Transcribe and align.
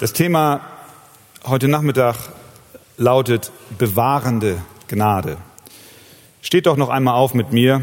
Das 0.00 0.12
Thema 0.12 0.60
heute 1.44 1.66
Nachmittag 1.66 2.14
lautet 2.98 3.50
bewahrende 3.78 4.58
Gnade. 4.86 5.38
Steht 6.40 6.66
doch 6.66 6.76
noch 6.76 6.88
einmal 6.88 7.14
auf 7.14 7.34
mit 7.34 7.52
mir 7.52 7.82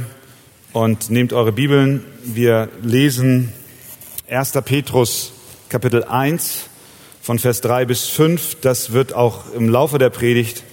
und 0.72 1.10
nehmt 1.10 1.34
eure 1.34 1.52
Bibeln. 1.52 2.06
Wir 2.24 2.70
lesen 2.82 3.52
1. 4.30 4.54
Petrus 4.64 5.34
Kapitel 5.68 6.06
1 6.06 6.70
von 7.22 7.38
Vers 7.38 7.60
3 7.60 7.84
bis 7.84 8.06
5. 8.06 8.62
Das 8.62 8.94
wird 8.94 9.14
auch 9.14 9.54
im 9.54 9.68
Laufe 9.68 9.98
der 9.98 10.10
Predigt 10.10 10.64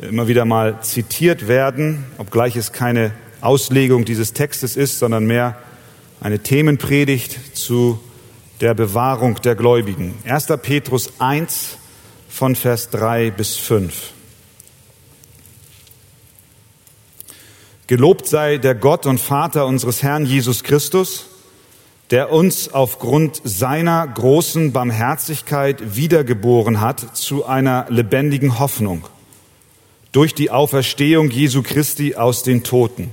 immer 0.00 0.26
wieder 0.26 0.44
mal 0.44 0.80
zitiert 0.80 1.46
werden, 1.46 2.06
obgleich 2.18 2.56
es 2.56 2.72
keine 2.72 3.12
Auslegung 3.40 4.04
dieses 4.04 4.32
Textes 4.32 4.74
ist, 4.74 4.98
sondern 4.98 5.26
mehr 5.26 5.58
eine 6.20 6.40
Themenpredigt 6.40 7.56
zu 7.56 8.00
der 8.62 8.74
Bewahrung 8.74 9.40
der 9.42 9.56
Gläubigen. 9.56 10.14
1. 10.24 10.46
Petrus 10.62 11.14
1 11.18 11.78
von 12.28 12.54
Vers 12.54 12.90
3 12.90 13.32
bis 13.32 13.56
5. 13.56 14.12
Gelobt 17.88 18.28
sei 18.28 18.58
der 18.58 18.76
Gott 18.76 19.04
und 19.06 19.18
Vater 19.18 19.66
unseres 19.66 20.04
Herrn 20.04 20.26
Jesus 20.26 20.62
Christus, 20.62 21.26
der 22.12 22.30
uns 22.30 22.72
aufgrund 22.72 23.40
seiner 23.42 24.06
großen 24.06 24.70
Barmherzigkeit 24.70 25.96
wiedergeboren 25.96 26.80
hat 26.80 27.16
zu 27.16 27.44
einer 27.44 27.86
lebendigen 27.88 28.60
Hoffnung 28.60 29.04
durch 30.12 30.36
die 30.36 30.52
Auferstehung 30.52 31.30
Jesu 31.30 31.62
Christi 31.62 32.14
aus 32.14 32.44
den 32.44 32.62
Toten, 32.62 33.10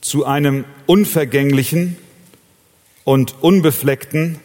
zu 0.00 0.24
einem 0.24 0.64
unvergänglichen, 0.86 1.98
und 3.08 3.36
unbefleckten 3.40 4.38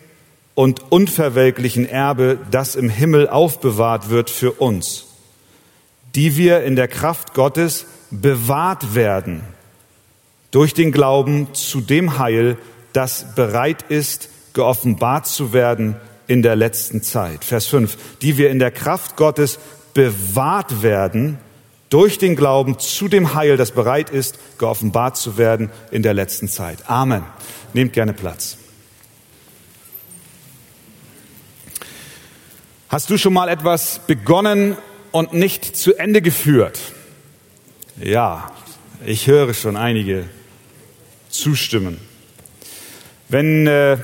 und 0.55 0.89
unverwelklichen 0.89 1.85
Erbe, 1.85 2.37
das 2.49 2.75
im 2.75 2.87
Himmel 2.89 3.27
aufbewahrt 3.27 4.09
wird 4.09 4.29
für 4.29 4.53
uns, 4.53 5.07
die 6.15 6.37
wir 6.37 6.63
in 6.63 6.77
der 6.77 6.87
Kraft 6.87 7.33
Gottes 7.33 7.85
bewahrt 8.09 8.95
werden 8.95 9.41
durch 10.51 10.73
den 10.73 10.93
Glauben 10.93 11.53
zu 11.53 11.81
dem 11.81 12.17
Heil, 12.19 12.57
das 12.93 13.35
bereit 13.35 13.83
ist, 13.89 14.29
geoffenbart 14.53 15.27
zu 15.27 15.51
werden 15.51 15.97
in 16.27 16.41
der 16.41 16.55
letzten 16.55 17.03
Zeit. 17.03 17.43
Vers 17.43 17.65
5. 17.65 17.97
Die 18.21 18.37
wir 18.37 18.49
in 18.49 18.59
der 18.59 18.71
Kraft 18.71 19.17
Gottes 19.17 19.59
bewahrt 19.93 20.81
werden 20.81 21.37
durch 21.93 22.17
den 22.17 22.35
Glauben 22.35 22.79
zu 22.79 23.07
dem 23.07 23.35
Heil, 23.35 23.55
das 23.55 23.69
bereit 23.69 24.09
ist, 24.09 24.39
geoffenbart 24.57 25.15
zu 25.15 25.37
werden 25.37 25.69
in 25.91 26.01
der 26.01 26.15
letzten 26.15 26.47
Zeit. 26.47 26.89
Amen. 26.89 27.21
Nehmt 27.73 27.93
gerne 27.93 28.13
Platz. 28.13 28.57
Hast 32.89 33.11
du 33.11 33.17
schon 33.19 33.33
mal 33.33 33.47
etwas 33.47 33.99
begonnen 34.07 34.75
und 35.11 35.33
nicht 35.33 35.77
zu 35.77 35.93
Ende 35.93 36.23
geführt? 36.23 36.79
Ja, 38.01 38.51
ich 39.05 39.27
höre 39.27 39.53
schon 39.53 39.77
einige 39.77 40.25
zustimmen. 41.29 41.99
Wenn 43.29 43.67
äh, 43.67 43.99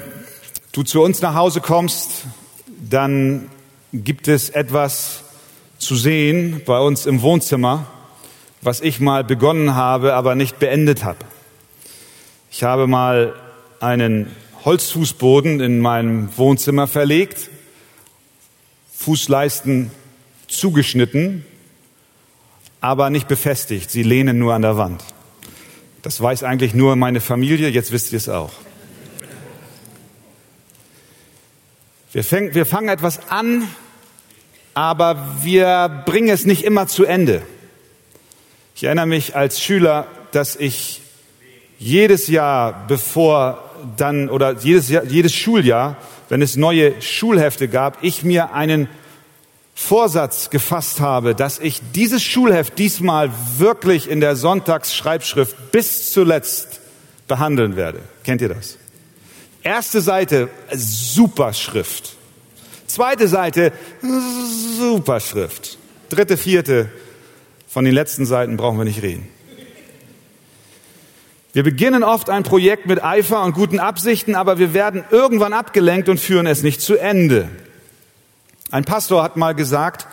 du 0.73 0.83
zu 0.83 1.01
uns 1.01 1.21
nach 1.21 1.33
Hause 1.33 1.59
kommst, 1.59 2.25
dann 2.67 3.49
gibt 3.93 4.27
es 4.27 4.51
etwas 4.51 5.23
zu 5.79 5.95
sehen 5.95 6.61
bei 6.65 6.77
uns 6.77 7.05
im 7.05 7.21
Wohnzimmer, 7.21 7.87
was 8.61 8.81
ich 8.81 8.99
mal 8.99 9.23
begonnen 9.23 9.73
habe, 9.73 10.13
aber 10.13 10.35
nicht 10.35 10.59
beendet 10.59 11.03
habe. 11.03 11.19
Ich 12.51 12.63
habe 12.63 12.85
mal 12.85 13.33
einen 13.79 14.35
Holzfußboden 14.65 15.61
in 15.61 15.79
meinem 15.79 16.37
Wohnzimmer 16.37 16.87
verlegt, 16.87 17.49
Fußleisten 18.93 19.91
zugeschnitten, 20.47 21.45
aber 22.81 23.09
nicht 23.09 23.29
befestigt. 23.29 23.89
Sie 23.89 24.03
lehnen 24.03 24.37
nur 24.37 24.53
an 24.53 24.61
der 24.61 24.77
Wand. 24.77 25.03
Das 26.01 26.19
weiß 26.21 26.43
eigentlich 26.43 26.73
nur 26.73 26.95
meine 26.97 27.21
Familie, 27.21 27.69
jetzt 27.69 27.91
wisst 27.91 28.11
ihr 28.11 28.17
es 28.17 28.27
auch. 28.27 28.51
Wir, 32.11 32.23
fäng, 32.23 32.53
wir 32.53 32.65
fangen 32.65 32.89
etwas 32.89 33.29
an, 33.29 33.67
aber 34.73 35.37
wir 35.41 36.03
bringen 36.05 36.29
es 36.29 36.45
nicht 36.45 36.63
immer 36.63 36.87
zu 36.87 37.05
Ende. 37.05 37.41
Ich 38.75 38.83
erinnere 38.83 39.07
mich 39.07 39.35
als 39.35 39.61
Schüler, 39.61 40.07
dass 40.31 40.55
ich 40.55 41.01
jedes 41.77 42.27
Jahr, 42.27 42.85
bevor 42.87 43.63
dann 43.97 44.29
oder 44.29 44.53
jedes, 44.59 44.89
Jahr, 44.89 45.03
jedes 45.03 45.33
Schuljahr, 45.33 45.97
wenn 46.29 46.41
es 46.41 46.55
neue 46.55 47.01
Schulhefte 47.01 47.67
gab, 47.67 48.03
ich 48.03 48.23
mir 48.23 48.53
einen 48.53 48.87
Vorsatz 49.73 50.49
gefasst 50.49 50.99
habe, 50.99 51.33
dass 51.35 51.57
ich 51.59 51.81
dieses 51.95 52.21
Schulheft 52.21 52.77
diesmal 52.77 53.31
wirklich 53.57 54.09
in 54.09 54.19
der 54.19 54.35
Sonntagsschreibschrift 54.35 55.71
bis 55.71 56.11
zuletzt 56.11 56.81
behandeln 57.27 57.77
werde. 57.77 58.01
Kennt 58.23 58.41
ihr 58.41 58.49
das? 58.49 58.77
Erste 59.63 60.01
Seite, 60.01 60.49
Superschrift. 60.73 62.15
Zweite 62.89 63.27
Seite, 63.27 63.71
Superschrift. 64.77 65.77
Dritte, 66.09 66.37
vierte, 66.37 66.89
von 67.67 67.85
den 67.85 67.93
letzten 67.93 68.25
Seiten 68.25 68.57
brauchen 68.57 68.79
wir 68.79 68.83
nicht 68.83 69.03
reden. 69.03 69.27
Wir 71.53 71.63
beginnen 71.63 72.03
oft 72.03 72.31
ein 72.31 72.43
Projekt 72.43 72.87
mit 72.87 73.03
Eifer 73.03 73.43
und 73.43 73.53
guten 73.53 73.79
Absichten, 73.79 74.33
aber 74.33 74.57
wir 74.57 74.73
werden 74.73 75.03
irgendwann 75.11 75.53
abgelenkt 75.53 76.09
und 76.09 76.19
führen 76.19 76.47
es 76.47 76.63
nicht 76.63 76.81
zu 76.81 76.97
Ende. 76.97 77.47
Ein 78.71 78.85
Pastor 78.85 79.21
hat 79.21 79.37
mal 79.37 79.53
gesagt 79.53 80.07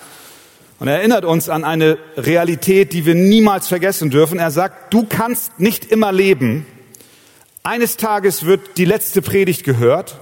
und 0.78 0.88
erinnert 0.88 1.24
uns 1.24 1.48
an 1.48 1.64
eine 1.64 1.96
Realität, 2.18 2.92
die 2.92 3.06
wir 3.06 3.14
niemals 3.14 3.68
vergessen 3.68 4.10
dürfen. 4.10 4.38
Er 4.38 4.50
sagt, 4.50 4.92
du 4.92 5.06
kannst 5.06 5.58
nicht 5.58 5.86
immer 5.86 6.12
leben. 6.12 6.66
Eines 7.62 7.96
Tages 7.96 8.44
wird 8.44 8.76
die 8.76 8.84
letzte 8.84 9.22
Predigt 9.22 9.64
gehört. 9.64 10.20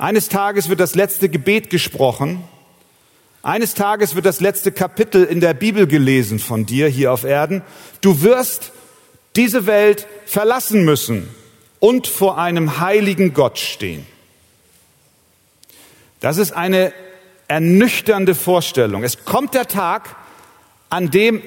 Eines 0.00 0.30
Tages 0.30 0.70
wird 0.70 0.80
das 0.80 0.94
letzte 0.94 1.28
Gebet 1.28 1.68
gesprochen. 1.68 2.42
Eines 3.42 3.74
Tages 3.74 4.14
wird 4.14 4.24
das 4.24 4.40
letzte 4.40 4.72
Kapitel 4.72 5.24
in 5.24 5.40
der 5.40 5.52
Bibel 5.52 5.86
gelesen 5.86 6.38
von 6.38 6.64
dir 6.64 6.88
hier 6.88 7.12
auf 7.12 7.24
Erden. 7.24 7.60
Du 8.00 8.22
wirst 8.22 8.72
diese 9.36 9.66
Welt 9.66 10.06
verlassen 10.24 10.86
müssen 10.86 11.28
und 11.80 12.06
vor 12.06 12.38
einem 12.38 12.80
heiligen 12.80 13.34
Gott 13.34 13.58
stehen. 13.58 14.06
Das 16.20 16.38
ist 16.38 16.52
eine 16.52 16.94
ernüchternde 17.46 18.34
Vorstellung. 18.34 19.04
Es 19.04 19.26
kommt 19.26 19.52
der 19.52 19.68
Tag, 19.68 20.16
an 20.88 21.10
dem 21.10 21.42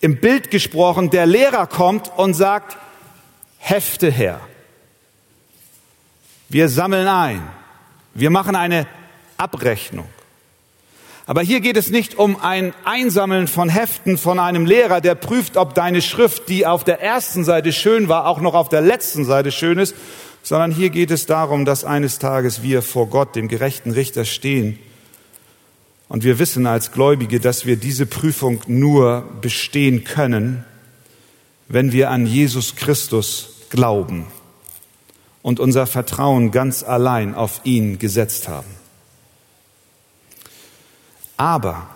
im 0.00 0.20
Bild 0.20 0.50
gesprochen 0.50 1.10
der 1.10 1.26
Lehrer 1.26 1.68
kommt 1.68 2.10
und 2.16 2.34
sagt, 2.34 2.76
Hefte 3.58 4.10
her. 4.10 4.40
Wir 6.48 6.68
sammeln 6.68 7.06
ein. 7.06 7.57
Wir 8.18 8.30
machen 8.30 8.56
eine 8.56 8.88
Abrechnung. 9.36 10.08
Aber 11.24 11.40
hier 11.40 11.60
geht 11.60 11.76
es 11.76 11.90
nicht 11.90 12.18
um 12.18 12.40
ein 12.40 12.74
Einsammeln 12.84 13.46
von 13.46 13.68
Heften 13.68 14.18
von 14.18 14.40
einem 14.40 14.66
Lehrer, 14.66 15.00
der 15.00 15.14
prüft, 15.14 15.56
ob 15.56 15.74
deine 15.74 16.02
Schrift, 16.02 16.48
die 16.48 16.66
auf 16.66 16.82
der 16.82 17.00
ersten 17.00 17.44
Seite 17.44 17.72
schön 17.72 18.08
war, 18.08 18.26
auch 18.26 18.40
noch 18.40 18.54
auf 18.54 18.70
der 18.70 18.80
letzten 18.80 19.24
Seite 19.24 19.52
schön 19.52 19.78
ist, 19.78 19.94
sondern 20.42 20.72
hier 20.72 20.90
geht 20.90 21.12
es 21.12 21.26
darum, 21.26 21.64
dass 21.64 21.84
eines 21.84 22.18
Tages 22.18 22.60
wir 22.60 22.82
vor 22.82 23.06
Gott, 23.08 23.36
dem 23.36 23.46
gerechten 23.46 23.92
Richter, 23.92 24.24
stehen. 24.24 24.80
Und 26.08 26.24
wir 26.24 26.40
wissen 26.40 26.66
als 26.66 26.90
Gläubige, 26.90 27.38
dass 27.38 27.66
wir 27.66 27.76
diese 27.76 28.06
Prüfung 28.06 28.62
nur 28.66 29.22
bestehen 29.40 30.02
können, 30.02 30.64
wenn 31.68 31.92
wir 31.92 32.10
an 32.10 32.26
Jesus 32.26 32.74
Christus 32.74 33.66
glauben 33.70 34.26
und 35.42 35.60
unser 35.60 35.86
Vertrauen 35.86 36.50
ganz 36.50 36.82
allein 36.82 37.34
auf 37.34 37.60
ihn 37.64 37.98
gesetzt 37.98 38.48
haben. 38.48 38.68
Aber 41.36 41.88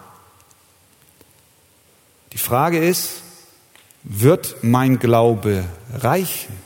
die 2.32 2.38
Frage 2.38 2.78
ist, 2.78 3.22
wird 4.04 4.56
mein 4.62 4.98
Glaube 4.98 5.64
reichen? 5.92 6.56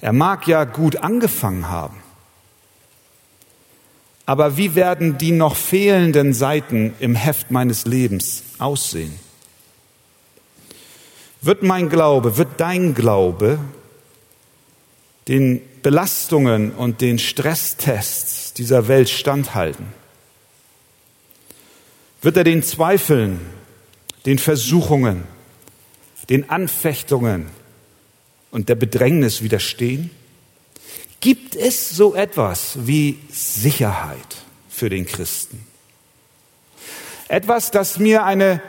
Er 0.00 0.12
mag 0.12 0.46
ja 0.46 0.64
gut 0.64 0.96
angefangen 0.96 1.68
haben, 1.68 2.02
aber 4.26 4.56
wie 4.56 4.74
werden 4.74 5.18
die 5.18 5.32
noch 5.32 5.56
fehlenden 5.56 6.32
Seiten 6.32 6.94
im 6.98 7.14
Heft 7.14 7.50
meines 7.50 7.84
Lebens 7.84 8.42
aussehen? 8.58 9.18
Wird 11.44 11.62
mein 11.62 11.90
Glaube, 11.90 12.38
wird 12.38 12.58
dein 12.58 12.94
Glaube 12.94 13.58
den 15.28 15.60
Belastungen 15.82 16.72
und 16.72 17.02
den 17.02 17.18
Stresstests 17.18 18.54
dieser 18.54 18.88
Welt 18.88 19.10
standhalten? 19.10 19.84
Wird 22.22 22.38
er 22.38 22.44
den 22.44 22.62
Zweifeln, 22.62 23.40
den 24.24 24.38
Versuchungen, 24.38 25.24
den 26.30 26.48
Anfechtungen 26.48 27.50
und 28.50 28.70
der 28.70 28.76
Bedrängnis 28.76 29.42
widerstehen? 29.42 30.10
Gibt 31.20 31.56
es 31.56 31.90
so 31.90 32.14
etwas 32.14 32.86
wie 32.86 33.18
Sicherheit 33.28 34.36
für 34.70 34.88
den 34.88 35.04
Christen? 35.04 35.66
Etwas, 37.28 37.70
das 37.70 37.98
mir 37.98 38.24
eine 38.24 38.62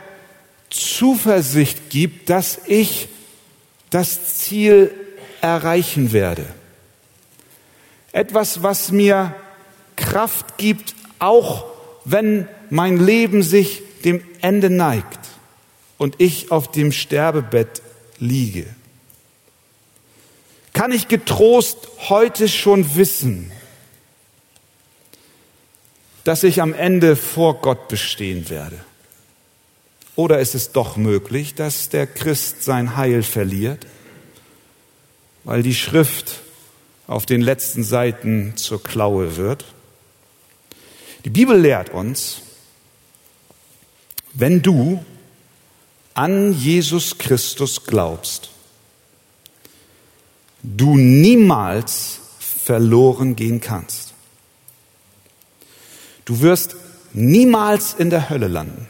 Zuversicht 0.70 1.90
gibt, 1.90 2.30
dass 2.30 2.60
ich 2.66 3.08
das 3.90 4.36
Ziel 4.36 4.92
erreichen 5.40 6.12
werde. 6.12 6.46
Etwas, 8.12 8.62
was 8.62 8.90
mir 8.90 9.34
Kraft 9.96 10.58
gibt, 10.58 10.94
auch 11.18 11.66
wenn 12.04 12.48
mein 12.70 12.98
Leben 13.04 13.42
sich 13.42 13.82
dem 14.04 14.22
Ende 14.40 14.70
neigt 14.70 15.18
und 15.98 16.16
ich 16.18 16.50
auf 16.50 16.70
dem 16.70 16.92
Sterbebett 16.92 17.82
liege. 18.18 18.66
Kann 20.72 20.92
ich 20.92 21.08
getrost 21.08 21.88
heute 22.08 22.48
schon 22.48 22.96
wissen, 22.96 23.50
dass 26.24 26.42
ich 26.42 26.60
am 26.60 26.74
Ende 26.74 27.16
vor 27.16 27.60
Gott 27.60 27.88
bestehen 27.88 28.50
werde? 28.50 28.78
Oder 30.16 30.40
ist 30.40 30.54
es 30.54 30.72
doch 30.72 30.96
möglich, 30.96 31.54
dass 31.54 31.90
der 31.90 32.06
Christ 32.06 32.62
sein 32.62 32.96
Heil 32.96 33.22
verliert, 33.22 33.86
weil 35.44 35.62
die 35.62 35.74
Schrift 35.74 36.40
auf 37.06 37.26
den 37.26 37.42
letzten 37.42 37.84
Seiten 37.84 38.56
zur 38.56 38.82
Klaue 38.82 39.36
wird? 39.36 39.66
Die 41.26 41.30
Bibel 41.30 41.60
lehrt 41.60 41.90
uns, 41.90 42.38
wenn 44.32 44.62
du 44.62 45.04
an 46.14 46.52
Jesus 46.54 47.18
Christus 47.18 47.84
glaubst, 47.84 48.50
du 50.62 50.96
niemals 50.96 52.20
verloren 52.38 53.36
gehen 53.36 53.60
kannst. 53.60 54.14
Du 56.24 56.40
wirst 56.40 56.76
niemals 57.12 57.94
in 57.94 58.08
der 58.08 58.30
Hölle 58.30 58.48
landen. 58.48 58.88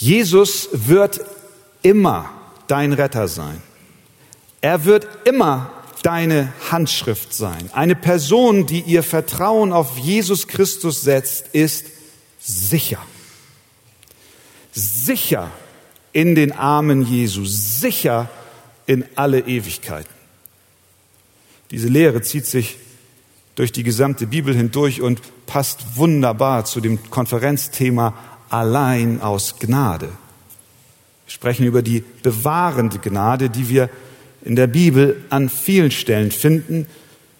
Jesus 0.00 0.70
wird 0.72 1.20
immer 1.82 2.30
dein 2.68 2.94
Retter 2.94 3.28
sein. 3.28 3.60
Er 4.62 4.86
wird 4.86 5.06
immer 5.26 5.70
deine 6.02 6.54
Handschrift 6.70 7.34
sein. 7.34 7.68
Eine 7.74 7.94
Person, 7.94 8.64
die 8.64 8.80
ihr 8.80 9.02
Vertrauen 9.02 9.74
auf 9.74 9.98
Jesus 9.98 10.48
Christus 10.48 11.02
setzt, 11.02 11.48
ist 11.48 11.84
sicher. 12.38 12.98
Sicher 14.72 15.50
in 16.14 16.34
den 16.34 16.52
Armen 16.52 17.04
Jesu, 17.04 17.44
sicher 17.44 18.30
in 18.86 19.04
alle 19.16 19.40
Ewigkeiten. 19.40 20.14
Diese 21.70 21.88
Lehre 21.88 22.22
zieht 22.22 22.46
sich 22.46 22.78
durch 23.54 23.70
die 23.70 23.82
gesamte 23.82 24.26
Bibel 24.26 24.56
hindurch 24.56 25.02
und 25.02 25.20
passt 25.44 25.96
wunderbar 25.96 26.64
zu 26.64 26.80
dem 26.80 27.10
Konferenzthema 27.10 28.14
allein 28.50 29.20
aus 29.20 29.58
Gnade. 29.58 30.06
Wir 30.06 31.32
sprechen 31.32 31.64
über 31.64 31.82
die 31.82 32.04
bewahrende 32.22 32.98
Gnade, 32.98 33.48
die 33.50 33.68
wir 33.68 33.88
in 34.42 34.56
der 34.56 34.66
Bibel 34.66 35.24
an 35.30 35.48
vielen 35.48 35.90
Stellen 35.90 36.30
finden. 36.30 36.86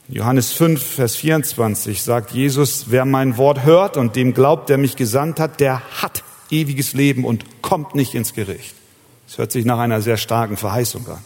Johannes 0.09 0.53
5, 0.53 0.83
Vers 0.83 1.17
24 1.17 2.03
sagt 2.03 2.33
Jesus, 2.33 2.87
wer 2.89 3.05
mein 3.05 3.37
Wort 3.37 3.65
hört 3.65 3.97
und 3.97 4.17
dem 4.17 4.35
glaubt, 4.35 4.69
der 4.69 4.79
mich 4.79 4.97
gesandt 4.97 5.41
hat, 5.41 5.61
der 5.61 5.83
hat 6.03 6.25
ewiges 6.51 6.95
Leben 6.95 7.25
und 7.25 7.63
kommt 7.63 7.95
nicht 7.95 8.15
ins 8.15 8.35
Gericht. 8.35 8.75
Das 9.29 9.39
hört 9.39 9.53
sich 9.53 9.65
nach 9.65 9.79
einer 9.79 10.01
sehr 10.03 10.17
starken 10.17 10.56
Verheißung 10.56 11.06
an. 11.09 11.25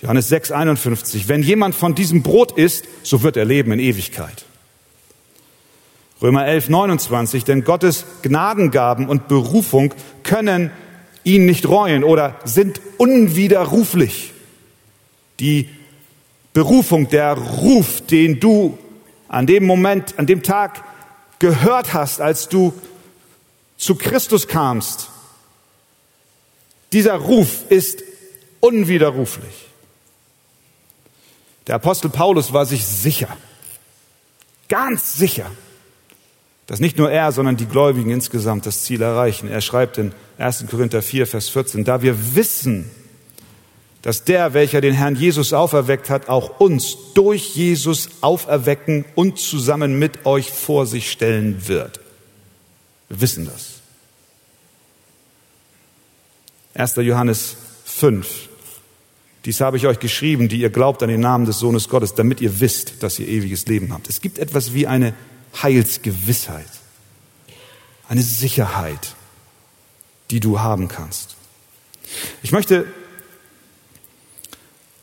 Johannes 0.00 0.28
6, 0.28 0.52
51, 0.52 1.28
wenn 1.28 1.42
jemand 1.42 1.74
von 1.74 1.94
diesem 1.94 2.22
Brot 2.22 2.52
isst, 2.52 2.86
so 3.02 3.22
wird 3.22 3.36
er 3.36 3.44
leben 3.44 3.72
in 3.72 3.80
Ewigkeit. 3.80 4.46
Römer 6.22 6.46
11, 6.46 6.68
29, 6.68 7.44
denn 7.44 7.64
Gottes 7.64 8.04
Gnadengaben 8.22 9.08
und 9.08 9.28
Berufung 9.28 9.94
können 10.22 10.70
ihn 11.24 11.46
nicht 11.46 11.66
reuen 11.68 12.04
oder 12.04 12.36
sind 12.44 12.80
unwiderruflich. 12.98 14.32
Die 15.38 15.68
Berufung, 16.52 17.08
der 17.08 17.34
Ruf, 17.34 18.02
den 18.02 18.38
du 18.38 18.78
an 19.28 19.46
dem 19.46 19.64
Moment, 19.64 20.18
an 20.18 20.26
dem 20.26 20.42
Tag 20.42 20.84
gehört 21.38 21.94
hast, 21.94 22.20
als 22.20 22.48
du 22.48 22.74
zu 23.78 23.94
Christus 23.94 24.46
kamst, 24.46 25.08
dieser 26.92 27.14
Ruf 27.14 27.70
ist 27.70 28.02
unwiderruflich. 28.58 29.68
Der 31.66 31.76
Apostel 31.76 32.10
Paulus 32.10 32.52
war 32.52 32.66
sich 32.66 32.84
sicher, 32.84 33.28
ganz 34.68 35.14
sicher, 35.14 35.50
dass 36.70 36.78
nicht 36.78 36.98
nur 36.98 37.10
er, 37.10 37.32
sondern 37.32 37.56
die 37.56 37.66
Gläubigen 37.66 38.10
insgesamt 38.10 38.64
das 38.64 38.84
Ziel 38.84 39.02
erreichen. 39.02 39.48
Er 39.48 39.60
schreibt 39.60 39.98
in 39.98 40.12
1. 40.38 40.66
Korinther 40.70 41.02
4, 41.02 41.26
Vers 41.26 41.48
14, 41.48 41.82
da 41.82 42.00
wir 42.00 42.36
wissen, 42.36 42.88
dass 44.02 44.22
der, 44.22 44.54
welcher 44.54 44.80
den 44.80 44.94
Herrn 44.94 45.16
Jesus 45.16 45.52
auferweckt 45.52 46.10
hat, 46.10 46.28
auch 46.28 46.60
uns 46.60 46.96
durch 47.14 47.56
Jesus 47.56 48.10
auferwecken 48.20 49.04
und 49.16 49.40
zusammen 49.40 49.98
mit 49.98 50.26
euch 50.26 50.52
vor 50.52 50.86
sich 50.86 51.10
stellen 51.10 51.66
wird. 51.66 51.98
Wir 53.08 53.20
wissen 53.20 53.46
das. 53.46 53.80
1. 56.74 56.94
Johannes 57.04 57.56
5. 57.84 58.48
Dies 59.44 59.60
habe 59.60 59.76
ich 59.76 59.88
euch 59.88 59.98
geschrieben, 59.98 60.48
die 60.48 60.60
ihr 60.60 60.70
glaubt 60.70 61.02
an 61.02 61.08
den 61.08 61.20
Namen 61.20 61.46
des 61.46 61.58
Sohnes 61.58 61.88
Gottes, 61.88 62.14
damit 62.14 62.40
ihr 62.40 62.60
wisst, 62.60 63.02
dass 63.02 63.18
ihr 63.18 63.26
ewiges 63.26 63.66
Leben 63.66 63.92
habt. 63.92 64.08
Es 64.08 64.20
gibt 64.20 64.38
etwas 64.38 64.72
wie 64.72 64.86
eine 64.86 65.14
Heilsgewissheit, 65.62 66.70
eine 68.08 68.22
Sicherheit, 68.22 69.14
die 70.30 70.40
du 70.40 70.60
haben 70.60 70.88
kannst. 70.88 71.36
Ich 72.42 72.52
möchte 72.52 72.86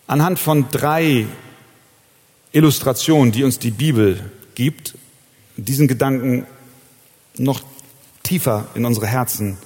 anhand 0.07 0.39
von 0.39 0.69
drei 0.69 1.27
Illustrationen, 2.51 3.31
die 3.31 3.43
uns 3.43 3.59
die 3.59 3.71
Bibel 3.71 4.31
gibt, 4.55 4.95
diesen 5.57 5.87
Gedanken 5.87 6.45
noch 7.37 7.61
tiefer 8.23 8.67
in 8.73 8.85
unsere 8.85 9.07
Herzen 9.07 9.57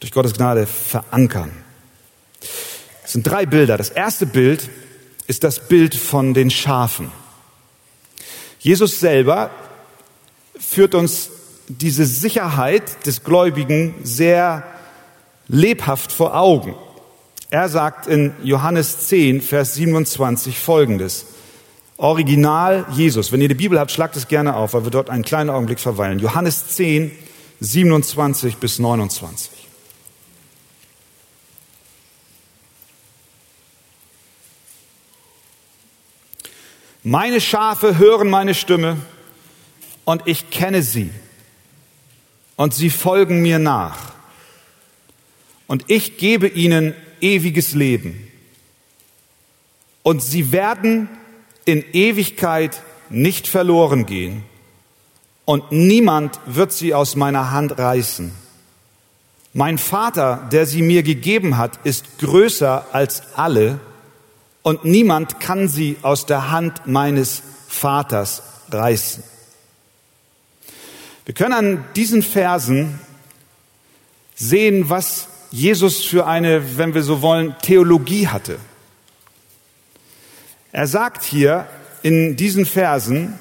durch 0.00 0.12
Gottes 0.12 0.34
Gnade 0.34 0.66
verankern. 0.66 1.50
Es 3.04 3.12
sind 3.12 3.26
drei 3.26 3.46
Bilder. 3.46 3.76
Das 3.76 3.90
erste 3.90 4.26
Bild 4.26 4.68
ist 5.26 5.44
das 5.44 5.68
Bild 5.68 5.94
von 5.94 6.34
den 6.34 6.50
Schafen. 6.50 7.10
Jesus 8.64 8.98
selber 8.98 9.50
führt 10.58 10.94
uns 10.94 11.28
diese 11.68 12.06
Sicherheit 12.06 13.04
des 13.04 13.22
Gläubigen 13.22 13.94
sehr 14.04 14.64
lebhaft 15.48 16.10
vor 16.10 16.34
Augen. 16.34 16.74
Er 17.50 17.68
sagt 17.68 18.06
in 18.06 18.32
Johannes 18.42 19.06
10, 19.06 19.42
Vers 19.42 19.74
27 19.74 20.58
folgendes. 20.58 21.26
Original 21.98 22.86
Jesus. 22.90 23.32
Wenn 23.32 23.42
ihr 23.42 23.48
die 23.48 23.54
Bibel 23.54 23.78
habt, 23.78 23.90
schlagt 23.90 24.16
es 24.16 24.28
gerne 24.28 24.56
auf, 24.56 24.72
weil 24.72 24.84
wir 24.84 24.90
dort 24.90 25.10
einen 25.10 25.24
kleinen 25.24 25.50
Augenblick 25.50 25.78
verweilen. 25.78 26.18
Johannes 26.18 26.68
10, 26.68 27.12
27 27.60 28.56
bis 28.56 28.78
29. 28.78 29.63
Meine 37.06 37.42
Schafe 37.42 37.98
hören 37.98 38.30
meine 38.30 38.54
Stimme 38.54 38.96
und 40.06 40.22
ich 40.24 40.48
kenne 40.48 40.82
sie 40.82 41.10
und 42.56 42.72
sie 42.72 42.88
folgen 42.88 43.42
mir 43.42 43.58
nach. 43.58 44.14
Und 45.66 45.84
ich 45.88 46.16
gebe 46.16 46.48
ihnen 46.48 46.94
ewiges 47.20 47.74
Leben. 47.74 48.26
Und 50.02 50.22
sie 50.22 50.50
werden 50.50 51.10
in 51.66 51.84
Ewigkeit 51.92 52.82
nicht 53.10 53.48
verloren 53.48 54.06
gehen. 54.06 54.42
Und 55.44 55.72
niemand 55.72 56.40
wird 56.46 56.72
sie 56.72 56.94
aus 56.94 57.16
meiner 57.16 57.50
Hand 57.50 57.78
reißen. 57.78 58.32
Mein 59.52 59.76
Vater, 59.76 60.48
der 60.50 60.64
sie 60.64 60.80
mir 60.80 61.02
gegeben 61.02 61.58
hat, 61.58 61.78
ist 61.84 62.18
größer 62.18 62.86
als 62.92 63.34
alle 63.36 63.78
und 64.64 64.86
niemand 64.86 65.40
kann 65.40 65.68
sie 65.68 65.98
aus 66.00 66.24
der 66.24 66.50
Hand 66.50 66.86
meines 66.86 67.42
Vaters 67.68 68.42
reißen. 68.70 69.22
Wir 71.26 71.34
können 71.34 71.52
an 71.52 71.84
diesen 71.94 72.22
Versen 72.22 72.98
sehen, 74.34 74.88
was 74.88 75.28
Jesus 75.50 76.02
für 76.04 76.26
eine, 76.26 76.78
wenn 76.78 76.94
wir 76.94 77.02
so 77.02 77.20
wollen, 77.20 77.54
Theologie 77.60 78.26
hatte. 78.28 78.58
Er 80.72 80.86
sagt 80.86 81.22
hier 81.22 81.68
in 82.02 82.36
diesen 82.36 82.64
Versen, 82.64 83.38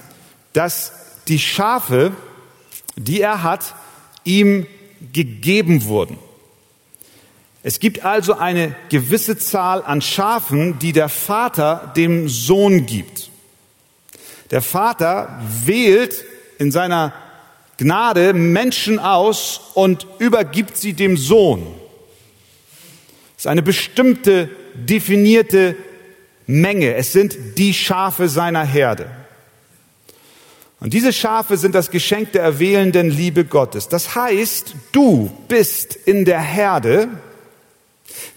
dass 0.52 0.92
die 1.30 1.40
Schafe, 1.40 2.12
die 2.98 3.22
er 3.22 3.44
hat, 3.44 3.76
ihm 4.26 4.68
gegeben 5.14 5.86
wurden. 5.86 6.18
Es 7.66 7.80
gibt 7.80 8.04
also 8.04 8.34
eine 8.34 8.76
gewisse 8.90 9.38
Zahl 9.38 9.82
an 9.84 10.02
Schafen, 10.02 10.80
die 10.80 10.92
der 10.92 11.08
Vater 11.08 11.94
dem 11.96 12.28
Sohn 12.28 12.86
gibt. 12.86 13.30
Der 14.52 14.62
Vater 14.62 15.42
wählt 15.64 16.26
in 16.60 16.72
seiner 16.72 17.14
Gnade 17.78 18.34
Menschen 18.34 19.00
aus 19.00 19.72
und 19.74 20.06
übergibt 20.20 20.78
sie 20.78 20.94
dem 20.94 21.16
Sohn. 21.16 21.66
Es 23.38 23.44
ist 23.44 23.48
eine 23.48 23.64
bestimmte, 23.64 24.50
definierte 24.76 25.76
Menge. 26.46 26.96
Es 26.96 27.14
sind 27.14 27.58
die 27.58 27.74
Schafe 27.74 28.28
seiner 28.28 28.66
Herde. 28.66 29.10
Und 30.82 30.94
diese 30.94 31.14
Schafe 31.14 31.56
sind 31.56 31.74
das 31.76 31.92
Geschenk 31.92 32.34
der 32.34 32.44
erwählenden 32.44 33.10
Liebe 33.10 33.46
Gottes. 33.46 33.88
Das 33.88 34.16
heißt, 34.16 34.76
du 34.92 35.32
bist 35.48 35.96
in 35.96 36.26
der 36.26 36.42
Herde, 36.42 37.08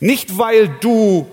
nicht 0.01 0.39
weil 0.39 0.69
du 0.69 1.27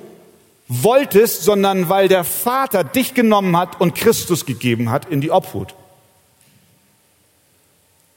wolltest, 0.68 1.44
sondern 1.44 1.90
weil 1.90 2.08
der 2.08 2.24
Vater 2.24 2.84
dich 2.84 3.14
genommen 3.14 3.58
hat 3.58 3.80
und 3.80 3.96
Christus 3.96 4.46
gegeben 4.46 4.90
hat 4.90 5.06
in 5.06 5.22
die 5.22 5.32
Obhut. 5.32 5.76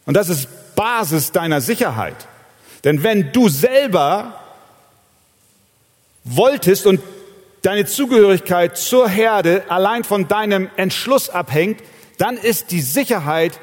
Und 0.06 0.14
das 0.14 0.28
ist 0.28 0.48
Basis 0.76 1.32
deiner 1.32 1.60
Sicherheit. 1.60 2.28
Denn 2.84 3.02
wenn 3.02 3.32
du 3.32 3.48
selber 3.48 4.40
wolltest 6.24 6.86
und 6.86 7.00
deine 7.62 7.86
Zugehörigkeit 7.86 8.78
zur 8.78 9.08
Herde 9.08 9.64
allein 9.68 10.04
von 10.04 10.28
deinem 10.28 10.70
Entschluss 10.76 11.28
abhängt, 11.28 11.82
dann 12.18 12.36
ist 12.36 12.70
die 12.70 12.80
Sicherheit 12.80 13.58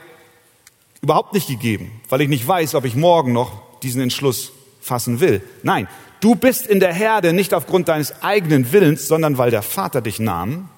überhaupt 1.01 1.33
nicht 1.33 1.47
gegeben, 1.47 2.01
weil 2.09 2.21
ich 2.21 2.29
nicht 2.29 2.47
weiß, 2.47 2.75
ob 2.75 2.85
ich 2.85 2.95
morgen 2.95 3.33
noch 3.33 3.79
diesen 3.81 4.01
Entschluss 4.01 4.51
fassen 4.81 5.19
will. 5.19 5.41
Nein, 5.63 5.87
du 6.24 6.36
bist 6.36 6.65
in 6.65 6.80
der 6.80 6.94
Herde 6.94 7.34
nicht 7.34 7.53
aufgrund 7.53 7.89
deines 7.89 8.24
eigenen 8.24 8.72
Willens, 8.72 9.08
sondern 9.08 9.38
weil 9.38 9.51
der 9.51 9.62
Vater 9.62 10.01
dich 10.01 10.20
nahm, 10.20 10.70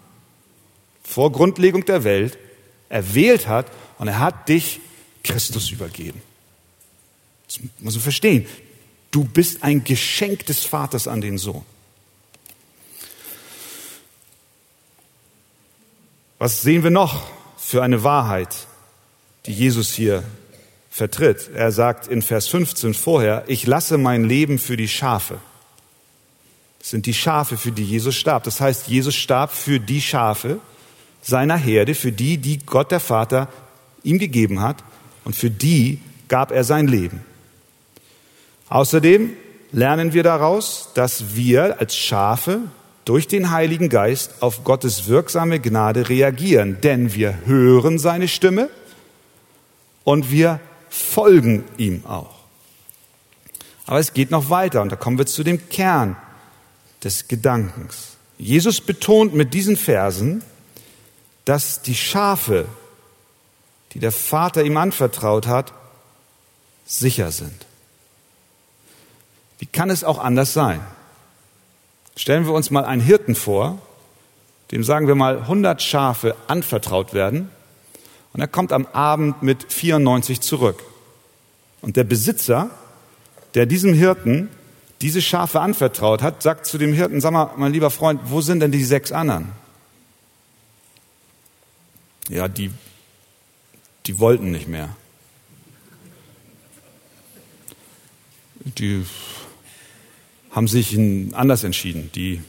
vor 1.03 1.31
Grundlegung 1.31 1.85
der 1.85 2.03
Welt, 2.03 2.37
erwählt 2.89 3.47
hat 3.47 3.67
und 3.99 4.07
er 4.07 4.19
hat 4.19 4.49
dich 4.49 4.79
Christus 5.23 5.69
übergeben. 5.69 6.21
Das 7.47 7.59
muss 7.79 7.93
man 7.95 8.01
verstehen. 8.01 8.47
Du 9.11 9.23
bist 9.23 9.63
ein 9.63 9.83
Geschenk 9.83 10.45
des 10.47 10.63
Vaters 10.63 11.07
an 11.07 11.21
den 11.21 11.37
Sohn. 11.37 11.63
Was 16.39 16.61
sehen 16.61 16.83
wir 16.83 16.91
noch 16.91 17.27
für 17.57 17.81
eine 17.81 18.03
Wahrheit, 18.03 18.67
die 19.45 19.53
Jesus 19.53 19.93
hier 19.93 20.23
vertritt? 20.95 21.49
Er 21.53 21.73
sagt 21.73 22.07
in 22.07 22.21
Vers 22.21 22.47
15 22.47 22.93
vorher, 22.93 23.43
ich 23.47 23.67
lasse 23.67 23.97
mein 23.97 24.23
Leben 24.23 24.57
für 24.57 24.77
die 24.77 24.87
Schafe. 24.87 25.39
Das 26.79 26.91
sind 26.91 27.05
die 27.05 27.13
Schafe, 27.13 27.57
für 27.57 27.73
die 27.73 27.83
Jesus 27.83 28.15
starb. 28.15 28.45
Das 28.45 28.61
heißt, 28.61 28.87
Jesus 28.87 29.13
starb 29.13 29.51
für 29.51 29.81
die 29.81 29.99
Schafe 29.99 30.59
seiner 31.21 31.57
Herde, 31.57 31.95
für 31.95 32.13
die, 32.13 32.37
die 32.37 32.59
Gott 32.59 32.91
der 32.91 33.01
Vater 33.01 33.49
ihm 34.03 34.19
gegeben 34.19 34.61
hat. 34.61 34.77
Und 35.25 35.35
für 35.35 35.49
die 35.49 35.99
gab 36.29 36.51
er 36.51 36.63
sein 36.63 36.87
Leben. 36.87 37.25
Außerdem 38.69 39.33
lernen 39.73 40.13
wir 40.13 40.23
daraus, 40.23 40.91
dass 40.93 41.35
wir 41.35 41.81
als 41.81 41.97
Schafe 41.97 42.61
durch 43.03 43.27
den 43.27 43.51
Heiligen 43.51 43.89
Geist 43.89 44.35
auf 44.41 44.63
Gottes 44.63 45.09
wirksame 45.09 45.59
Gnade 45.59 46.07
reagieren, 46.07 46.77
denn 46.81 47.13
wir 47.13 47.39
hören 47.45 47.99
seine 47.99 48.29
Stimme 48.29 48.69
und 50.05 50.31
wir 50.31 50.61
folgen 50.89 51.63
ihm 51.77 52.05
auch. 52.05 52.35
Aber 53.85 53.99
es 53.99 54.13
geht 54.13 54.31
noch 54.31 54.49
weiter 54.49 54.81
und 54.81 54.91
da 54.91 54.95
kommen 54.95 55.17
wir 55.17 55.25
zu 55.25 55.43
dem 55.43 55.69
Kern 55.69 56.15
des 57.03 57.27
Gedankens. 57.27 58.17
Jesus 58.37 58.81
betont 58.81 59.33
mit 59.33 59.53
diesen 59.53 59.77
Versen, 59.77 60.43
dass 61.45 61.81
die 61.81 61.95
Schafe, 61.95 62.65
die 63.93 63.99
der 63.99 64.11
Vater 64.11 64.63
ihm 64.63 64.77
anvertraut 64.77 65.47
hat, 65.47 65.73
sicher 66.85 67.31
sind. 67.31 67.65
Wie 69.59 69.65
kann 69.65 69.89
es 69.89 70.03
auch 70.03 70.19
anders 70.19 70.53
sein? 70.53 70.81
Stellen 72.15 72.45
wir 72.45 72.53
uns 72.53 72.71
mal 72.71 72.85
einen 72.85 73.01
Hirten 73.01 73.35
vor, 73.35 73.79
dem 74.71 74.83
sagen 74.83 75.07
wir 75.07 75.15
mal 75.15 75.39
100 75.39 75.81
Schafe 75.81 76.35
anvertraut 76.47 77.13
werden 77.13 77.49
und 78.35 78.41
er 78.41 78.49
kommt 78.49 78.73
am 78.73 78.85
Abend 78.87 79.43
mit 79.43 79.71
94 79.71 80.41
zurück. 80.41 80.83
Und 81.79 81.95
der 81.95 82.03
Besitzer, 82.03 82.69
der 83.53 83.65
diesem 83.65 83.93
Hirten 83.93 84.49
diese 84.99 85.21
Schafe 85.21 85.61
anvertraut 85.61 86.21
hat, 86.21 86.43
sagt 86.43 86.65
zu 86.65 86.77
dem 86.77 86.91
Hirten, 86.91 87.21
sag 87.21 87.31
mal, 87.31 87.51
mein 87.55 87.71
lieber 87.71 87.89
Freund, 87.89 88.19
wo 88.25 88.41
sind 88.41 88.59
denn 88.59 88.73
die 88.73 88.83
sechs 88.83 89.13
anderen? 89.13 89.53
Ja, 92.27 92.49
die, 92.49 92.71
die 94.05 94.19
wollten 94.19 94.51
nicht 94.51 94.67
mehr. 94.67 94.89
Die 98.65 99.05
haben 100.51 100.67
sich 100.67 100.97
anders 101.33 101.63
entschieden. 101.63 102.11
Die 102.15 102.41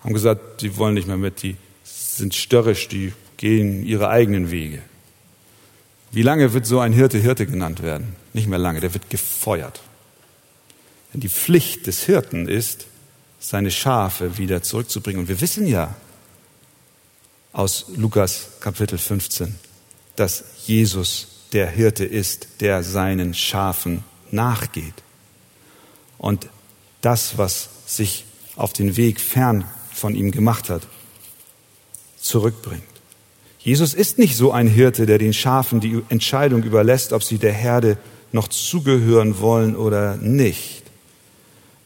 haben 0.00 0.14
gesagt, 0.14 0.62
sie 0.62 0.76
wollen 0.76 0.94
nicht 0.94 1.06
mehr 1.06 1.16
mit, 1.16 1.44
die 1.44 1.54
sind 1.84 2.34
störrisch, 2.34 2.88
die 2.88 3.12
gehen 3.36 3.86
ihre 3.86 4.08
eigenen 4.08 4.50
Wege. 4.50 4.82
Wie 6.12 6.22
lange 6.22 6.52
wird 6.52 6.66
so 6.66 6.80
ein 6.80 6.92
Hirte 6.92 7.18
Hirte 7.18 7.46
genannt 7.46 7.82
werden? 7.82 8.16
Nicht 8.32 8.48
mehr 8.48 8.58
lange, 8.58 8.80
der 8.80 8.94
wird 8.94 9.10
gefeuert. 9.10 9.80
Denn 11.12 11.20
die 11.20 11.28
Pflicht 11.28 11.86
des 11.86 12.04
Hirten 12.04 12.48
ist, 12.48 12.86
seine 13.38 13.70
Schafe 13.70 14.38
wieder 14.38 14.62
zurückzubringen. 14.62 15.20
Und 15.20 15.28
wir 15.28 15.40
wissen 15.40 15.66
ja 15.66 15.94
aus 17.52 17.86
Lukas 17.96 18.50
Kapitel 18.60 18.98
15, 18.98 19.54
dass 20.16 20.44
Jesus 20.66 21.28
der 21.52 21.68
Hirte 21.68 22.04
ist, 22.04 22.48
der 22.60 22.82
seinen 22.82 23.34
Schafen 23.34 24.04
nachgeht. 24.30 24.94
Und 26.18 26.48
das, 27.00 27.38
was 27.38 27.68
sich 27.86 28.24
auf 28.56 28.72
den 28.72 28.96
Weg 28.96 29.20
fern 29.20 29.64
von 29.92 30.14
ihm 30.14 30.32
gemacht 30.32 30.70
hat, 30.70 30.86
zurückbringt. 32.18 32.82
Jesus 33.66 33.94
ist 33.94 34.16
nicht 34.18 34.36
so 34.36 34.52
ein 34.52 34.68
Hirte, 34.68 35.06
der 35.06 35.18
den 35.18 35.32
Schafen 35.32 35.80
die 35.80 36.00
Entscheidung 36.08 36.62
überlässt, 36.62 37.12
ob 37.12 37.24
sie 37.24 37.38
der 37.38 37.52
Herde 37.52 37.98
noch 38.30 38.46
zugehören 38.46 39.40
wollen 39.40 39.74
oder 39.74 40.16
nicht. 40.18 40.84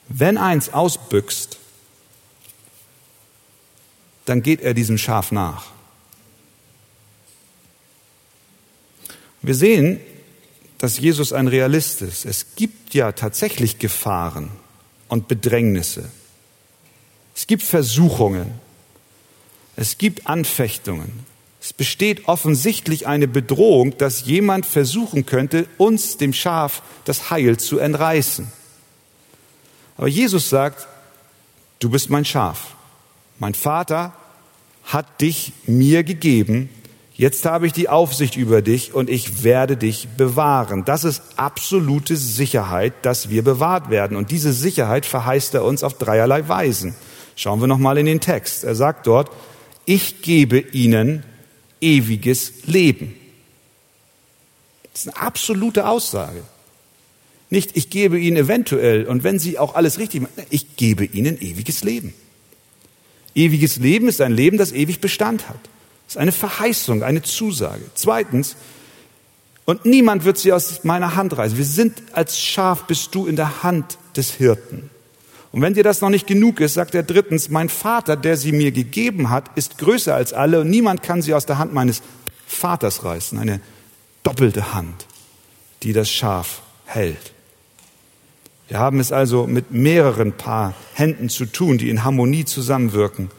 Wenn 0.07 0.37
eins 0.37 0.75
ausbüchst, 0.75 1.59
dann 4.27 4.43
geht 4.43 4.61
er 4.61 4.75
diesem 4.75 4.99
Schaf 4.99 5.33
nach. 5.33 5.71
Wir 9.41 9.55
sehen, 9.55 10.01
dass 10.77 10.99
Jesus 10.99 11.33
ein 11.33 11.49
Realist 11.49 12.03
ist. 12.03 12.27
Es 12.27 12.57
gibt 12.57 12.93
ja 12.93 13.13
tatsächlich 13.13 13.79
Gefahren, 13.79 14.51
und 15.11 15.29
Bedrängnisse. 15.29 16.09
Es 17.35 17.47
gibt 17.47 17.63
Versuchungen. 17.63 18.53
Es 19.77 19.99
gibt 19.99 20.27
Anfechtungen. 20.27 21.27
Es 21.71 21.73
besteht 21.73 22.27
offensichtlich 22.27 23.07
eine 23.07 23.29
Bedrohung, 23.29 23.97
dass 23.97 24.25
jemand 24.25 24.67
versuchen 24.67 25.25
könnte, 25.25 25.69
uns, 25.79 26.17
dem 26.17 26.33
Schaf, 26.33 26.83
das 27.05 27.31
Heil 27.31 27.59
zu 27.59 27.79
entreißen. 27.79 28.51
Aber 29.97 30.09
Jesus 30.09 30.51
sagt, 30.51 30.89
du 31.79 31.89
bist 31.89 32.11
mein 32.11 32.25
Schaf. 32.25 32.75
Mein 33.39 33.55
Vater 33.55 34.15
hat 34.83 35.21
dich 35.21 35.53
mir 35.65 36.03
gegeben 36.03 36.71
Jetzt 37.21 37.45
habe 37.45 37.67
ich 37.67 37.75
die 37.75 37.91
Aufsicht 37.91 38.35
über 38.37 38.63
dich 38.63 38.95
und 38.95 39.11
ich 39.11 39.45
werde 39.45 39.77
dich 39.77 40.09
bewahren. 40.17 40.87
Das 40.87 41.05
ist 41.05 41.23
absolute 41.37 42.17
Sicherheit, 42.17 42.95
dass 43.03 43.29
wir 43.29 43.45
bewahrt 43.45 43.91
werden. 43.91 44.17
Und 44.17 44.31
diese 44.31 44.55
Sicherheit 44.55 45.05
verheißt 45.05 45.53
er 45.53 45.65
uns 45.65 45.85
auf 45.85 45.99
dreierlei 45.99 46.49
Weisen. 46.49 46.95
Schauen 47.37 47.61
wir 47.61 47.67
nochmal 47.67 47.99
in 47.99 48.07
den 48.07 48.21
Text. 48.21 48.65
Er 48.65 48.75
sagt 48.75 49.07
dort, 49.07 49.31
ich 49.85 50.23
gebe 50.23 50.61
ihnen 50.61 51.23
ewiges 51.81 52.67
Leben. 52.67 53.15
Das 54.93 55.07
ist 55.07 55.09
eine 55.09 55.27
absolute 55.27 55.87
Aussage. 55.87 56.43
Nicht, 57.49 57.77
ich 57.77 57.91
gebe 57.91 58.19
ihnen 58.19 58.37
eventuell 58.37 59.07
und 59.07 59.25
wenn 59.25 59.39
sie 59.39 59.59
auch 59.59 59.75
alles 59.75 59.99
richtig 59.99 60.23
machen, 60.23 60.33
ich 60.51 60.77
gebe 60.77 61.05
ihnen 61.05 61.41
ewiges 61.41 61.83
Leben. 61.83 62.15
Ewiges 63.35 63.77
Leben 63.77 64.09
ist 64.09 64.21
ein 64.21 64.33
Leben, 64.33 64.59
das 64.59 64.73
ewig 64.73 65.01
Bestand 65.01 65.49
hat. 65.49 65.61
Das 66.07 66.15
ist 66.15 66.17
eine 66.17 66.33
Verheißung, 66.33 67.03
eine 67.03 67.23
Zusage. 67.23 67.83
Zweitens, 67.95 68.57
und 69.65 69.85
niemand 69.85 70.25
wird 70.25 70.39
sie 70.39 70.53
aus 70.53 70.83
meiner 70.85 71.15
Hand 71.15 71.37
reißen. 71.37 71.57
Wir 71.57 71.65
sind 71.65 72.03
als 72.13 72.41
Schaf, 72.41 72.87
bist 72.87 73.15
du 73.15 73.27
in 73.27 73.37
der 73.37 73.63
Hand 73.63 73.99
des 74.17 74.33
Hirten. 74.33 74.91
Und 75.53 75.63
wenn 75.63 75.75
dir 75.75 75.83
das 75.83 76.01
noch 76.01 76.11
nicht 76.11 76.27
genug 76.27 76.61
ist, 76.61 76.75
sagt 76.75 76.95
er 76.95 77.03
drittens, 77.03 77.49
mein 77.49 77.69
Vater, 77.69 78.17
der 78.17 78.37
sie 78.37 78.53
mir 78.53 78.71
gegeben 78.71 79.31
hat, 79.31 79.51
ist 79.57 79.79
größer 79.79 80.15
als 80.15 80.33
alle 80.33 80.61
und 80.61 80.71
niemand 80.71 81.03
kann 81.03 81.23
sie 81.23 81.35
aus 81.35 81.47
der 81.47 81.59
Hand 81.59 81.75
meines 81.75 82.03
Vaters 82.47 83.05
reißen. 83.05 83.39
Eine 83.39 83.61
doppelte 84.23 84.75
Hand, 84.75 85.07
die 85.83 85.93
das 85.93 86.11
Schaf 86.11 86.63
hält. 86.85 87.33
Wir 88.69 88.79
haben 88.79 89.01
es 89.01 89.11
also 89.11 89.49
mit 89.49 89.73
mehreren 89.73 90.33
Paar 90.33 90.75
Händen 90.95 91.29
zu 91.29 91.47
tun, 91.47 91.79
die 91.79 91.91
in 91.91 92.05
Harmonie 92.05 92.45
zusammenwirken. 92.45 93.31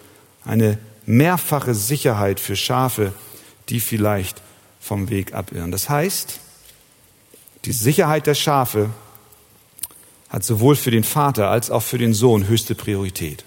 Eine 0.44 0.78
mehrfache 1.06 1.74
Sicherheit 1.74 2.42
für 2.42 2.58
Schafe, 2.58 3.14
die 3.70 3.80
vielleicht 3.80 4.42
vom 4.82 5.10
Weg 5.10 5.34
abirren. 5.34 5.72
Das 5.72 5.88
heißt, 5.88 6.42
die 7.64 7.72
Sicherheit 7.72 8.28
der 8.28 8.36
Schafe 8.36 8.90
hat 10.32 10.46
sowohl 10.46 10.78
für 10.78 10.92
den 10.92 11.04
Vater 11.04 11.50
als 11.50 11.70
auch 11.70 11.84
für 11.84 11.98
den 11.98 12.14
Sohn 12.14 12.48
höchste 12.48 12.74
Priorität. 12.74 13.44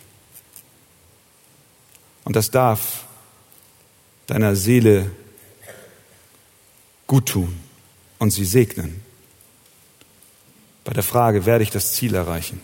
Und 2.24 2.36
das 2.36 2.50
darf 2.50 3.04
deiner 4.26 4.54
Seele 4.54 5.10
gut 7.06 7.26
tun 7.26 7.58
und 8.18 8.30
sie 8.30 8.44
segnen. 8.44 9.02
Bei 10.84 10.92
der 10.92 11.02
Frage, 11.02 11.46
werde 11.46 11.64
ich 11.64 11.70
das 11.70 11.94
Ziel 11.94 12.14
erreichen? 12.14 12.60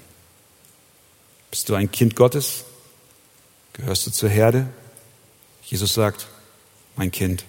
Bist 1.50 1.70
du 1.70 1.74
ein 1.74 1.90
Kind 1.90 2.14
Gottes? 2.14 2.64
Gehörst 3.72 4.06
du 4.06 4.10
zur 4.10 4.28
Herde? 4.28 4.68
Jesus 5.62 5.94
sagt, 5.94 6.28
mein 6.96 7.10
Kind. 7.10 7.44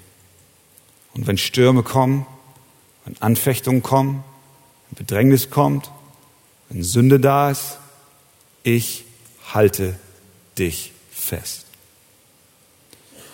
Und 1.14 1.28
wenn 1.28 1.38
Stürme 1.38 1.84
kommen, 1.84 2.26
wenn 3.04 3.22
Anfechtungen 3.22 3.84
kommen, 3.84 4.24
wenn 4.90 5.06
Bedrängnis 5.06 5.50
kommt, 5.50 5.92
wenn 6.72 6.84
Sünde 6.84 7.20
da 7.20 7.52
ist, 7.52 7.78
ich 8.64 9.04
halte 9.54 10.00
dich 10.58 10.94
fest. 11.12 11.66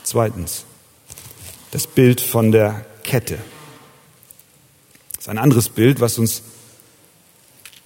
Zweitens, 0.03 0.65
das 1.71 1.85
Bild 1.85 2.19
von 2.19 2.51
der 2.51 2.85
Kette. 3.03 3.37
Das 5.13 5.25
ist 5.25 5.29
ein 5.29 5.37
anderes 5.37 5.69
Bild, 5.69 5.99
was 5.99 6.17
uns 6.17 6.41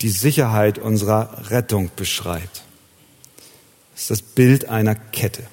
die 0.02 0.10
Sicherheit 0.10 0.80
unserer 0.80 1.50
Rettung 1.50 1.92
beschreibt. 1.96 2.64
Das 3.94 4.04
ist 4.04 4.10
das 4.10 4.22
Bild 4.22 4.70
einer 4.70 4.96
Kette. 4.96 5.44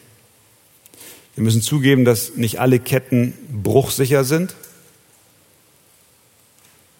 Wir 1.34 1.42
müssen 1.42 1.62
zugeben, 1.62 2.04
dass 2.04 2.36
nicht 2.36 2.60
alle 2.60 2.78
Ketten 2.78 3.32
bruchsicher 3.62 4.24
sind. 4.24 4.54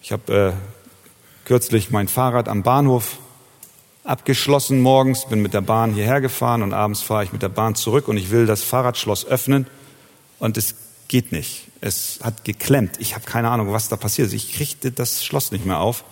Ich 0.01 0.11
habe 0.11 0.55
äh, 0.55 0.78
kürzlich 1.49 1.89
mein 1.89 2.07
Fahrrad 2.07 2.47
am 2.47 2.61
Bahnhof 2.61 3.17
abgeschlossen 4.03 4.81
morgens, 4.81 5.25
bin 5.25 5.41
mit 5.41 5.55
der 5.55 5.61
Bahn 5.61 5.95
hierher 5.95 6.21
gefahren 6.21 6.61
und 6.61 6.73
abends 6.73 7.01
fahre 7.01 7.23
ich 7.23 7.33
mit 7.33 7.41
der 7.41 7.49
Bahn 7.49 7.73
zurück 7.73 8.07
und 8.07 8.17
ich 8.17 8.29
will 8.29 8.45
das 8.45 8.61
Fahrradschloss 8.61 9.25
öffnen 9.25 9.65
und 10.37 10.57
es 10.57 10.75
geht 11.07 11.31
nicht. 11.31 11.63
Es 11.81 12.19
hat 12.21 12.45
geklemmt. 12.45 12.97
Ich 12.99 13.15
habe 13.15 13.25
keine 13.25 13.49
Ahnung, 13.49 13.73
was 13.73 13.89
da 13.89 13.95
passiert 13.95 14.27
ist. 14.27 14.35
Ich 14.35 14.53
kriegte 14.53 14.91
das 14.91 15.25
Schloss 15.25 15.51
nicht 15.51 15.65
mehr 15.65 15.79
auf. 15.79 16.03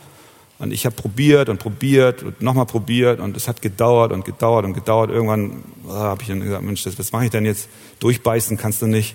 Und 0.57 0.73
ich 0.73 0.87
habe 0.87 0.95
probiert 0.95 1.49
und 1.49 1.59
probiert 1.59 2.23
und 2.23 2.41
nochmal 2.41 2.65
probiert 2.65 3.19
und 3.19 3.37
es 3.37 3.47
hat 3.47 3.61
gedauert 3.61 4.13
und 4.13 4.25
gedauert 4.25 4.65
und 4.65 4.73
gedauert. 4.73 5.11
Irgendwann 5.11 5.63
oh, 5.87 5.91
habe 5.91 6.23
ich 6.23 6.29
dann 6.29 6.39
gesagt, 6.39 6.63
Mensch, 6.63 6.83
das, 6.83 6.97
was 6.97 7.11
mache 7.11 7.25
ich 7.25 7.29
denn 7.29 7.45
jetzt? 7.45 7.69
Durchbeißen 7.99 8.57
kannst 8.57 8.81
du 8.81 8.87
nicht. 8.87 9.13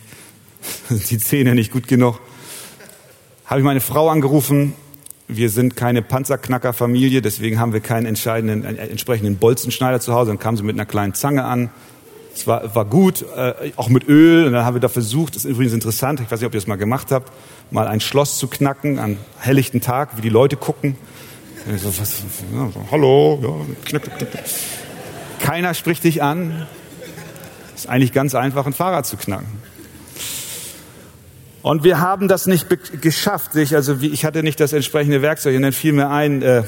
Die 0.88 1.19
Zähne 1.19 1.57
nicht 1.57 1.73
gut 1.73 1.88
genug. 1.88 2.21
Habe 3.45 3.59
ich 3.59 3.64
meine 3.64 3.81
Frau 3.81 4.09
angerufen. 4.09 4.75
Wir 5.37 5.51
sind 5.51 5.77
keine 5.77 6.03
Panzerknacker-Familie, 6.03 7.23
deswegen 7.23 7.59
haben 7.59 7.73
wir 7.73 7.81
keinen 7.81 8.07
entscheidenden, 8.07 8.65
äh, 8.65 8.89
entsprechenden 8.89 9.37
Bolzenschneider 9.37 10.01
zu 10.01 10.15
Hause. 10.15 10.31
Dann 10.31 10.39
kam 10.39 10.57
sie 10.57 10.62
mit 10.62 10.77
einer 10.77 10.87
kleinen 10.87 11.15
Zange 11.15 11.45
an. 11.45 11.71
Es 12.35 12.47
war, 12.47 12.75
war 12.75 12.85
gut, 12.85 13.25
äh, 13.37 13.73
auch 13.77 13.89
mit 13.89 14.09
Öl. 14.09 14.47
Und 14.47 14.53
dann 14.53 14.65
haben 14.65 14.75
wir 14.75 14.81
da 14.81 14.89
versucht, 14.89 15.37
das 15.37 15.45
ist 15.45 15.51
übrigens 15.51 15.73
interessant, 15.73 16.21
ich 16.21 16.31
weiß 16.31 16.41
nicht, 16.41 16.47
ob 16.47 16.55
ihr 16.55 16.61
das 16.61 16.67
mal 16.67 16.77
gemacht 16.77 17.11
habt, 17.11 17.33
mal 17.71 17.87
ein 17.87 18.01
Schloss 18.01 18.39
zu 18.39 18.49
knacken 18.49 18.99
an 18.99 19.19
helllichten 19.39 19.81
Tag, 19.81 20.17
wie 20.17 20.23
die 20.23 20.29
Leute 20.29 20.57
gucken. 20.57 20.97
So, 21.77 21.89
was, 21.99 22.23
ja, 22.55 22.71
so, 22.73 22.87
hallo, 22.91 23.39
ja, 23.43 23.75
knack, 23.85 24.03
knack, 24.03 24.31
knack. 24.31 24.45
Keiner 25.41 25.75
spricht 25.75 26.05
dich 26.05 26.23
an. 26.23 26.67
Ist 27.75 27.89
eigentlich 27.89 28.12
ganz 28.12 28.35
einfach, 28.35 28.67
ein 28.67 28.73
Fahrrad 28.73 29.07
zu 29.07 29.17
knacken. 29.17 29.47
Und 31.62 31.85
wir 31.85 32.00
haben 32.00 32.27
das 32.27 32.46
nicht 32.46 32.66
geschafft. 33.01 33.55
Ich, 33.55 33.75
also 33.75 34.01
wie, 34.01 34.09
ich 34.09 34.25
hatte 34.25 34.42
nicht 34.42 34.59
das 34.59 34.72
entsprechende 34.72 35.22
Werkzeug. 35.22 35.57
Und 35.57 35.62
dann 35.62 35.72
fiel 35.72 35.92
mir 35.92 36.11
ein, 36.11 36.42
äh, 36.42 36.64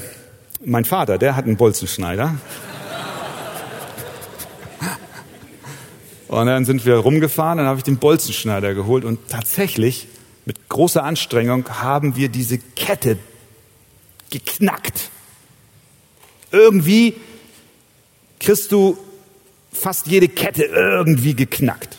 mein 0.63 0.85
Vater, 0.85 1.17
der 1.17 1.35
hat 1.35 1.45
einen 1.45 1.57
Bolzenschneider. 1.57 2.35
Und 6.27 6.47
dann 6.47 6.65
sind 6.65 6.85
wir 6.85 6.95
rumgefahren, 6.95 7.59
dann 7.59 7.67
habe 7.67 7.77
ich 7.77 7.83
den 7.83 7.97
Bolzenschneider 7.97 8.73
geholt 8.73 9.05
und 9.05 9.29
tatsächlich 9.29 10.07
mit 10.45 10.69
großer 10.69 11.03
Anstrengung 11.03 11.69
haben 11.69 12.15
wir 12.15 12.29
diese 12.29 12.57
Kette 12.57 13.17
geknackt. 14.31 15.11
Irgendwie 16.51 17.15
kriegst 18.39 18.71
du 18.71 18.97
fast 19.71 20.07
jede 20.07 20.27
Kette 20.27 20.63
irgendwie 20.63 21.35
geknackt. 21.35 21.97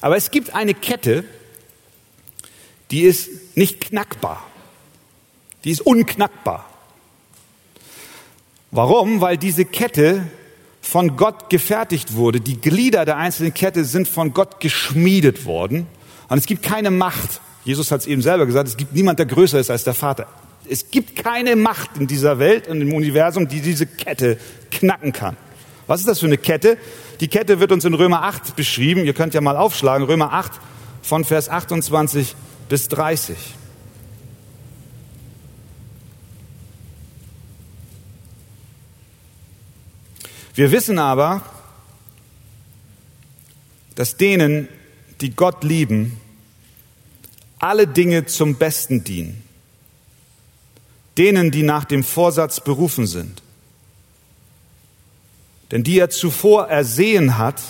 Aber 0.00 0.16
es 0.16 0.30
gibt 0.30 0.54
eine 0.54 0.74
Kette, 0.74 1.24
die 2.92 3.02
ist 3.02 3.56
nicht 3.56 3.80
knackbar. 3.80 4.46
Die 5.64 5.70
ist 5.70 5.80
unknackbar. 5.80 6.68
Warum? 8.70 9.20
Weil 9.20 9.38
diese 9.38 9.64
Kette 9.64 10.24
von 10.82 11.16
Gott 11.16 11.48
gefertigt 11.48 12.14
wurde. 12.14 12.40
Die 12.40 12.60
Glieder 12.60 13.04
der 13.04 13.16
einzelnen 13.16 13.54
Kette 13.54 13.84
sind 13.84 14.08
von 14.08 14.34
Gott 14.34 14.60
geschmiedet 14.60 15.46
worden. 15.46 15.86
Und 16.28 16.38
es 16.38 16.46
gibt 16.46 16.62
keine 16.62 16.90
Macht. 16.90 17.40
Jesus 17.64 17.90
hat 17.90 18.00
es 18.00 18.06
eben 18.06 18.22
selber 18.22 18.46
gesagt, 18.46 18.68
es 18.68 18.76
gibt 18.76 18.92
niemand, 18.92 19.18
der 19.18 19.26
größer 19.26 19.58
ist 19.58 19.70
als 19.70 19.84
der 19.84 19.94
Vater. 19.94 20.26
Es 20.68 20.90
gibt 20.90 21.16
keine 21.16 21.56
Macht 21.56 21.90
in 21.98 22.06
dieser 22.06 22.38
Welt 22.38 22.68
und 22.68 22.80
im 22.80 22.92
Universum, 22.92 23.48
die 23.48 23.60
diese 23.60 23.86
Kette 23.86 24.38
knacken 24.70 25.12
kann. 25.12 25.36
Was 25.86 26.00
ist 26.00 26.08
das 26.08 26.20
für 26.20 26.26
eine 26.26 26.38
Kette? 26.38 26.76
Die 27.20 27.28
Kette 27.28 27.60
wird 27.60 27.72
uns 27.72 27.84
in 27.84 27.94
Römer 27.94 28.22
8 28.22 28.56
beschrieben. 28.56 29.04
Ihr 29.04 29.14
könnt 29.14 29.34
ja 29.34 29.40
mal 29.40 29.56
aufschlagen. 29.56 30.06
Römer 30.06 30.32
8 30.32 30.52
von 31.02 31.24
Vers 31.24 31.48
28 31.48 32.34
bis 32.72 32.88
30. 32.88 33.36
Wir 40.54 40.72
wissen 40.72 40.98
aber, 40.98 41.42
dass 43.94 44.16
denen, 44.16 44.70
die 45.20 45.36
Gott 45.36 45.64
lieben, 45.64 46.18
alle 47.58 47.86
Dinge 47.86 48.24
zum 48.24 48.54
Besten 48.54 49.04
dienen 49.04 49.44
denen, 51.18 51.50
die 51.50 51.62
nach 51.62 51.84
dem 51.84 52.02
Vorsatz 52.02 52.60
berufen 52.60 53.06
sind. 53.06 53.42
Denn 55.70 55.84
die 55.84 55.98
er 55.98 56.08
zuvor 56.08 56.68
ersehen 56.68 57.36
hat, 57.36 57.60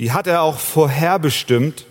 die 0.00 0.10
hat 0.10 0.26
er 0.26 0.42
auch 0.42 0.58
vorherbestimmt, 0.58 1.86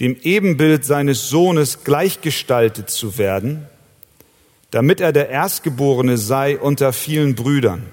dem 0.00 0.16
Ebenbild 0.22 0.84
seines 0.84 1.28
Sohnes 1.28 1.84
gleichgestaltet 1.84 2.90
zu 2.90 3.18
werden, 3.18 3.66
damit 4.70 5.00
er 5.00 5.12
der 5.12 5.30
Erstgeborene 5.30 6.18
sei 6.18 6.58
unter 6.58 6.92
vielen 6.92 7.34
Brüdern. 7.34 7.86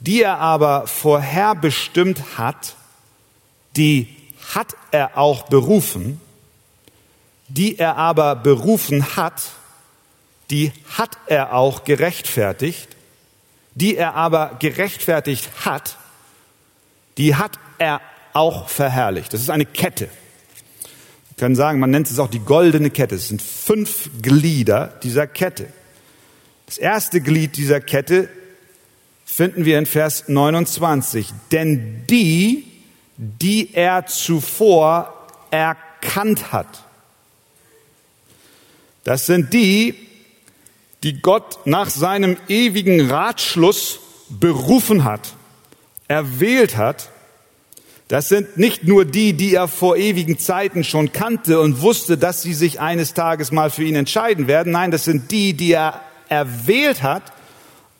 Die 0.00 0.22
er 0.22 0.38
aber 0.38 0.86
vorherbestimmt 0.86 2.38
hat, 2.38 2.76
die 3.76 4.08
hat 4.54 4.74
er 4.90 5.18
auch 5.18 5.42
berufen, 5.48 6.20
die 7.48 7.78
er 7.78 7.96
aber 7.96 8.36
berufen 8.36 9.16
hat, 9.16 9.42
die 10.50 10.72
hat 10.96 11.18
er 11.26 11.52
auch 11.52 11.84
gerechtfertigt, 11.84 12.88
die 13.74 13.96
er 13.96 14.14
aber 14.14 14.56
gerechtfertigt 14.58 15.50
hat, 15.64 15.96
die 17.18 17.34
hat 17.34 17.58
er 17.78 18.00
auch 18.32 18.68
verherrlicht. 18.68 19.32
Das 19.32 19.40
ist 19.40 19.50
eine 19.50 19.66
Kette. 19.66 20.08
Können 21.38 21.54
sagen, 21.54 21.78
man 21.78 21.90
nennt 21.90 22.10
es 22.10 22.18
auch 22.18 22.28
die 22.28 22.40
goldene 22.40 22.90
Kette. 22.90 23.14
Es 23.14 23.28
sind 23.28 23.40
fünf 23.40 24.10
Glieder 24.20 24.98
dieser 25.02 25.26
Kette. 25.26 25.68
Das 26.66 26.78
erste 26.78 27.20
Glied 27.20 27.56
dieser 27.56 27.80
Kette 27.80 28.28
finden 29.24 29.64
wir 29.64 29.78
in 29.78 29.86
Vers 29.86 30.24
29. 30.28 31.28
Denn 31.52 32.04
die, 32.10 32.64
die 33.16 33.72
er 33.72 34.06
zuvor 34.06 35.14
erkannt 35.50 36.52
hat, 36.52 36.84
das 39.04 39.24
sind 39.24 39.54
die, 39.54 39.94
die 41.02 41.22
Gott 41.22 41.60
nach 41.64 41.88
seinem 41.88 42.36
ewigen 42.48 43.10
Ratschluss 43.10 44.00
berufen 44.28 45.04
hat, 45.04 45.34
erwählt 46.08 46.76
hat. 46.76 47.10
Das 48.08 48.30
sind 48.30 48.56
nicht 48.56 48.84
nur 48.84 49.04
die, 49.04 49.34
die 49.34 49.54
er 49.54 49.68
vor 49.68 49.98
ewigen 49.98 50.38
Zeiten 50.38 50.82
schon 50.82 51.12
kannte 51.12 51.60
und 51.60 51.82
wusste, 51.82 52.16
dass 52.16 52.40
sie 52.40 52.54
sich 52.54 52.80
eines 52.80 53.12
Tages 53.12 53.52
mal 53.52 53.68
für 53.68 53.84
ihn 53.84 53.96
entscheiden 53.96 54.48
werden. 54.48 54.72
Nein, 54.72 54.90
das 54.90 55.04
sind 55.04 55.30
die, 55.30 55.52
die 55.52 55.72
er 55.72 56.00
erwählt 56.30 57.02
hat 57.02 57.22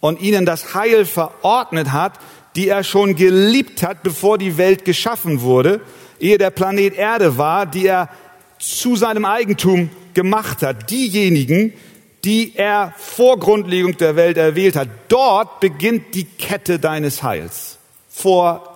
und 0.01 0.21
ihnen 0.21 0.47
das 0.47 0.73
Heil 0.73 1.05
verordnet 1.05 1.92
hat, 1.92 2.14
die 2.57 2.68
er 2.68 2.85
schon 2.85 3.16
geliebt 3.16 3.83
hat, 3.83 4.03
bevor 4.03 4.38
die 4.38 4.57
Welt 4.57 4.87
geschaffen 4.87 5.42
wurde, 5.42 5.83
ehe 6.18 6.38
der 6.38 6.51
Planet 6.51 6.97
Erde 6.97 7.37
war, 7.37 7.66
die 7.66 7.87
er 7.87 8.09
zu 8.59 8.97
seinem 8.97 9.27
Eigentum 9.27 9.90
gemacht 10.14 10.62
hat. 10.62 10.90
Diejenigen, 10.90 11.75
die 12.25 12.55
er 12.57 12.94
vor 12.97 13.38
Grundlegung 13.38 13.97
der 13.99 14.16
Welt 14.16 14.38
erwählt 14.38 14.75
hat. 14.75 14.88
Dort 15.09 15.61
beginnt 15.61 16.14
die 16.14 16.25
Kette 16.25 16.79
deines 16.79 17.23
Heils. 17.23 17.79
Vor 18.09 18.68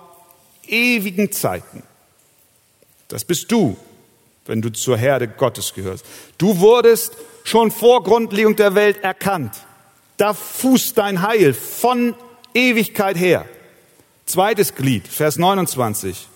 ewigen 0.73 1.31
Zeiten. 1.31 1.83
Das 3.07 3.23
bist 3.23 3.51
du, 3.51 3.77
wenn 4.45 4.61
du 4.61 4.71
zur 4.71 4.97
Herde 4.97 5.27
Gottes 5.27 5.73
gehörst. 5.73 6.05
Du 6.37 6.59
wurdest 6.59 7.15
schon 7.43 7.71
vor 7.71 8.03
Grundlegung 8.03 8.55
der 8.55 8.75
Welt 8.75 9.03
erkannt. 9.03 9.53
Da 10.17 10.33
fußt 10.33 10.97
dein 10.97 11.21
Heil 11.21 11.53
von 11.53 12.15
Ewigkeit 12.53 13.17
her. 13.17 13.45
Zweites 14.25 14.75
Glied, 14.75 15.07
Vers 15.07 15.37
29. 15.37 16.27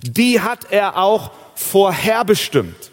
Die 0.00 0.40
hat 0.40 0.70
er 0.70 0.96
auch 0.96 1.30
vorherbestimmt. 1.54 2.90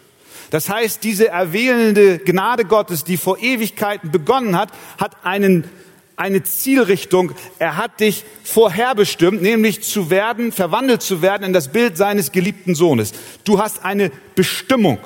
Das 0.50 0.68
heißt, 0.68 1.02
diese 1.02 1.28
erwählende 1.28 2.18
Gnade 2.18 2.64
Gottes, 2.64 3.02
die 3.02 3.16
vor 3.16 3.38
Ewigkeiten 3.38 4.10
begonnen 4.10 4.56
hat, 4.56 4.70
hat 4.98 5.16
einen, 5.24 5.68
eine 6.16 6.42
Zielrichtung. 6.42 7.32
Er 7.58 7.76
hat 7.76 8.00
dich 8.00 8.24
vorherbestimmt, 8.44 9.42
nämlich 9.42 9.82
zu 9.82 10.10
werden, 10.10 10.52
verwandelt 10.52 11.02
zu 11.02 11.22
werden 11.22 11.44
in 11.44 11.52
das 11.52 11.68
Bild 11.68 11.96
seines 11.96 12.32
geliebten 12.32 12.74
Sohnes. 12.74 13.12
Du 13.44 13.58
hast 13.58 13.84
eine 13.84 14.10
Bestimmung. 14.34 14.98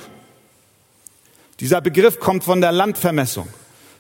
Dieser 1.60 1.80
Begriff 1.80 2.20
kommt 2.20 2.44
von 2.44 2.60
der 2.60 2.72
Landvermessung. 2.72 3.48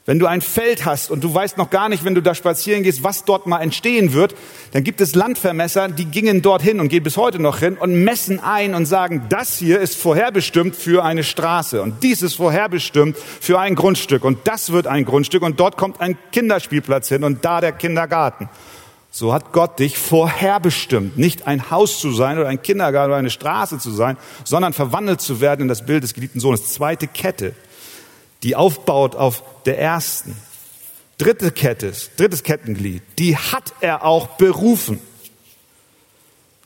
Wenn 0.08 0.18
du 0.18 0.24
ein 0.24 0.40
Feld 0.40 0.86
hast 0.86 1.10
und 1.10 1.22
du 1.22 1.34
weißt 1.34 1.58
noch 1.58 1.68
gar 1.68 1.90
nicht, 1.90 2.02
wenn 2.02 2.14
du 2.14 2.22
da 2.22 2.34
spazieren 2.34 2.82
gehst, 2.82 3.02
was 3.02 3.26
dort 3.26 3.46
mal 3.46 3.60
entstehen 3.60 4.14
wird, 4.14 4.34
dann 4.72 4.82
gibt 4.82 5.02
es 5.02 5.14
Landvermesser, 5.14 5.88
die 5.88 6.06
gingen 6.06 6.40
dorthin 6.40 6.80
und 6.80 6.88
gehen 6.88 7.02
bis 7.02 7.18
heute 7.18 7.38
noch 7.38 7.58
hin 7.58 7.76
und 7.76 7.92
messen 8.04 8.40
ein 8.40 8.74
und 8.74 8.86
sagen, 8.86 9.26
das 9.28 9.58
hier 9.58 9.78
ist 9.80 9.96
vorherbestimmt 9.96 10.74
für 10.74 11.04
eine 11.04 11.24
Straße 11.24 11.82
und 11.82 12.02
dies 12.02 12.22
ist 12.22 12.36
vorherbestimmt 12.36 13.18
für 13.18 13.58
ein 13.58 13.74
Grundstück 13.74 14.24
und 14.24 14.38
das 14.44 14.72
wird 14.72 14.86
ein 14.86 15.04
Grundstück 15.04 15.42
und 15.42 15.60
dort 15.60 15.76
kommt 15.76 16.00
ein 16.00 16.16
Kinderspielplatz 16.32 17.10
hin 17.10 17.22
und 17.22 17.44
da 17.44 17.60
der 17.60 17.72
Kindergarten. 17.72 18.48
So 19.10 19.34
hat 19.34 19.52
Gott 19.52 19.78
dich 19.78 19.98
vorherbestimmt, 19.98 21.18
nicht 21.18 21.46
ein 21.46 21.70
Haus 21.70 22.00
zu 22.00 22.12
sein 22.12 22.38
oder 22.38 22.48
ein 22.48 22.62
Kindergarten 22.62 23.10
oder 23.10 23.18
eine 23.18 23.28
Straße 23.28 23.76
zu 23.76 23.90
sein, 23.90 24.16
sondern 24.44 24.72
verwandelt 24.72 25.20
zu 25.20 25.42
werden 25.42 25.62
in 25.62 25.68
das 25.68 25.84
Bild 25.84 26.02
des 26.02 26.14
geliebten 26.14 26.40
Sohnes. 26.40 26.72
Zweite 26.72 27.08
Kette 27.08 27.54
die 28.42 28.56
aufbaut 28.56 29.16
auf 29.16 29.42
der 29.64 29.78
ersten. 29.78 30.36
Dritte 31.18 31.50
Kette, 31.50 31.92
drittes 32.16 32.42
Kettenglied, 32.44 33.02
die 33.18 33.36
hat 33.36 33.72
er 33.80 34.04
auch 34.04 34.36
berufen. 34.36 35.00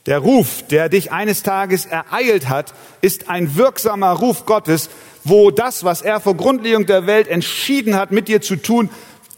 Der 0.07 0.19
Ruf, 0.19 0.67
der 0.69 0.89
dich 0.89 1.13
eines 1.13 1.43
Tages 1.43 1.87
ereilt 1.87 2.49
hat, 2.49 2.75
ist 3.01 3.29
ein 3.31 3.57
wirksamer 3.57 4.11
Ruf 4.11 4.47
Gottes, 4.47 4.91
wo 5.25 5.51
das, 5.51 5.85
was 5.85 6.03
er 6.03 6.21
vor 6.21 6.37
Grundlegung 6.37 6.87
der 6.87 7.07
Welt 7.07 7.29
entschieden 7.29 7.95
hat, 7.95 8.11
mit 8.11 8.29
dir 8.29 8.43
zu 8.43 8.57
tun, 8.57 8.91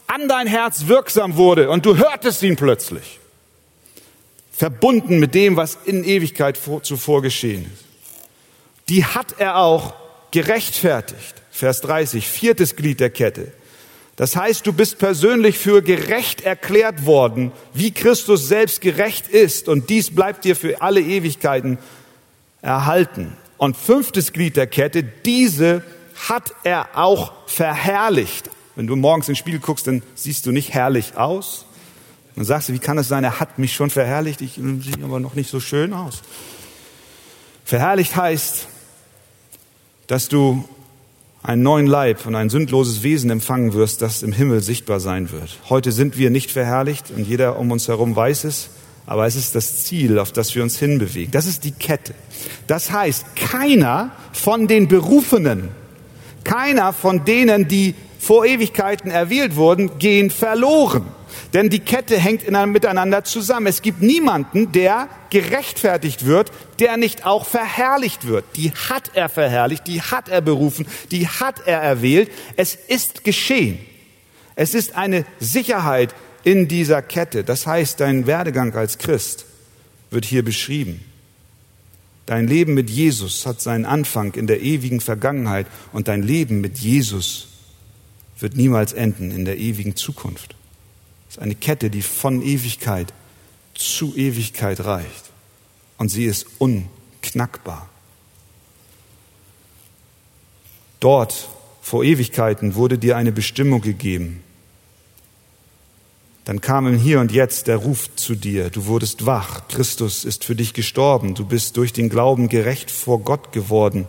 an 0.07 0.27
dein 0.27 0.47
Herz 0.47 0.87
wirksam 0.87 1.35
wurde 1.35 1.69
und 1.69 1.85
du 1.85 1.97
hörtest 1.97 2.41
ihn 2.43 2.55
plötzlich. 2.55 3.19
Verbunden 4.51 5.19
mit 5.19 5.35
dem, 5.35 5.57
was 5.57 5.77
in 5.85 6.03
Ewigkeit 6.03 6.57
zuvor 6.81 7.21
geschehen 7.21 7.69
ist. 7.73 7.85
Die 8.89 9.05
hat 9.05 9.35
er 9.37 9.57
auch 9.57 9.93
gerechtfertigt. 10.31 11.35
Vers 11.55 11.79
30, 11.79 12.27
viertes 12.27 12.75
Glied 12.75 12.99
der 12.99 13.09
Kette. 13.09 13.53
Das 14.17 14.35
heißt, 14.35 14.67
du 14.67 14.73
bist 14.73 14.99
persönlich 14.99 15.57
für 15.57 15.81
gerecht 15.81 16.41
erklärt 16.41 17.05
worden, 17.05 17.53
wie 17.73 17.91
Christus 17.91 18.49
selbst 18.49 18.81
gerecht 18.81 19.29
ist. 19.29 19.69
Und 19.69 19.89
dies 19.89 20.13
bleibt 20.13 20.43
dir 20.43 20.57
für 20.57 20.81
alle 20.81 20.99
Ewigkeiten 20.99 21.77
erhalten. 22.61 23.37
Und 23.55 23.77
fünftes 23.77 24.33
Glied 24.33 24.57
der 24.57 24.67
Kette, 24.67 25.01
diese 25.01 25.81
hat 26.27 26.53
er 26.65 26.89
auch 26.97 27.31
verherrlicht. 27.45 28.49
Wenn 28.75 28.87
du 28.87 28.97
morgens 28.97 29.29
ins 29.29 29.37
Spiel 29.37 29.59
guckst, 29.59 29.87
dann 29.87 30.03
siehst 30.13 30.45
du 30.45 30.51
nicht 30.51 30.73
herrlich 30.73 31.15
aus. 31.15 31.65
Dann 32.35 32.43
sagst 32.43 32.67
du, 32.67 32.73
wie 32.73 32.79
kann 32.79 32.97
es 32.97 33.07
sein, 33.07 33.23
er 33.23 33.39
hat 33.39 33.59
mich 33.59 33.73
schon 33.73 33.89
verherrlicht, 33.89 34.41
ich 34.41 34.55
sehe 34.55 35.03
aber 35.05 35.21
noch 35.21 35.35
nicht 35.35 35.49
so 35.49 35.61
schön 35.61 35.93
aus. 35.93 36.21
Verherrlicht 37.63 38.17
heißt, 38.17 38.67
dass 40.07 40.27
du 40.27 40.67
einen 41.45 41.61
neuen 41.61 41.85
Leib 41.85 42.25
und 42.25 42.35
ein 42.35 42.49
sündloses 42.49 43.03
Wesen 43.03 43.29
empfangen 43.29 43.73
wirst, 43.73 44.01
das 44.01 44.23
im 44.23 44.31
Himmel 44.31 44.61
sichtbar 44.61 44.99
sein 44.99 45.31
wird. 45.31 45.59
Heute 45.69 45.91
sind 45.91 46.17
wir 46.17 46.31
nicht 46.31 46.49
verherrlicht 46.49 47.11
und 47.15 47.27
jeder 47.27 47.59
um 47.59 47.71
uns 47.71 47.87
herum 47.87 48.15
weiß 48.15 48.45
es, 48.45 48.69
aber 49.05 49.27
es 49.27 49.35
ist 49.35 49.53
das 49.53 49.85
Ziel, 49.85 50.17
auf 50.17 50.31
das 50.31 50.55
wir 50.55 50.63
uns 50.63 50.79
hinbewegen. 50.79 51.31
Das 51.31 51.45
ist 51.45 51.63
die 51.63 51.71
Kette. 51.71 52.15
Das 52.65 52.91
heißt, 52.91 53.35
keiner 53.35 54.11
von 54.33 54.67
den 54.67 54.87
Berufenen, 54.87 55.69
keiner 56.43 56.93
von 56.93 57.25
denen, 57.25 57.67
die 57.67 57.93
vor 58.17 58.45
Ewigkeiten 58.45 59.11
erwählt 59.11 59.55
wurden, 59.55 59.99
gehen 59.99 60.31
verloren. 60.31 61.05
Denn 61.53 61.69
die 61.69 61.79
Kette 61.79 62.17
hängt 62.17 62.49
miteinander 62.49 63.23
zusammen. 63.23 63.67
Es 63.67 63.81
gibt 63.81 64.01
niemanden, 64.01 64.71
der 64.71 65.09
gerechtfertigt 65.29 66.25
wird, 66.25 66.51
der 66.79 66.97
nicht 66.97 67.25
auch 67.25 67.45
verherrlicht 67.45 68.27
wird. 68.27 68.45
Die 68.55 68.71
hat 68.71 69.11
er 69.13 69.29
verherrlicht, 69.29 69.87
die 69.87 70.01
hat 70.01 70.29
er 70.29 70.41
berufen, 70.41 70.87
die 71.11 71.27
hat 71.27 71.65
er 71.65 71.81
erwählt. 71.81 72.31
Es 72.55 72.75
ist 72.75 73.23
geschehen. 73.23 73.79
Es 74.55 74.73
ist 74.73 74.95
eine 74.95 75.25
Sicherheit 75.39 76.15
in 76.43 76.67
dieser 76.67 77.01
Kette. 77.01 77.43
Das 77.43 77.67
heißt, 77.67 77.99
dein 77.99 78.27
Werdegang 78.27 78.73
als 78.75 78.97
Christ 78.97 79.45
wird 80.11 80.25
hier 80.25 80.43
beschrieben. 80.43 81.03
Dein 82.25 82.47
Leben 82.47 82.73
mit 82.73 82.89
Jesus 82.89 83.45
hat 83.45 83.61
seinen 83.61 83.85
Anfang 83.85 84.33
in 84.33 84.47
der 84.47 84.61
ewigen 84.61 84.99
Vergangenheit 84.99 85.67
und 85.93 86.07
dein 86.07 86.23
Leben 86.23 86.61
mit 86.61 86.79
Jesus 86.79 87.49
wird 88.39 88.55
niemals 88.55 88.93
enden 88.93 89.31
in 89.31 89.45
der 89.45 89.57
ewigen 89.57 89.95
Zukunft. 89.95 90.54
Ist 91.35 91.41
eine 91.41 91.55
Kette, 91.55 91.89
die 91.89 92.01
von 92.01 92.41
Ewigkeit 92.41 93.11
zu 93.73 94.15
Ewigkeit 94.15 94.85
reicht. 94.85 95.31
Und 95.97 96.07
sie 96.07 96.23
ist 96.23 96.45
unknackbar. 96.59 97.89
Dort, 101.01 101.49
vor 101.81 102.05
Ewigkeiten, 102.05 102.75
wurde 102.75 102.97
dir 102.97 103.17
eine 103.17 103.33
Bestimmung 103.33 103.81
gegeben. 103.81 104.43
Dann 106.45 106.61
kam 106.61 106.87
im 106.87 106.97
Hier 106.97 107.19
und 107.19 107.33
Jetzt 107.33 107.67
der 107.67 107.77
Ruf 107.77 108.15
zu 108.15 108.35
dir. 108.35 108.69
Du 108.69 108.85
wurdest 108.85 109.25
wach. 109.25 109.67
Christus 109.67 110.23
ist 110.23 110.45
für 110.45 110.55
dich 110.55 110.73
gestorben. 110.73 111.35
Du 111.35 111.45
bist 111.45 111.75
durch 111.75 111.91
den 111.91 112.07
Glauben 112.07 112.47
gerecht 112.47 112.89
vor 112.89 113.19
Gott 113.19 113.51
geworden. 113.51 114.07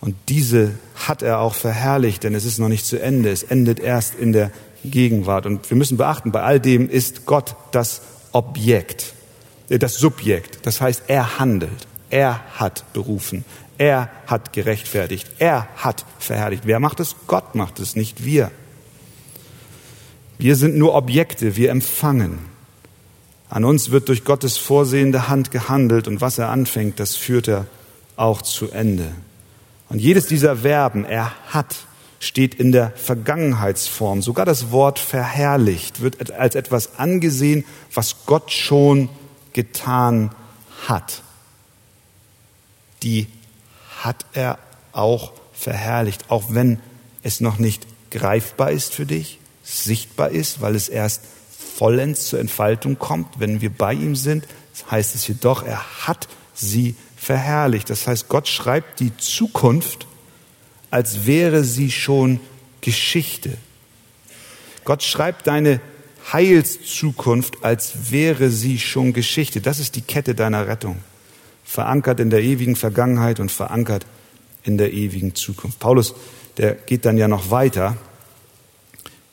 Und 0.00 0.14
diese 0.28 0.78
hat 0.94 1.22
er 1.22 1.40
auch 1.40 1.54
verherrlicht, 1.54 2.22
denn 2.22 2.36
es 2.36 2.44
ist 2.44 2.60
noch 2.60 2.68
nicht 2.68 2.86
zu 2.86 3.02
Ende. 3.02 3.30
Es 3.30 3.42
endet 3.42 3.80
erst 3.80 4.14
in 4.14 4.32
der 4.32 4.52
Gegenwart. 4.84 5.46
Und 5.46 5.68
wir 5.70 5.76
müssen 5.76 5.96
beachten, 5.96 6.32
bei 6.32 6.42
all 6.42 6.60
dem 6.60 6.88
ist 6.88 7.26
Gott 7.26 7.56
das 7.72 8.02
Objekt, 8.32 9.14
äh, 9.68 9.78
das 9.78 9.96
Subjekt. 9.96 10.66
Das 10.66 10.80
heißt, 10.80 11.04
er 11.08 11.38
handelt. 11.38 11.86
Er 12.10 12.40
hat 12.58 12.92
berufen. 12.92 13.44
Er 13.78 14.10
hat 14.26 14.52
gerechtfertigt. 14.52 15.26
Er 15.38 15.68
hat 15.76 16.04
verherrlicht. 16.18 16.66
Wer 16.66 16.80
macht 16.80 17.00
es? 17.00 17.16
Gott 17.26 17.54
macht 17.54 17.78
es, 17.80 17.96
nicht 17.96 18.24
wir. 18.24 18.50
Wir 20.38 20.56
sind 20.56 20.76
nur 20.76 20.94
Objekte. 20.94 21.56
Wir 21.56 21.70
empfangen. 21.70 22.38
An 23.48 23.64
uns 23.64 23.90
wird 23.90 24.08
durch 24.08 24.24
Gottes 24.24 24.56
vorsehende 24.56 25.28
Hand 25.28 25.50
gehandelt 25.50 26.06
und 26.06 26.20
was 26.20 26.38
er 26.38 26.50
anfängt, 26.50 27.00
das 27.00 27.16
führt 27.16 27.48
er 27.48 27.66
auch 28.14 28.42
zu 28.42 28.70
Ende. 28.70 29.10
Und 29.88 29.98
jedes 29.98 30.26
dieser 30.28 30.58
Verben, 30.58 31.04
er 31.04 31.32
hat, 31.48 31.74
steht 32.20 32.54
in 32.54 32.70
der 32.70 32.92
Vergangenheitsform. 32.92 34.22
Sogar 34.22 34.44
das 34.44 34.70
Wort 34.70 34.98
verherrlicht 34.98 36.02
wird 36.02 36.30
als 36.30 36.54
etwas 36.54 36.98
angesehen, 36.98 37.64
was 37.92 38.26
Gott 38.26 38.52
schon 38.52 39.08
getan 39.54 40.30
hat. 40.86 41.22
Die 43.02 43.26
hat 43.98 44.26
er 44.34 44.58
auch 44.92 45.32
verherrlicht, 45.52 46.30
auch 46.30 46.44
wenn 46.50 46.78
es 47.22 47.40
noch 47.40 47.58
nicht 47.58 47.86
greifbar 48.10 48.70
ist 48.70 48.94
für 48.94 49.06
dich, 49.06 49.38
sichtbar 49.62 50.30
ist, 50.30 50.60
weil 50.60 50.74
es 50.74 50.88
erst 50.88 51.22
vollends 51.76 52.26
zur 52.26 52.40
Entfaltung 52.40 52.98
kommt, 52.98 53.40
wenn 53.40 53.62
wir 53.62 53.70
bei 53.70 53.94
ihm 53.94 54.14
sind. 54.14 54.46
Heißt 54.90 55.14
es 55.14 55.26
jedoch, 55.26 55.62
er 55.62 56.06
hat 56.06 56.28
sie 56.54 56.94
verherrlicht. 57.16 57.88
Das 57.88 58.06
heißt, 58.06 58.28
Gott 58.28 58.48
schreibt 58.48 59.00
die 59.00 59.16
Zukunft, 59.16 60.06
als 60.90 61.26
wäre 61.26 61.64
sie 61.64 61.90
schon 61.90 62.40
Geschichte. 62.80 63.56
Gott 64.84 65.02
schreibt 65.02 65.46
deine 65.46 65.80
Heilszukunft, 66.32 67.62
als 67.62 68.10
wäre 68.10 68.50
sie 68.50 68.78
schon 68.78 69.12
Geschichte. 69.12 69.60
Das 69.60 69.78
ist 69.78 69.96
die 69.96 70.02
Kette 70.02 70.34
deiner 70.34 70.66
Rettung. 70.66 70.98
Verankert 71.64 72.20
in 72.20 72.30
der 72.30 72.42
ewigen 72.42 72.76
Vergangenheit 72.76 73.40
und 73.40 73.50
verankert 73.50 74.06
in 74.64 74.78
der 74.78 74.92
ewigen 74.92 75.34
Zukunft. 75.34 75.78
Paulus, 75.78 76.14
der 76.56 76.74
geht 76.74 77.04
dann 77.04 77.16
ja 77.16 77.28
noch 77.28 77.50
weiter 77.50 77.96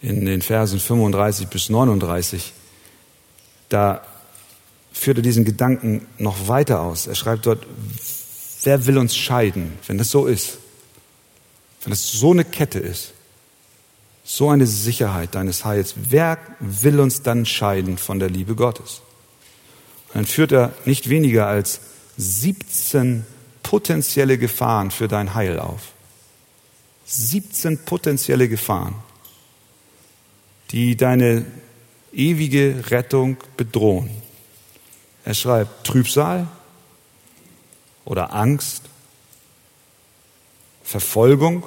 in 0.01 0.25
den 0.25 0.41
Versen 0.41 0.79
35 0.79 1.47
bis 1.47 1.69
39. 1.69 2.53
Da 3.69 4.01
führt 4.93 5.17
er 5.17 5.23
diesen 5.23 5.45
Gedanken 5.45 6.07
noch 6.17 6.47
weiter 6.47 6.81
aus. 6.81 7.07
Er 7.07 7.15
schreibt 7.15 7.45
dort, 7.45 7.65
wer 8.63 8.85
will 8.85 8.97
uns 8.97 9.15
scheiden, 9.15 9.73
wenn 9.87 9.97
das 9.97 10.11
so 10.11 10.25
ist? 10.27 10.59
Wenn 11.83 11.91
das 11.91 12.11
so 12.11 12.31
eine 12.31 12.45
Kette 12.45 12.79
ist, 12.79 13.13
so 14.23 14.49
eine 14.49 14.67
Sicherheit 14.67 15.35
deines 15.35 15.63
Heils, 15.63 15.95
wer 15.95 16.37
will 16.59 16.99
uns 16.99 17.21
dann 17.21 17.45
scheiden 17.45 17.97
von 17.97 18.19
der 18.19 18.29
Liebe 18.29 18.55
Gottes? 18.55 19.01
Dann 20.13 20.25
führt 20.25 20.51
er 20.51 20.73
nicht 20.85 21.09
weniger 21.09 21.47
als 21.47 21.79
17 22.17 23.25
potenzielle 23.63 24.37
Gefahren 24.37 24.91
für 24.91 25.07
dein 25.07 25.33
Heil 25.33 25.59
auf. 25.59 25.93
17 27.05 27.85
potenzielle 27.85 28.49
Gefahren, 28.49 28.95
die 30.71 30.97
deine 30.97 31.45
ewige 32.11 32.83
Rettung 32.89 33.37
bedrohen. 33.55 34.09
Er 35.23 35.33
schreibt 35.33 35.85
Trübsal 35.85 36.47
oder 38.03 38.33
Angst, 38.33 38.86
Verfolgung 40.87 41.65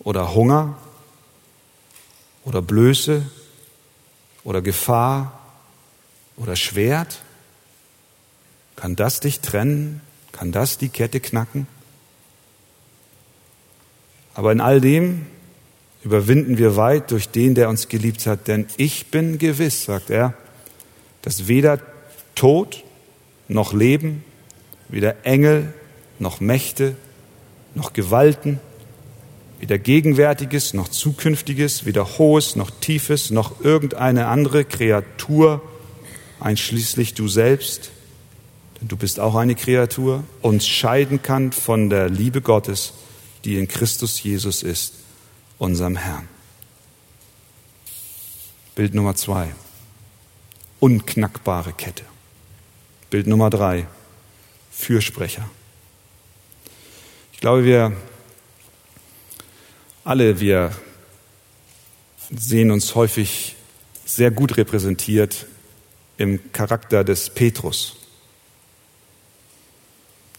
oder 0.00 0.34
Hunger 0.34 0.76
oder 2.44 2.60
Blöße 2.60 3.24
oder 4.42 4.60
Gefahr 4.60 5.38
oder 6.36 6.56
Schwert? 6.56 7.20
Kann 8.74 8.96
das 8.96 9.20
dich 9.20 9.38
trennen? 9.38 10.00
Kann 10.32 10.50
das 10.50 10.76
die 10.76 10.88
Kette 10.88 11.20
knacken? 11.20 11.68
Aber 14.34 14.50
in 14.50 14.60
all 14.60 14.80
dem 14.80 15.26
überwinden 16.02 16.58
wir 16.58 16.74
weit 16.74 17.12
durch 17.12 17.28
den, 17.28 17.54
der 17.54 17.68
uns 17.68 17.86
geliebt 17.86 18.26
hat. 18.26 18.48
Denn 18.48 18.66
ich 18.76 19.12
bin 19.12 19.38
gewiss, 19.38 19.84
sagt 19.84 20.10
er, 20.10 20.34
dass 21.22 21.46
weder 21.46 21.78
Tod 22.34 22.82
noch 23.46 23.72
Leben, 23.72 24.24
weder 24.88 25.24
Engel 25.24 25.72
noch 26.18 26.40
Mächte 26.40 26.96
noch 27.76 27.92
Gewalten, 27.92 28.58
weder 29.60 29.78
Gegenwärtiges 29.78 30.74
noch 30.74 30.88
Zukünftiges, 30.88 31.84
weder 31.84 32.18
Hohes 32.18 32.56
noch 32.56 32.70
Tiefes 32.70 33.30
noch 33.30 33.60
irgendeine 33.60 34.26
andere 34.28 34.64
Kreatur, 34.64 35.62
einschließlich 36.40 37.14
du 37.14 37.28
selbst, 37.28 37.90
denn 38.80 38.88
du 38.88 38.96
bist 38.96 39.20
auch 39.20 39.34
eine 39.34 39.54
Kreatur, 39.54 40.24
uns 40.42 40.66
scheiden 40.66 41.22
kann 41.22 41.52
von 41.52 41.90
der 41.90 42.08
Liebe 42.08 42.40
Gottes, 42.40 42.94
die 43.44 43.58
in 43.58 43.68
Christus 43.68 44.22
Jesus 44.22 44.62
ist, 44.62 44.94
unserem 45.58 45.96
Herrn. 45.96 46.28
Bild 48.74 48.94
Nummer 48.94 49.14
zwei. 49.14 49.54
Unknackbare 50.80 51.72
Kette. 51.72 52.04
Bild 53.08 53.26
Nummer 53.26 53.48
drei. 53.48 53.86
Fürsprecher. 54.70 55.48
Ich 57.36 57.40
glaube, 57.42 57.66
wir 57.66 57.92
alle, 60.04 60.40
wir 60.40 60.72
sehen 62.34 62.70
uns 62.70 62.94
häufig 62.94 63.56
sehr 64.06 64.30
gut 64.30 64.56
repräsentiert 64.56 65.44
im 66.16 66.50
Charakter 66.52 67.04
des 67.04 67.28
Petrus. 67.28 67.98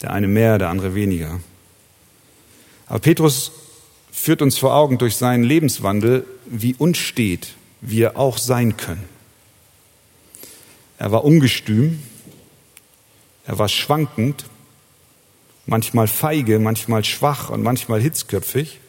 Der 0.02 0.12
eine 0.12 0.26
mehr, 0.26 0.58
der 0.58 0.70
andere 0.70 0.96
weniger. 0.96 1.38
Aber 2.88 2.98
Petrus 2.98 3.52
führt 4.10 4.42
uns 4.42 4.58
vor 4.58 4.74
Augen 4.74 4.98
durch 4.98 5.14
seinen 5.14 5.44
Lebenswandel, 5.44 6.26
wie 6.46 6.74
unstet 6.76 7.54
wir 7.80 8.18
auch 8.18 8.38
sein 8.38 8.76
können. 8.76 9.08
Er 10.98 11.12
war 11.12 11.24
ungestüm, 11.24 12.02
er 13.46 13.56
war 13.56 13.68
schwankend, 13.68 14.46
manchmal 15.68 16.08
feige, 16.08 16.58
manchmal 16.58 17.04
schwach 17.04 17.50
und 17.50 17.62
manchmal 17.62 18.00
hitzköpfig. 18.00 18.80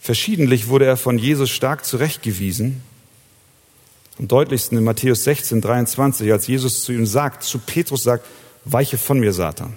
Verschiedentlich 0.00 0.68
wurde 0.68 0.86
er 0.86 0.96
von 0.96 1.18
Jesus 1.18 1.50
stark 1.50 1.84
zurechtgewiesen. 1.84 2.82
Am 4.18 4.28
deutlichsten 4.28 4.78
in 4.78 4.84
Matthäus 4.84 5.24
16, 5.24 5.60
23, 5.60 6.30
als 6.30 6.46
Jesus 6.46 6.84
zu 6.84 6.92
ihm 6.92 7.04
sagt, 7.04 7.42
zu 7.42 7.58
Petrus 7.58 8.04
sagt, 8.04 8.26
weiche 8.64 8.96
von 8.96 9.18
mir, 9.18 9.32
Satan. 9.32 9.76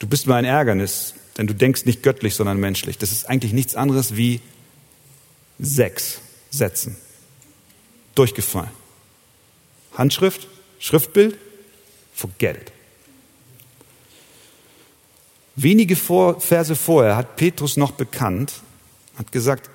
Du 0.00 0.08
bist 0.08 0.26
mir 0.26 0.34
ein 0.34 0.44
Ärgernis, 0.44 1.14
denn 1.38 1.46
du 1.46 1.54
denkst 1.54 1.84
nicht 1.84 2.02
göttlich, 2.02 2.34
sondern 2.34 2.58
menschlich. 2.58 2.98
Das 2.98 3.12
ist 3.12 3.28
eigentlich 3.28 3.52
nichts 3.52 3.76
anderes 3.76 4.16
wie 4.16 4.40
sechs 5.58 6.20
Sätzen. 6.50 6.96
Durchgefallen. 8.16 8.70
Handschrift, 9.94 10.48
Schriftbild, 10.78 11.38
forget 12.12 12.56
it. 12.56 12.75
Wenige 15.56 15.96
Verse 15.96 16.76
vorher 16.76 17.16
hat 17.16 17.36
Petrus 17.36 17.78
noch 17.78 17.92
bekannt, 17.92 18.52
hat 19.16 19.32
gesagt, 19.32 19.70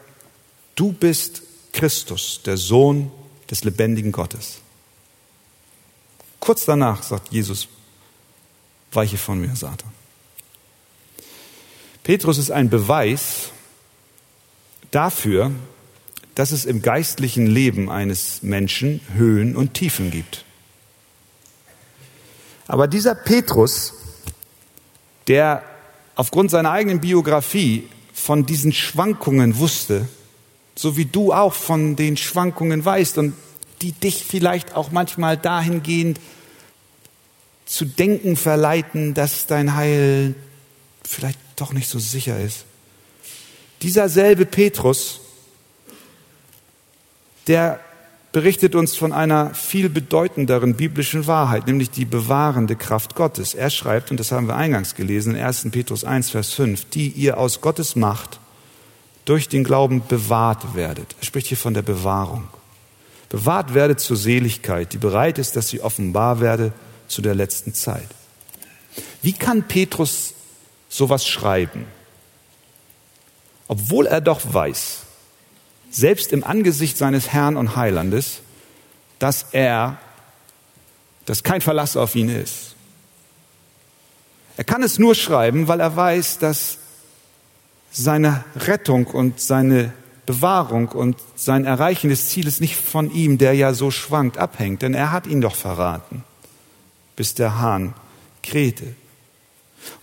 du 0.75 0.93
bist 0.93 1.41
Christus, 1.73 2.41
der 2.45 2.57
Sohn 2.57 3.11
des 3.49 3.63
lebendigen 3.63 4.11
Gottes. 4.11 4.59
Kurz 6.39 6.65
danach 6.65 7.01
sagt 7.01 7.31
Jesus, 7.31 7.67
weiche 8.91 9.17
von 9.17 9.41
mir, 9.41 9.55
Satan. 9.55 9.89
Petrus 12.03 12.37
ist 12.37 12.51
ein 12.51 12.69
Beweis 12.69 13.49
dafür, 14.91 15.51
dass 16.35 16.51
es 16.51 16.65
im 16.65 16.81
geistlichen 16.81 17.47
Leben 17.47 17.89
eines 17.89 18.43
Menschen 18.43 19.01
Höhen 19.13 19.55
und 19.55 19.73
Tiefen 19.73 20.11
gibt. 20.11 20.45
Aber 22.67 22.87
dieser 22.87 23.15
Petrus, 23.15 23.93
der 25.27 25.63
aufgrund 26.21 26.51
seiner 26.51 26.69
eigenen 26.69 27.01
Biografie 27.01 27.87
von 28.13 28.45
diesen 28.45 28.73
Schwankungen 28.73 29.57
wusste, 29.57 30.07
so 30.75 30.95
wie 30.95 31.05
du 31.05 31.33
auch 31.33 31.55
von 31.55 31.95
den 31.95 32.15
Schwankungen 32.15 32.85
weißt 32.85 33.17
und 33.17 33.33
die 33.81 33.91
dich 33.91 34.23
vielleicht 34.23 34.75
auch 34.75 34.91
manchmal 34.91 35.35
dahingehend 35.35 36.19
zu 37.65 37.85
denken 37.85 38.35
verleiten, 38.35 39.15
dass 39.15 39.47
dein 39.47 39.73
Heil 39.73 40.35
vielleicht 41.03 41.39
doch 41.55 41.73
nicht 41.73 41.89
so 41.89 41.97
sicher 41.97 42.39
ist. 42.39 42.65
Dieser 43.81 44.07
selbe 44.07 44.45
Petrus, 44.45 45.21
der 47.47 47.79
berichtet 48.31 48.75
uns 48.75 48.95
von 48.95 49.11
einer 49.11 49.53
viel 49.53 49.89
bedeutenderen 49.89 50.75
biblischen 50.75 51.27
Wahrheit, 51.27 51.67
nämlich 51.67 51.89
die 51.89 52.05
bewahrende 52.05 52.75
Kraft 52.75 53.15
Gottes. 53.15 53.53
Er 53.53 53.69
schreibt, 53.69 54.09
und 54.11 54.19
das 54.19 54.31
haben 54.31 54.47
wir 54.47 54.55
eingangs 54.55 54.95
gelesen, 54.95 55.35
in 55.35 55.41
1. 55.41 55.67
Petrus 55.71 56.03
1, 56.03 56.29
Vers 56.29 56.53
5, 56.53 56.85
die 56.85 57.09
ihr 57.09 57.37
aus 57.37 57.61
Gottes 57.61 57.95
Macht 57.95 58.39
durch 59.25 59.49
den 59.49 59.63
Glauben 59.63 60.01
bewahrt 60.07 60.75
werdet. 60.75 61.15
Er 61.19 61.25
spricht 61.25 61.47
hier 61.47 61.57
von 61.57 61.73
der 61.73 61.81
Bewahrung. 61.81 62.47
Bewahrt 63.29 63.73
werdet 63.73 63.99
zur 63.99 64.17
Seligkeit, 64.17 64.93
die 64.93 64.97
bereit 64.97 65.37
ist, 65.37 65.55
dass 65.55 65.69
sie 65.69 65.81
offenbar 65.81 66.39
werde 66.39 66.73
zu 67.07 67.21
der 67.21 67.35
letzten 67.35 67.73
Zeit. 67.73 68.07
Wie 69.21 69.33
kann 69.33 69.63
Petrus 69.67 70.33
sowas 70.89 71.25
schreiben? 71.25 71.85
Obwohl 73.67 74.05
er 74.05 74.19
doch 74.19 74.41
weiß, 74.53 75.03
selbst 75.91 76.31
im 76.33 76.43
Angesicht 76.43 76.97
seines 76.97 77.31
Herrn 77.33 77.57
und 77.57 77.75
Heilandes, 77.75 78.41
dass 79.19 79.45
er, 79.51 79.97
dass 81.25 81.43
kein 81.43 81.61
Verlass 81.61 81.95
auf 81.95 82.15
ihn 82.15 82.29
ist. 82.29 82.75
Er 84.57 84.63
kann 84.63 84.83
es 84.83 84.97
nur 84.97 85.15
schreiben, 85.15 85.67
weil 85.67 85.79
er 85.79 85.95
weiß, 85.95 86.39
dass 86.39 86.77
seine 87.91 88.43
Rettung 88.55 89.05
und 89.05 89.39
seine 89.39 89.93
Bewahrung 90.25 90.87
und 90.89 91.17
sein 91.35 91.65
Erreichen 91.65 92.09
des 92.09 92.29
Zieles 92.29 92.61
nicht 92.61 92.75
von 92.75 93.11
ihm, 93.11 93.37
der 93.37 93.53
ja 93.53 93.73
so 93.73 93.91
schwankt, 93.91 94.37
abhängt, 94.37 94.81
denn 94.81 94.93
er 94.93 95.11
hat 95.11 95.27
ihn 95.27 95.41
doch 95.41 95.55
verraten, 95.55 96.23
bis 97.15 97.33
der 97.33 97.59
Hahn 97.59 97.93
krähte. 98.43 98.95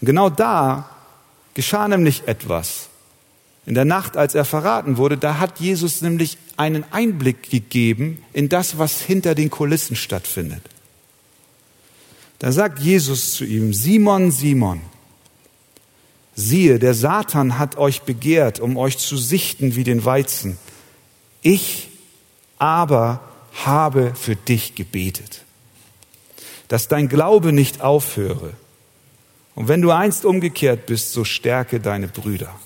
Und 0.01 0.07
genau 0.07 0.29
da 0.29 0.91
geschah 1.55 1.89
nämlich 1.89 2.27
etwas, 2.27 2.89
in 3.69 3.75
der 3.75 3.85
Nacht, 3.85 4.17
als 4.17 4.35
er 4.35 4.47
verraten 4.47 4.97
wurde, 4.97 5.19
da 5.19 5.39
hat 5.39 5.61
Jesus 5.61 6.01
nämlich 6.01 6.39
einen 6.57 6.85
Einblick 6.91 7.51
gegeben 7.51 8.25
in 8.33 8.49
das, 8.49 8.79
was 8.79 9.03
hinter 9.03 9.35
den 9.35 9.51
Kulissen 9.51 9.95
stattfindet. 9.95 10.63
Da 12.39 12.51
sagt 12.51 12.79
Jesus 12.79 13.33
zu 13.33 13.45
ihm, 13.45 13.75
Simon, 13.75 14.31
Simon, 14.31 14.81
siehe, 16.35 16.79
der 16.79 16.95
Satan 16.95 17.59
hat 17.59 17.77
euch 17.77 18.05
begehrt, 18.05 18.59
um 18.59 18.79
euch 18.79 18.97
zu 18.97 19.19
sichten 19.19 19.77
wie 19.77 19.85
den 19.85 20.03
Weizen. 20.03 20.57
Ich 21.43 21.91
aber 22.57 23.21
habe 23.67 24.15
für 24.15 24.35
dich 24.35 24.77
gebetet, 24.77 25.43
dass 26.69 26.89
dein 26.89 27.11
Glaube 27.11 27.53
nicht 27.53 27.83
aufhöre. 27.83 28.55
Und 29.55 29.69
wenn 29.69 29.83
du 29.83 29.91
einst 29.91 30.25
umgekehrt 30.25 30.87
bist, 30.87 31.13
so 31.13 31.25
stärke 31.25 31.81
deine 31.81 32.09
Brüder. 32.09 32.59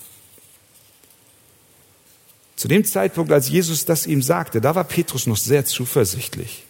Zu 2.62 2.68
dem 2.68 2.85
Zeitpunkt, 2.85 3.33
als 3.33 3.48
Jesus 3.48 3.87
das 3.87 4.07
ihm 4.07 4.22
sagte, 4.22 4.61
da 4.61 4.77
war 4.77 4.85
Petrus 4.85 5.27
noch 5.27 5.37
sehr 5.37 5.64
zuversichtlich. 5.64 6.62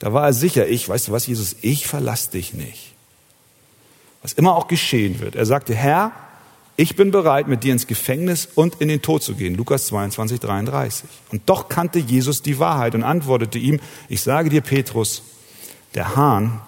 Da 0.00 0.12
war 0.12 0.26
er 0.26 0.32
sicher, 0.32 0.66
ich, 0.66 0.88
weißt 0.88 1.06
du 1.06 1.12
was, 1.12 1.28
Jesus, 1.28 1.54
ich 1.62 1.86
verlasse 1.86 2.32
dich 2.32 2.54
nicht. 2.54 2.90
Was 4.20 4.32
immer 4.32 4.56
auch 4.56 4.66
geschehen 4.66 5.20
wird. 5.20 5.36
Er 5.36 5.46
sagte, 5.46 5.76
Herr, 5.76 6.10
ich 6.74 6.96
bin 6.96 7.12
bereit, 7.12 7.46
mit 7.46 7.62
dir 7.62 7.72
ins 7.72 7.86
Gefängnis 7.86 8.48
und 8.56 8.80
in 8.80 8.88
den 8.88 9.00
Tod 9.00 9.22
zu 9.22 9.36
gehen. 9.36 9.54
Lukas 9.54 9.86
22, 9.86 10.40
33. 10.40 11.08
Und 11.30 11.42
doch 11.46 11.68
kannte 11.68 12.00
Jesus 12.00 12.42
die 12.42 12.58
Wahrheit 12.58 12.96
und 12.96 13.04
antwortete 13.04 13.60
ihm, 13.60 13.78
ich 14.08 14.22
sage 14.22 14.50
dir, 14.50 14.60
Petrus, 14.60 15.22
der 15.94 16.16
Hahn 16.16 16.60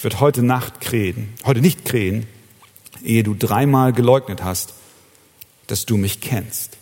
wird 0.00 0.18
heute 0.18 0.42
Nacht 0.42 0.80
krähen, 0.80 1.34
heute 1.44 1.60
nicht 1.60 1.84
krähen, 1.84 2.26
ehe 3.04 3.22
du 3.22 3.34
dreimal 3.34 3.92
geleugnet 3.92 4.42
hast, 4.42 4.72
dass 5.66 5.84
du 5.84 5.98
mich 5.98 6.22
kennst. 6.22 6.78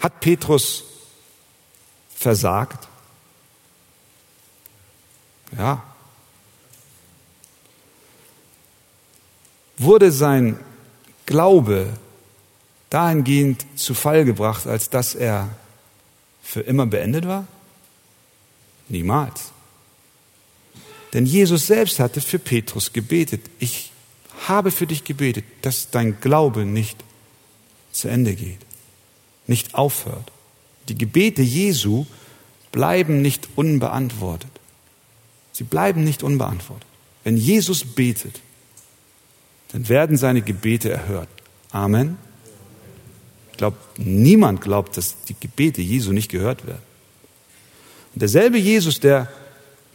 Hat 0.00 0.20
Petrus 0.20 0.84
versagt? 2.14 2.88
Ja. 5.56 5.82
Wurde 9.78 10.12
sein 10.12 10.58
Glaube 11.26 11.88
dahingehend 12.90 13.64
zu 13.76 13.94
Fall 13.94 14.24
gebracht, 14.24 14.66
als 14.66 14.90
dass 14.90 15.14
er 15.14 15.48
für 16.42 16.60
immer 16.60 16.86
beendet 16.86 17.26
war? 17.26 17.46
Niemals. 18.88 19.52
Denn 21.12 21.26
Jesus 21.26 21.66
selbst 21.66 21.98
hatte 21.98 22.20
für 22.20 22.38
Petrus 22.38 22.92
gebetet. 22.92 23.42
Ich 23.58 23.92
habe 24.46 24.70
für 24.70 24.86
dich 24.86 25.04
gebetet, 25.04 25.44
dass 25.62 25.90
dein 25.90 26.20
Glaube 26.20 26.64
nicht 26.64 26.98
zu 27.92 28.08
Ende 28.08 28.34
geht, 28.34 28.60
nicht 29.50 29.74
aufhört. 29.74 30.32
Die 30.88 30.96
Gebete 30.96 31.42
Jesu 31.42 32.06
bleiben 32.72 33.20
nicht 33.20 33.48
unbeantwortet. 33.56 34.50
Sie 35.52 35.64
bleiben 35.64 36.04
nicht 36.04 36.22
unbeantwortet. 36.22 36.86
Wenn 37.24 37.36
Jesus 37.36 37.84
betet, 37.84 38.40
dann 39.72 39.88
werden 39.88 40.16
seine 40.16 40.40
Gebete 40.40 40.90
erhört. 40.90 41.28
Amen. 41.70 42.16
Ich 43.50 43.58
glaube, 43.58 43.76
niemand 43.98 44.62
glaubt, 44.62 44.96
dass 44.96 45.22
die 45.24 45.36
Gebete 45.38 45.82
Jesu 45.82 46.12
nicht 46.12 46.30
gehört 46.30 46.66
werden. 46.66 46.82
Und 48.14 48.22
derselbe 48.22 48.56
Jesus, 48.56 49.00
der 49.00 49.28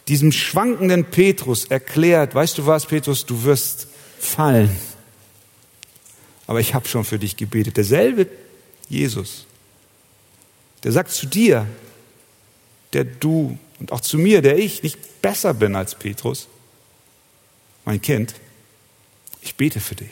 diesem 0.08 0.32
schwankenden 0.32 1.06
Petrus 1.06 1.65
erklärt, 1.65 2.36
weißt 2.36 2.58
du 2.58 2.65
was, 2.68 2.86
Petrus, 2.86 3.26
du 3.26 3.44
wirst 3.44 3.88
fallen. 4.20 4.76
Aber 6.46 6.60
ich 6.60 6.74
habe 6.76 6.88
schon 6.88 7.06
für 7.06 7.18
dich 7.18 7.38
gebetet. 7.38 7.78
Derselbe 7.78 8.28
Jesus, 8.89 9.45
der 10.84 10.91
sagt 10.91 11.12
zu 11.12 11.26
dir, 11.26 11.67
der 12.93 13.04
du 13.04 13.58
und 13.80 13.91
auch 13.91 14.02
zu 14.02 14.17
mir, 14.17 14.41
der 14.41 14.58
ich 14.58 14.84
nicht 14.84 15.21
besser 15.21 15.54
bin 15.54 15.76
als 15.76 15.95
Petrus, 15.95 16.48
mein 17.84 18.02
Kind, 18.02 18.36
ich 19.41 19.56
bete 19.56 19.80
für 19.80 19.95
dich. 19.95 20.12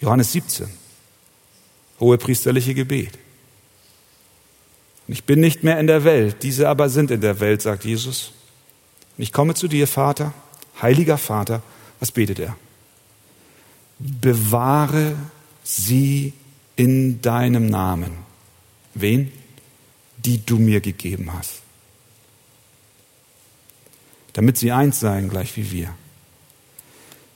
Johannes 0.00 0.32
17, 0.32 0.68
hohe 2.00 2.18
priesterliche 2.18 2.74
Gebet. 2.74 3.18
Ich 5.08 5.24
bin 5.24 5.40
nicht 5.40 5.62
mehr 5.62 5.78
in 5.78 5.86
der 5.86 6.04
Welt, 6.04 6.42
diese 6.42 6.68
aber 6.68 6.88
sind 6.88 7.10
in 7.10 7.20
der 7.20 7.38
Welt, 7.40 7.62
sagt 7.62 7.84
Jesus. 7.84 8.32
Und 9.16 9.22
ich 9.22 9.32
komme 9.32 9.54
zu 9.54 9.68
dir, 9.68 9.86
Vater, 9.86 10.34
heiliger 10.82 11.18
Vater. 11.18 11.62
Was 12.00 12.10
betet 12.10 12.40
er? 12.40 12.56
Bewahre 13.98 15.16
sie 15.66 16.32
in 16.76 17.20
deinem 17.20 17.66
Namen. 17.66 18.12
Wen? 18.94 19.32
Die 20.18 20.44
du 20.46 20.58
mir 20.58 20.80
gegeben 20.80 21.32
hast. 21.32 21.62
Damit 24.32 24.56
sie 24.58 24.70
eins 24.70 25.00
seien, 25.00 25.28
gleich 25.28 25.56
wie 25.56 25.70
wir. 25.70 25.94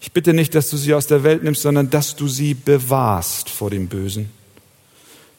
Ich 0.00 0.12
bitte 0.12 0.32
nicht, 0.32 0.54
dass 0.54 0.70
du 0.70 0.76
sie 0.76 0.94
aus 0.94 1.06
der 1.06 1.24
Welt 1.24 1.42
nimmst, 1.42 1.62
sondern 1.62 1.90
dass 1.90 2.16
du 2.16 2.28
sie 2.28 2.54
bewahrst 2.54 3.50
vor 3.50 3.68
dem 3.70 3.88
Bösen. 3.88 4.30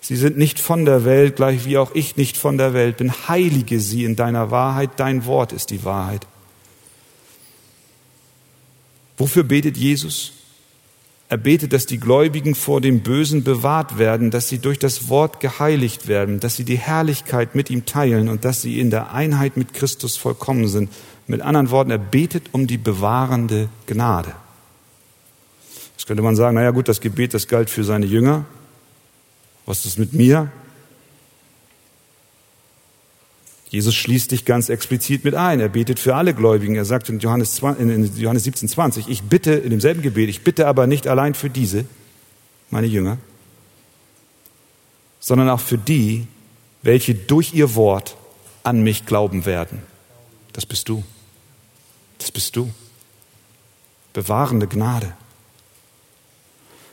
Sie 0.02 0.16
sind 0.16 0.38
nicht 0.38 0.60
von 0.60 0.86
der 0.86 1.06
Welt, 1.06 1.36
gleich 1.36 1.66
wie 1.66 1.78
auch 1.78 1.96
ich 1.96 2.18
nicht 2.18 2.36
von 2.36 2.58
der 2.58 2.74
Welt 2.74 2.98
bin. 2.98 3.12
Heilige 3.28 3.80
sie 3.80 4.04
in 4.04 4.16
deiner 4.16 4.52
Wahrheit, 4.52 4.92
dein 4.98 5.26
Wort 5.26 5.54
ist 5.54 5.70
die 5.70 5.84
Wahrheit. 5.84 6.28
Wofür 9.18 9.44
betet 9.44 9.78
Jesus? 9.78 10.34
Er 11.32 11.38
betet, 11.38 11.72
dass 11.72 11.86
die 11.86 11.98
Gläubigen 11.98 12.56
vor 12.56 12.82
dem 12.82 13.00
Bösen 13.00 13.46
bewahrt 13.46 13.98
werden, 13.98 14.32
dass 14.32 14.50
sie 14.50 14.60
durch 14.60 14.80
das 14.80 15.08
Wort 15.08 15.40
geheiligt 15.40 16.10
werden, 16.10 16.42
dass 16.42 16.58
sie 16.58 16.66
die 16.66 16.78
Herrlichkeit 16.78 17.56
mit 17.56 17.70
ihm 17.70 17.86
teilen 17.86 18.28
und 18.28 18.44
dass 18.44 18.62
sie 18.62 18.82
in 18.82 18.90
der 18.90 19.14
Einheit 19.14 19.56
mit 19.56 19.74
Christus 19.74 20.18
vollkommen 20.18 20.68
sind. 20.68 20.92
Mit 21.28 21.40
anderen 21.40 21.70
Worten, 21.70 21.90
er 21.90 22.00
betet 22.00 22.50
um 22.52 22.68
die 22.68 22.78
bewahrende 22.78 23.70
Gnade. 23.86 24.34
Jetzt 25.94 26.06
könnte 26.06 26.22
man 26.22 26.36
sagen, 26.36 26.56
naja 26.56 26.72
gut, 26.72 26.90
das 26.90 27.00
Gebet, 27.00 27.34
das 27.34 27.48
galt 27.48 27.70
für 27.70 27.86
seine 27.86 28.08
Jünger, 28.08 28.44
was 29.66 29.86
ist 29.86 29.98
mit 29.98 30.12
mir? 30.12 30.52
Jesus 33.72 33.96
schließt 33.96 34.32
dich 34.32 34.44
ganz 34.44 34.68
explizit 34.68 35.24
mit 35.24 35.34
ein. 35.34 35.62
Er 35.62 35.70
betet 35.70 35.98
für 35.98 36.14
alle 36.16 36.34
Gläubigen. 36.34 36.76
Er 36.76 36.84
sagt 36.84 37.08
in 37.08 37.20
Johannes, 37.20 37.56
20, 37.56 37.82
in 37.82 38.18
Johannes 38.18 38.44
17, 38.44 38.68
20, 38.68 39.08
ich 39.08 39.24
bitte 39.24 39.54
in 39.54 39.70
demselben 39.70 40.02
Gebet, 40.02 40.28
ich 40.28 40.44
bitte 40.44 40.68
aber 40.68 40.88
nicht 40.88 41.08
allein 41.08 41.34
für 41.34 41.50
diese, 41.50 41.86
meine 42.70 42.88
Jünger, 42.88 43.18
sondern 45.22 45.48
auch 45.50 45.62
für 45.62 45.78
die, 45.78 46.28
welche 46.82 47.16
durch 47.16 47.54
ihr 47.54 47.74
Wort 47.76 48.18
an 48.64 48.82
mich 48.82 49.06
glauben 49.06 49.46
werden. 49.46 49.82
Das 50.52 50.66
bist 50.66 50.90
du. 50.90 51.06
Das 52.18 52.30
bist 52.30 52.58
du. 52.58 52.70
Bewahrende 54.12 54.68
Gnade. 54.68 55.14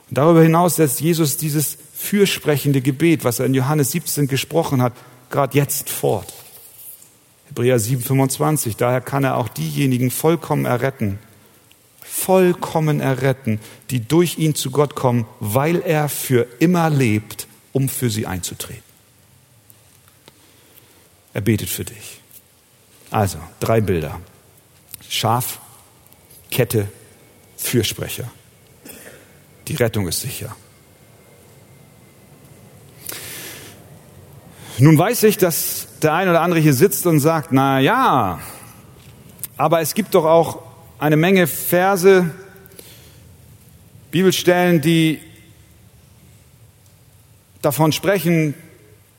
Und 0.08 0.16
darüber 0.16 0.42
hinaus 0.42 0.76
setzt 0.76 1.00
Jesus 1.00 1.38
dieses 1.38 1.76
fürsprechende 1.92 2.80
Gebet, 2.82 3.24
was 3.24 3.40
er 3.40 3.46
in 3.46 3.54
Johannes 3.54 3.90
17 3.90 4.28
gesprochen 4.28 4.80
hat, 4.80 4.92
gerade 5.28 5.58
jetzt 5.58 5.90
fort. 5.90 6.32
Hebräer 7.48 7.78
7, 7.78 8.02
25, 8.02 8.76
daher 8.76 9.00
kann 9.00 9.24
er 9.24 9.36
auch 9.36 9.48
diejenigen 9.48 10.10
vollkommen 10.10 10.66
erretten, 10.66 11.18
vollkommen 12.02 13.00
erretten, 13.00 13.60
die 13.90 14.06
durch 14.06 14.38
ihn 14.38 14.54
zu 14.54 14.70
Gott 14.70 14.94
kommen, 14.94 15.26
weil 15.40 15.80
er 15.80 16.08
für 16.08 16.46
immer 16.58 16.90
lebt, 16.90 17.46
um 17.72 17.88
für 17.88 18.10
sie 18.10 18.26
einzutreten. 18.26 18.82
Er 21.32 21.40
betet 21.40 21.68
für 21.68 21.84
dich. 21.84 22.20
Also, 23.10 23.38
drei 23.60 23.80
Bilder. 23.80 24.20
Schaf, 25.08 25.60
Kette, 26.50 26.88
Fürsprecher. 27.56 28.30
Die 29.68 29.76
Rettung 29.76 30.08
ist 30.08 30.20
sicher. 30.20 30.54
Nun 34.80 34.96
weiß 34.96 35.24
ich, 35.24 35.36
dass 35.36 35.88
der 36.02 36.14
ein 36.14 36.28
oder 36.28 36.40
andere 36.40 36.60
hier 36.60 36.72
sitzt 36.72 37.04
und 37.06 37.18
sagt, 37.18 37.50
na 37.50 37.80
ja, 37.80 38.38
aber 39.56 39.80
es 39.80 39.94
gibt 39.94 40.14
doch 40.14 40.24
auch 40.24 40.62
eine 41.00 41.16
Menge 41.16 41.48
Verse, 41.48 42.30
Bibelstellen, 44.12 44.80
die 44.80 45.20
davon 47.60 47.90
sprechen, 47.90 48.54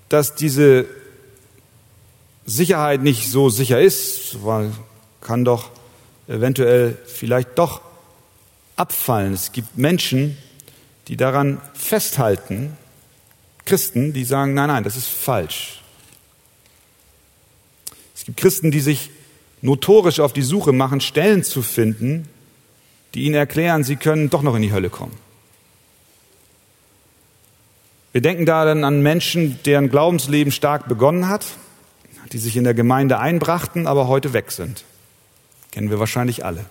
dass 0.08 0.34
diese 0.34 0.86
Sicherheit 2.45 3.02
nicht 3.02 3.30
so 3.30 3.50
sicher 3.50 3.82
ist, 3.82 4.43
weil 4.45 4.72
kann 5.19 5.43
doch 5.43 5.72
eventuell 6.30 6.98
vielleicht 7.06 7.60
doch 7.60 7.82
abfallen. 8.78 9.34
Es 9.34 9.52
gibt 9.52 9.78
Menschen, 9.78 10.38
die 11.10 11.17
daran 11.17 11.62
festhalten, 11.74 12.78
Christen, 13.69 14.13
die 14.13 14.23
sagen, 14.23 14.55
nein, 14.55 14.67
nein, 14.67 14.84
das 14.84 14.95
ist 14.95 15.08
falsch. 15.08 15.82
Es 18.15 18.25
gibt 18.25 18.39
Christen, 18.39 18.71
die 18.71 18.79
sich 18.79 19.12
notorisch 19.62 20.19
auf 20.19 20.34
die 20.34 20.41
Suche 20.41 20.71
machen, 20.71 21.01
Stellen 21.01 21.43
zu 21.43 21.62
finden, 21.62 22.27
die 23.13 23.25
ihnen 23.25 23.36
erklären, 23.36 23.84
sie 23.84 23.95
können 23.95 24.32
doch 24.32 24.41
noch 24.41 24.55
in 24.55 24.63
die 24.63 24.74
Hölle 24.74 24.89
kommen. 24.89 25.15
Wir 28.11 28.22
denken 28.22 28.47
da 28.47 28.65
dann 28.65 28.84
an 28.84 29.03
Menschen, 29.03 29.59
deren 29.65 29.89
Glaubensleben 29.89 30.51
stark 30.51 30.88
begonnen 30.88 31.30
hat, 31.30 31.45
die 32.32 32.39
sich 32.39 32.57
in 32.57 32.63
der 32.63 32.74
Gemeinde 32.74 33.20
einbrachten, 33.20 33.86
aber 33.86 34.07
heute 34.07 34.34
weg 34.34 34.51
sind. 34.51 34.84
Kennen 35.72 35.91
wir 35.91 35.99
wahrscheinlich 35.99 36.43
alle. 36.43 36.65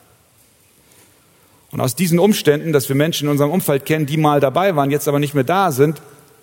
Und 1.71 1.81
aus 1.81 1.95
diesen 1.95 2.19
Umständen, 2.19 2.73
dass 2.73 2.89
wir 2.89 2.97
Menschen 2.97 3.27
in 3.27 3.31
unserem 3.31 3.53
Umfeld 3.53 3.87
kennen, 3.87 4.07
die 4.07 4.17
mal 4.17 4.41
dabei 4.41 4.75
waren, 4.75 4.91
jetzt 4.91 5.07
aber 5.07 5.21
nicht 5.21 5.35
mehr 5.35 5.45
da 5.45 5.71
sind, 5.71 6.03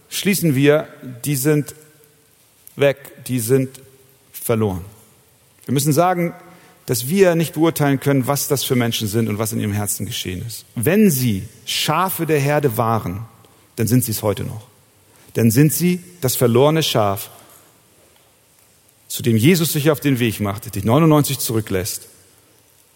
schließen 0.10 0.56
wir, 0.56 0.88
die 1.24 1.36
sind 1.36 1.76
weg, 2.76 2.98
die 3.28 3.40
sind 3.40 3.82
verloren. 4.32 4.86
Wir 5.66 5.74
müssen 5.74 5.94
sagen, 5.94 6.34
dass 6.86 7.08
wir 7.08 7.36
nicht 7.36 7.54
beurteilen 7.54 8.00
können, 8.00 8.28
was 8.28 8.48
das 8.48 8.64
für 8.64 8.76
Menschen 8.76 9.08
sind 9.08 9.28
und 9.28 9.40
was 9.40 9.52
in 9.52 9.60
ihrem 9.60 9.74
Herzen 9.74 10.06
geschehen 10.06 10.46
ist. 10.46 10.66
Wenn 10.76 11.10
sie 11.10 11.44
Schafe 11.66 12.26
der 12.26 12.40
Herde 12.40 12.78
waren, 12.78 13.26
dann 13.76 13.88
sind 13.88 14.04
sie 14.04 14.12
es 14.12 14.22
heute 14.22 14.44
noch. 14.44 14.68
Dann 15.34 15.52
sind 15.52 15.74
sie 15.74 16.02
das 16.22 16.36
verlorene 16.36 16.84
Schaf, 16.84 17.30
zu 19.08 19.24
dem 19.24 19.38
Jesus 19.38 19.74
sich 19.74 19.90
auf 19.90 20.00
den 20.00 20.20
Weg 20.20 20.40
macht, 20.40 20.74
die 20.76 20.84
99 20.84 21.40
zurücklässt 21.40 22.08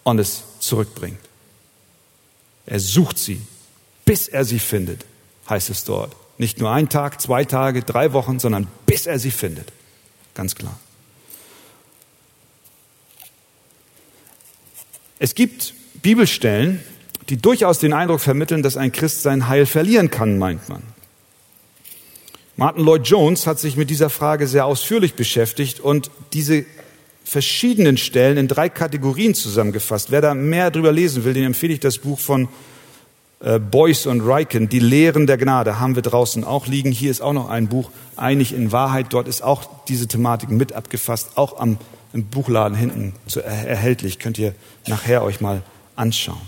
und 0.03 0.19
es 0.19 0.43
zurückbringt. 0.59 1.19
Er 2.65 2.79
sucht 2.79 3.17
sie, 3.17 3.41
bis 4.05 4.27
er 4.27 4.45
sie 4.45 4.59
findet, 4.59 5.05
heißt 5.49 5.69
es 5.69 5.83
dort. 5.83 6.15
Nicht 6.39 6.59
nur 6.59 6.71
ein 6.71 6.87
Tag, 6.87 7.19
zwei 7.21 7.43
Tage, 7.43 7.83
drei 7.83 8.13
Wochen, 8.13 8.39
sondern 8.39 8.67
bis 8.85 9.05
er 9.05 9.19
sie 9.19 9.29
findet. 9.29 9.71
Ganz 10.33 10.55
klar. 10.55 10.79
Es 15.19 15.35
gibt 15.35 15.73
Bibelstellen, 16.01 16.81
die 17.27 17.35
durchaus 17.35 17.79
den 17.79 17.91
Eindruck 17.91 18.21
vermitteln, 18.21 18.63
dass 18.63 18.77
ein 18.77 18.93
Christ 18.93 19.21
sein 19.21 19.49
Heil 19.49 19.65
verlieren 19.65 20.09
kann, 20.09 20.39
meint 20.39 20.69
man. 20.69 20.81
Martin 22.55 22.85
Lloyd 22.85 23.05
Jones 23.05 23.45
hat 23.45 23.59
sich 23.59 23.75
mit 23.75 23.89
dieser 23.89 24.09
Frage 24.09 24.47
sehr 24.47 24.65
ausführlich 24.65 25.15
beschäftigt 25.15 25.81
und 25.81 26.09
diese 26.31 26.65
verschiedenen 27.25 27.97
Stellen 27.97 28.37
in 28.37 28.47
drei 28.47 28.69
Kategorien 28.69 29.35
zusammengefasst. 29.35 30.09
Wer 30.09 30.21
da 30.21 30.33
mehr 30.33 30.71
darüber 30.71 30.93
lesen 30.93 31.25
will, 31.25 31.33
den 31.33 31.43
empfehle 31.43 31.73
ich 31.73 31.81
das 31.81 31.97
Buch 31.97 32.19
von 32.19 32.47
äh, 33.41 33.59
Beuys 33.59 34.05
und 34.05 34.21
Riken, 34.21 34.67
Die 34.67 34.79
Lehren 34.79 35.25
der 35.25 35.37
Gnade, 35.37 35.79
haben 35.79 35.95
wir 35.95 36.01
draußen 36.01 36.43
auch 36.43 36.67
liegen. 36.67 36.91
Hier 36.91 37.09
ist 37.09 37.21
auch 37.21 37.33
noch 37.33 37.49
ein 37.49 37.67
Buch, 37.67 37.89
Einig 38.17 38.53
in 38.53 38.71
Wahrheit. 38.71 39.07
Dort 39.11 39.27
ist 39.27 39.41
auch 39.41 39.85
diese 39.87 40.07
Thematik 40.07 40.49
mit 40.49 40.73
abgefasst, 40.73 41.31
auch 41.35 41.57
am, 41.59 41.77
im 42.11 42.25
Buchladen 42.25 42.77
hinten 42.77 43.13
zu, 43.27 43.41
erhältlich. 43.41 44.19
Könnt 44.19 44.37
ihr 44.37 44.53
nachher 44.87 45.23
euch 45.23 45.39
mal 45.39 45.61
anschauen. 45.95 46.41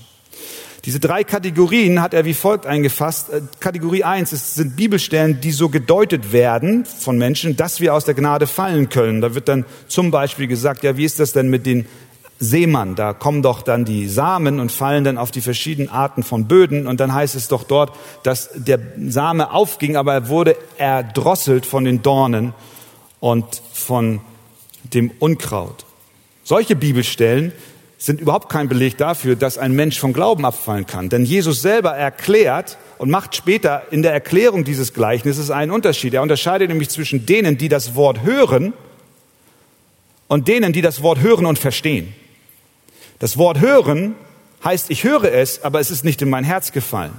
Diese 0.83 0.99
drei 0.99 1.23
Kategorien 1.23 2.01
hat 2.01 2.13
er 2.13 2.25
wie 2.25 2.33
folgt 2.33 2.65
eingefasst. 2.65 3.29
Äh, 3.29 3.41
Kategorie 3.59 4.03
eins 4.03 4.55
sind 4.55 4.75
Bibelstellen, 4.75 5.39
die 5.39 5.51
so 5.51 5.69
gedeutet 5.69 6.33
werden 6.33 6.85
von 6.85 7.17
Menschen, 7.17 7.55
dass 7.55 7.79
wir 7.79 7.93
aus 7.93 8.03
der 8.03 8.15
Gnade 8.15 8.47
fallen 8.47 8.89
können. 8.89 9.21
Da 9.21 9.35
wird 9.35 9.47
dann 9.47 9.65
zum 9.87 10.11
Beispiel 10.11 10.47
gesagt, 10.47 10.83
ja, 10.83 10.97
wie 10.97 11.05
ist 11.05 11.19
das 11.19 11.31
denn 11.31 11.49
mit 11.49 11.65
den 11.65 11.85
Seemann? 12.41 12.95
Da 12.95 13.13
kommen 13.13 13.41
doch 13.43 13.61
dann 13.61 13.85
die 13.85 14.07
Samen 14.07 14.59
und 14.59 14.71
fallen 14.71 15.03
dann 15.03 15.17
auf 15.17 15.31
die 15.31 15.41
verschiedenen 15.41 15.89
Arten 15.89 16.23
von 16.23 16.47
Böden. 16.47 16.87
Und 16.87 16.99
dann 16.99 17.13
heißt 17.13 17.35
es 17.35 17.47
doch 17.47 17.63
dort, 17.63 17.91
dass 18.23 18.49
der 18.55 18.79
Same 19.07 19.51
aufging, 19.51 19.95
aber 19.95 20.13
er 20.13 20.27
wurde 20.27 20.57
erdrosselt 20.77 21.65
von 21.65 21.85
den 21.85 22.01
Dornen 22.01 22.53
und 23.19 23.61
von 23.71 24.21
dem 24.83 25.11
Unkraut. 25.19 25.85
Solche 26.43 26.75
Bibelstellen 26.75 27.53
sind 27.99 28.19
überhaupt 28.19 28.49
kein 28.49 28.67
Beleg 28.67 28.97
dafür, 28.97 29.35
dass 29.35 29.59
ein 29.59 29.73
Mensch 29.73 29.99
vom 29.99 30.11
Glauben 30.11 30.43
abfallen 30.43 30.87
kann. 30.87 31.09
Denn 31.09 31.23
Jesus 31.23 31.61
selber 31.61 31.91
erklärt 31.91 32.79
und 32.97 33.11
macht 33.11 33.35
später 33.35 33.83
in 33.91 34.01
der 34.01 34.11
Erklärung 34.11 34.63
dieses 34.63 34.95
Gleichnisses 34.95 35.51
einen 35.51 35.71
Unterschied. 35.71 36.15
Er 36.15 36.23
unterscheidet 36.23 36.69
nämlich 36.69 36.89
zwischen 36.89 37.27
denen, 37.27 37.59
die 37.59 37.69
das 37.69 37.93
Wort 37.93 38.23
hören 38.23 38.73
und 40.27 40.47
denen, 40.47 40.73
die 40.73 40.81
das 40.81 41.03
Wort 41.03 41.19
hören 41.19 41.45
und 41.45 41.59
verstehen. 41.59 42.15
Das 43.21 43.37
Wort 43.37 43.59
hören 43.59 44.15
heißt, 44.63 44.89
ich 44.89 45.03
höre 45.03 45.31
es, 45.31 45.61
aber 45.61 45.79
es 45.79 45.91
ist 45.91 46.03
nicht 46.03 46.23
in 46.23 46.29
mein 46.31 46.43
Herz 46.43 46.71
gefallen. 46.71 47.13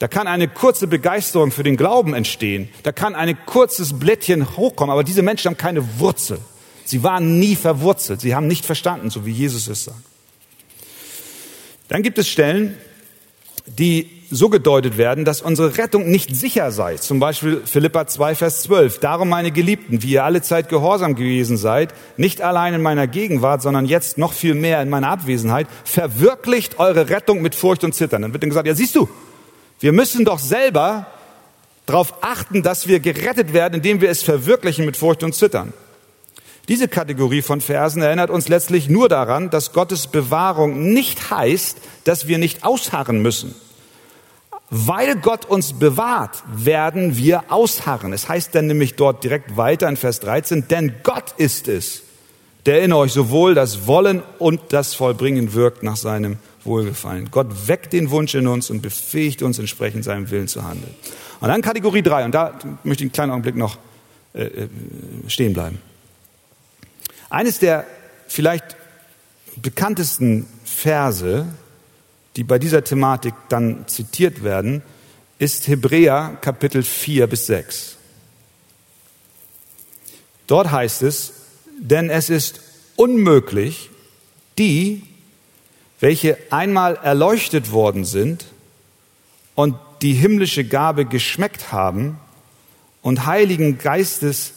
Da 0.00 0.08
kann 0.08 0.26
eine 0.26 0.48
kurze 0.48 0.88
Begeisterung 0.88 1.52
für 1.52 1.62
den 1.62 1.76
Glauben 1.76 2.12
entstehen. 2.12 2.68
Da 2.82 2.90
kann 2.90 3.14
ein 3.14 3.38
kurzes 3.46 3.96
Blättchen 3.96 4.56
hochkommen, 4.56 4.92
aber 4.92 5.04
diese 5.04 5.22
Menschen 5.22 5.50
haben 5.50 5.56
keine 5.56 6.00
Wurzel. 6.00 6.38
Sie 6.84 7.04
waren 7.04 7.38
nie 7.38 7.54
verwurzelt. 7.54 8.20
Sie 8.20 8.34
haben 8.34 8.48
nicht 8.48 8.66
verstanden, 8.66 9.10
so 9.10 9.24
wie 9.26 9.30
Jesus 9.30 9.68
es 9.68 9.84
sagt. 9.84 10.02
Dann 11.86 12.02
gibt 12.02 12.18
es 12.18 12.28
Stellen, 12.28 12.76
die 13.66 14.23
so 14.34 14.48
gedeutet 14.48 14.98
werden, 14.98 15.24
dass 15.24 15.40
unsere 15.40 15.76
Rettung 15.78 16.10
nicht 16.10 16.34
sicher 16.34 16.72
sei. 16.72 16.96
Zum 16.96 17.20
Beispiel 17.20 17.62
Philippa 17.64 18.06
2, 18.06 18.34
Vers 18.34 18.62
12. 18.62 18.98
Darum, 18.98 19.28
meine 19.28 19.52
Geliebten, 19.52 20.02
wie 20.02 20.12
ihr 20.12 20.24
alle 20.24 20.42
Zeit 20.42 20.68
gehorsam 20.68 21.14
gewesen 21.14 21.56
seid, 21.56 21.94
nicht 22.16 22.42
allein 22.42 22.74
in 22.74 22.82
meiner 22.82 23.06
Gegenwart, 23.06 23.62
sondern 23.62 23.86
jetzt 23.86 24.18
noch 24.18 24.32
viel 24.32 24.54
mehr 24.54 24.82
in 24.82 24.90
meiner 24.90 25.08
Abwesenheit, 25.08 25.68
verwirklicht 25.84 26.78
eure 26.78 27.08
Rettung 27.10 27.42
mit 27.42 27.54
Furcht 27.54 27.84
und 27.84 27.94
Zittern. 27.94 28.22
Dann 28.22 28.32
wird 28.32 28.42
dann 28.42 28.50
gesagt, 28.50 28.66
ja 28.66 28.74
siehst 28.74 28.96
du, 28.96 29.08
wir 29.78 29.92
müssen 29.92 30.24
doch 30.24 30.38
selber 30.38 31.06
darauf 31.86 32.14
achten, 32.22 32.62
dass 32.62 32.88
wir 32.88 33.00
gerettet 33.00 33.52
werden, 33.52 33.74
indem 33.74 34.00
wir 34.00 34.10
es 34.10 34.22
verwirklichen 34.22 34.84
mit 34.84 34.96
Furcht 34.96 35.22
und 35.22 35.34
Zittern. 35.34 35.72
Diese 36.68 36.88
Kategorie 36.88 37.42
von 37.42 37.60
Versen 37.60 38.02
erinnert 38.02 38.30
uns 38.30 38.48
letztlich 38.48 38.88
nur 38.88 39.08
daran, 39.08 39.50
dass 39.50 39.72
Gottes 39.72 40.06
Bewahrung 40.06 40.92
nicht 40.92 41.30
heißt, 41.30 41.78
dass 42.04 42.26
wir 42.26 42.38
nicht 42.38 42.64
ausharren 42.64 43.20
müssen. 43.20 43.54
Weil 44.76 45.14
Gott 45.14 45.44
uns 45.44 45.72
bewahrt, 45.72 46.42
werden 46.52 47.16
wir 47.16 47.52
ausharren. 47.52 48.12
Es 48.12 48.28
heißt 48.28 48.56
dann 48.56 48.66
nämlich 48.66 48.96
dort 48.96 49.22
direkt 49.22 49.56
weiter 49.56 49.88
in 49.88 49.96
Vers 49.96 50.18
13, 50.18 50.66
denn 50.66 50.96
Gott 51.04 51.32
ist 51.36 51.68
es, 51.68 52.02
der 52.66 52.82
in 52.82 52.92
euch 52.92 53.12
sowohl 53.12 53.54
das 53.54 53.86
Wollen 53.86 54.24
und 54.40 54.60
das 54.70 54.94
Vollbringen 54.94 55.54
wirkt 55.54 55.84
nach 55.84 55.94
seinem 55.94 56.38
Wohlgefallen. 56.64 57.28
Gott 57.30 57.68
weckt 57.68 57.92
den 57.92 58.10
Wunsch 58.10 58.34
in 58.34 58.48
uns 58.48 58.68
und 58.68 58.82
befähigt 58.82 59.42
uns 59.42 59.60
entsprechend 59.60 60.02
seinem 60.02 60.28
Willen 60.32 60.48
zu 60.48 60.64
handeln. 60.64 60.92
Und 61.38 61.46
dann 61.46 61.62
Kategorie 61.62 62.02
3, 62.02 62.24
und 62.24 62.34
da 62.34 62.58
möchte 62.82 63.04
ich 63.04 63.10
einen 63.10 63.12
kleinen 63.12 63.30
Augenblick 63.30 63.54
noch 63.54 63.78
äh, 64.34 64.42
äh 64.42 64.68
stehen 65.28 65.52
bleiben. 65.52 65.78
Eines 67.30 67.60
der 67.60 67.86
vielleicht 68.26 68.74
bekanntesten 69.54 70.48
Verse, 70.64 71.46
die 72.36 72.44
bei 72.44 72.58
dieser 72.58 72.84
Thematik 72.84 73.34
dann 73.48 73.86
zitiert 73.86 74.42
werden, 74.42 74.82
ist 75.38 75.68
Hebräer 75.68 76.36
Kapitel 76.40 76.82
4 76.82 77.26
bis 77.26 77.46
6. 77.46 77.96
Dort 80.46 80.70
heißt 80.70 81.02
es, 81.02 81.32
denn 81.78 82.10
es 82.10 82.30
ist 82.30 82.60
unmöglich, 82.96 83.90
die, 84.58 85.02
welche 86.00 86.38
einmal 86.50 86.96
erleuchtet 86.96 87.72
worden 87.72 88.04
sind 88.04 88.46
und 89.54 89.76
die 90.02 90.12
himmlische 90.12 90.64
Gabe 90.64 91.06
geschmeckt 91.06 91.72
haben 91.72 92.18
und 93.02 93.26
Heiligen 93.26 93.78
Geistes 93.78 94.52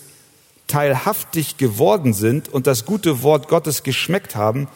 teilhaftig 0.68 1.58
geworden 1.58 2.14
sind 2.14 2.50
und 2.50 2.68
das 2.68 2.86
gute 2.86 3.24
Wort 3.24 3.48
Gottes 3.48 3.84
geschmeckt 3.84 4.36
haben, 4.36 4.68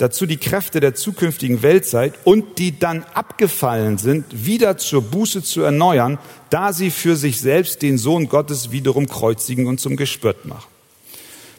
dazu 0.00 0.24
die 0.24 0.38
Kräfte 0.38 0.80
der 0.80 0.94
zukünftigen 0.94 1.62
Weltzeit 1.62 2.14
und 2.24 2.58
die 2.58 2.78
dann 2.78 3.04
abgefallen 3.14 3.98
sind, 3.98 4.46
wieder 4.46 4.78
zur 4.78 5.02
Buße 5.02 5.42
zu 5.42 5.62
erneuern, 5.62 6.18
da 6.48 6.72
sie 6.72 6.90
für 6.90 7.16
sich 7.16 7.40
selbst 7.40 7.82
den 7.82 7.98
Sohn 7.98 8.28
Gottes 8.28 8.70
wiederum 8.70 9.06
kreuzigen 9.06 9.66
und 9.66 9.78
zum 9.78 9.96
Gespött 9.96 10.46
machen. 10.46 10.68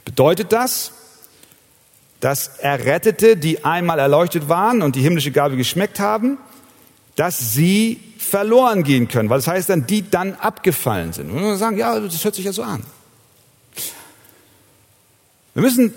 Bedeutet 0.06 0.52
das, 0.52 0.94
dass 2.20 2.60
Errettete, 2.60 3.38
die 3.38 3.64
einmal 3.64 4.00
erleuchtet 4.00 4.50
waren 4.50 4.82
und 4.82 4.96
die 4.96 5.02
himmlische 5.02 5.32
Gabe 5.32 5.56
geschmeckt 5.56 6.00
haben, 6.00 6.38
dass 7.16 7.54
sie 7.54 8.00
verloren 8.18 8.84
gehen 8.84 9.08
können, 9.08 9.30
weil 9.30 9.39
das 9.39 9.48
heißt 9.48 9.70
dann, 9.70 9.86
die 9.86 10.10
dann 10.10 10.34
abgefallen 10.36 11.14
sind. 11.14 11.30
Und 11.30 11.42
wir 11.42 11.58
sagen, 11.58 11.78
ja, 11.78 12.00
das 12.00 12.24
hört 12.24 12.36
sich 12.36 12.46
ja 12.46 12.54
so 12.54 12.64
an. 12.64 12.84
Wir 15.54 15.64
müssen 15.64 15.94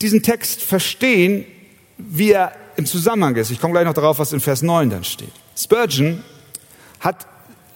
diesen 0.00 0.22
Text 0.22 0.62
verstehen, 0.62 1.44
wie 1.98 2.32
er 2.32 2.52
im 2.76 2.86
Zusammenhang 2.86 3.36
ist. 3.36 3.50
Ich 3.50 3.60
komme 3.60 3.72
gleich 3.72 3.84
noch 3.84 3.94
darauf, 3.94 4.18
was 4.18 4.32
in 4.32 4.40
Vers 4.40 4.62
9 4.62 4.90
dann 4.90 5.04
steht. 5.04 5.32
Spurgeon 5.56 6.22
hat 7.00 7.26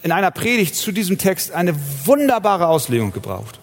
in 0.01 0.11
einer 0.11 0.31
Predigt 0.31 0.75
zu 0.75 0.91
diesem 0.91 1.17
Text 1.17 1.51
eine 1.51 1.75
wunderbare 2.05 2.67
Auslegung 2.67 3.11
gebraucht. 3.11 3.59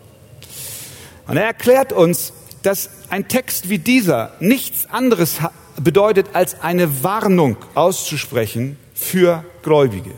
Und 1.26 1.36
er 1.36 1.44
erklärt 1.44 1.92
uns, 1.92 2.32
dass 2.62 2.90
ein 3.10 3.28
Text 3.28 3.68
wie 3.68 3.78
dieser 3.78 4.34
nichts 4.40 4.86
anderes 4.90 5.38
bedeutet, 5.80 6.28
als 6.32 6.60
eine 6.60 7.02
Warnung 7.02 7.56
auszusprechen 7.74 8.76
für 8.94 9.44
Gläubige. 9.62 10.12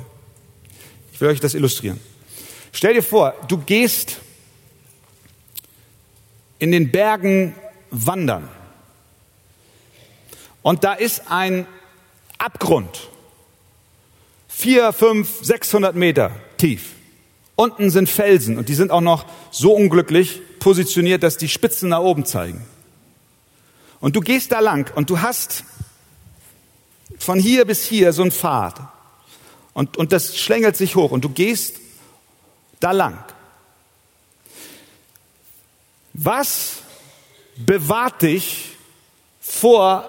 Ich 1.12 1.20
will 1.20 1.28
euch 1.28 1.40
das 1.40 1.54
illustrieren. 1.54 2.00
Stell 2.72 2.94
dir 2.94 3.02
vor, 3.02 3.34
du 3.48 3.58
gehst 3.58 4.20
in 6.58 6.72
den 6.72 6.90
Bergen 6.90 7.54
wandern. 7.94 8.48
Und 10.62 10.84
da 10.84 10.94
ist 10.94 11.30
ein 11.30 11.66
Abgrund. 12.38 13.08
Vier, 14.48 14.92
fünf, 14.92 15.44
sechshundert 15.44 15.94
Meter 15.94 16.30
tief. 16.56 16.92
Unten 17.56 17.90
sind 17.90 18.08
Felsen 18.08 18.58
und 18.58 18.68
die 18.68 18.74
sind 18.74 18.90
auch 18.90 19.00
noch 19.00 19.26
so 19.50 19.74
unglücklich 19.74 20.40
positioniert, 20.58 21.22
dass 21.22 21.36
die 21.36 21.48
Spitzen 21.48 21.90
nach 21.90 22.00
oben 22.00 22.24
zeigen. 22.24 22.64
Und 24.00 24.16
du 24.16 24.20
gehst 24.20 24.52
da 24.52 24.60
lang 24.60 24.90
und 24.96 25.10
du 25.10 25.20
hast 25.20 25.64
von 27.18 27.38
hier 27.38 27.64
bis 27.64 27.84
hier 27.84 28.12
so 28.12 28.22
ein 28.22 28.32
Pfad. 28.32 28.80
Und, 29.72 29.96
und 29.96 30.12
das 30.12 30.36
schlängelt 30.36 30.76
sich 30.76 30.96
hoch 30.96 31.10
und 31.10 31.24
du 31.24 31.28
gehst 31.28 31.76
da 32.80 32.92
lang. 32.92 33.22
Was 36.12 36.83
bewahrt 37.56 38.22
dich 38.22 38.76
vor 39.40 40.08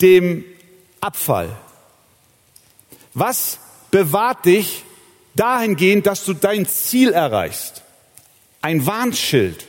dem 0.00 0.44
Abfall? 1.00 1.50
Was 3.14 3.58
bewahrt 3.90 4.44
dich 4.44 4.84
dahingehend, 5.34 6.06
dass 6.06 6.24
du 6.24 6.34
dein 6.34 6.66
Ziel 6.66 7.12
erreichst? 7.12 7.82
Ein 8.62 8.86
Warnschild, 8.86 9.66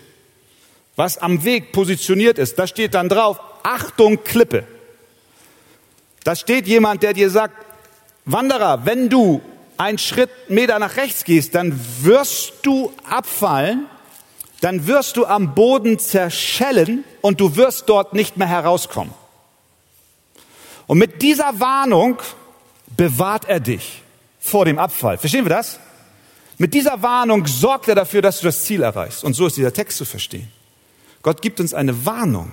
was 0.95 1.17
am 1.17 1.43
Weg 1.43 1.71
positioniert 1.71 2.37
ist. 2.37 2.59
Da 2.59 2.67
steht 2.67 2.93
dann 2.93 3.09
drauf, 3.09 3.39
Achtung 3.63 4.23
Klippe. 4.23 4.65
Da 6.23 6.35
steht 6.35 6.67
jemand, 6.67 7.03
der 7.03 7.13
dir 7.13 7.29
sagt, 7.29 7.55
Wanderer, 8.25 8.85
wenn 8.85 9.09
du 9.09 9.41
einen 9.77 9.97
Schritt 9.97 10.29
Meter 10.47 10.77
nach 10.77 10.97
rechts 10.97 11.23
gehst, 11.23 11.55
dann 11.55 11.79
wirst 12.01 12.53
du 12.61 12.93
abfallen, 13.03 13.87
dann 14.61 14.87
wirst 14.87 15.17
du 15.17 15.25
am 15.25 15.53
Boden 15.53 15.99
zerschellen 15.99 17.03
und 17.21 17.41
du 17.41 17.55
wirst 17.55 17.89
dort 17.89 18.13
nicht 18.13 18.37
mehr 18.37 18.47
herauskommen. 18.47 19.13
Und 20.87 20.97
mit 20.97 21.21
dieser 21.21 21.59
Warnung 21.59 22.19
bewahrt 22.95 23.47
er 23.47 23.59
dich 23.59 24.03
vor 24.39 24.65
dem 24.65 24.77
Abfall. 24.77 25.17
Verstehen 25.17 25.45
wir 25.45 25.49
das? 25.49 25.79
Mit 26.57 26.73
dieser 26.73 27.01
Warnung 27.01 27.47
sorgt 27.47 27.87
er 27.87 27.95
dafür, 27.95 28.21
dass 28.21 28.39
du 28.39 28.45
das 28.45 28.63
Ziel 28.63 28.83
erreichst. 28.83 29.23
Und 29.23 29.33
so 29.33 29.47
ist 29.47 29.57
dieser 29.57 29.73
Text 29.73 29.97
zu 29.97 30.05
verstehen. 30.05 30.51
Gott 31.23 31.41
gibt 31.41 31.59
uns 31.59 31.73
eine 31.73 32.05
Warnung. 32.05 32.51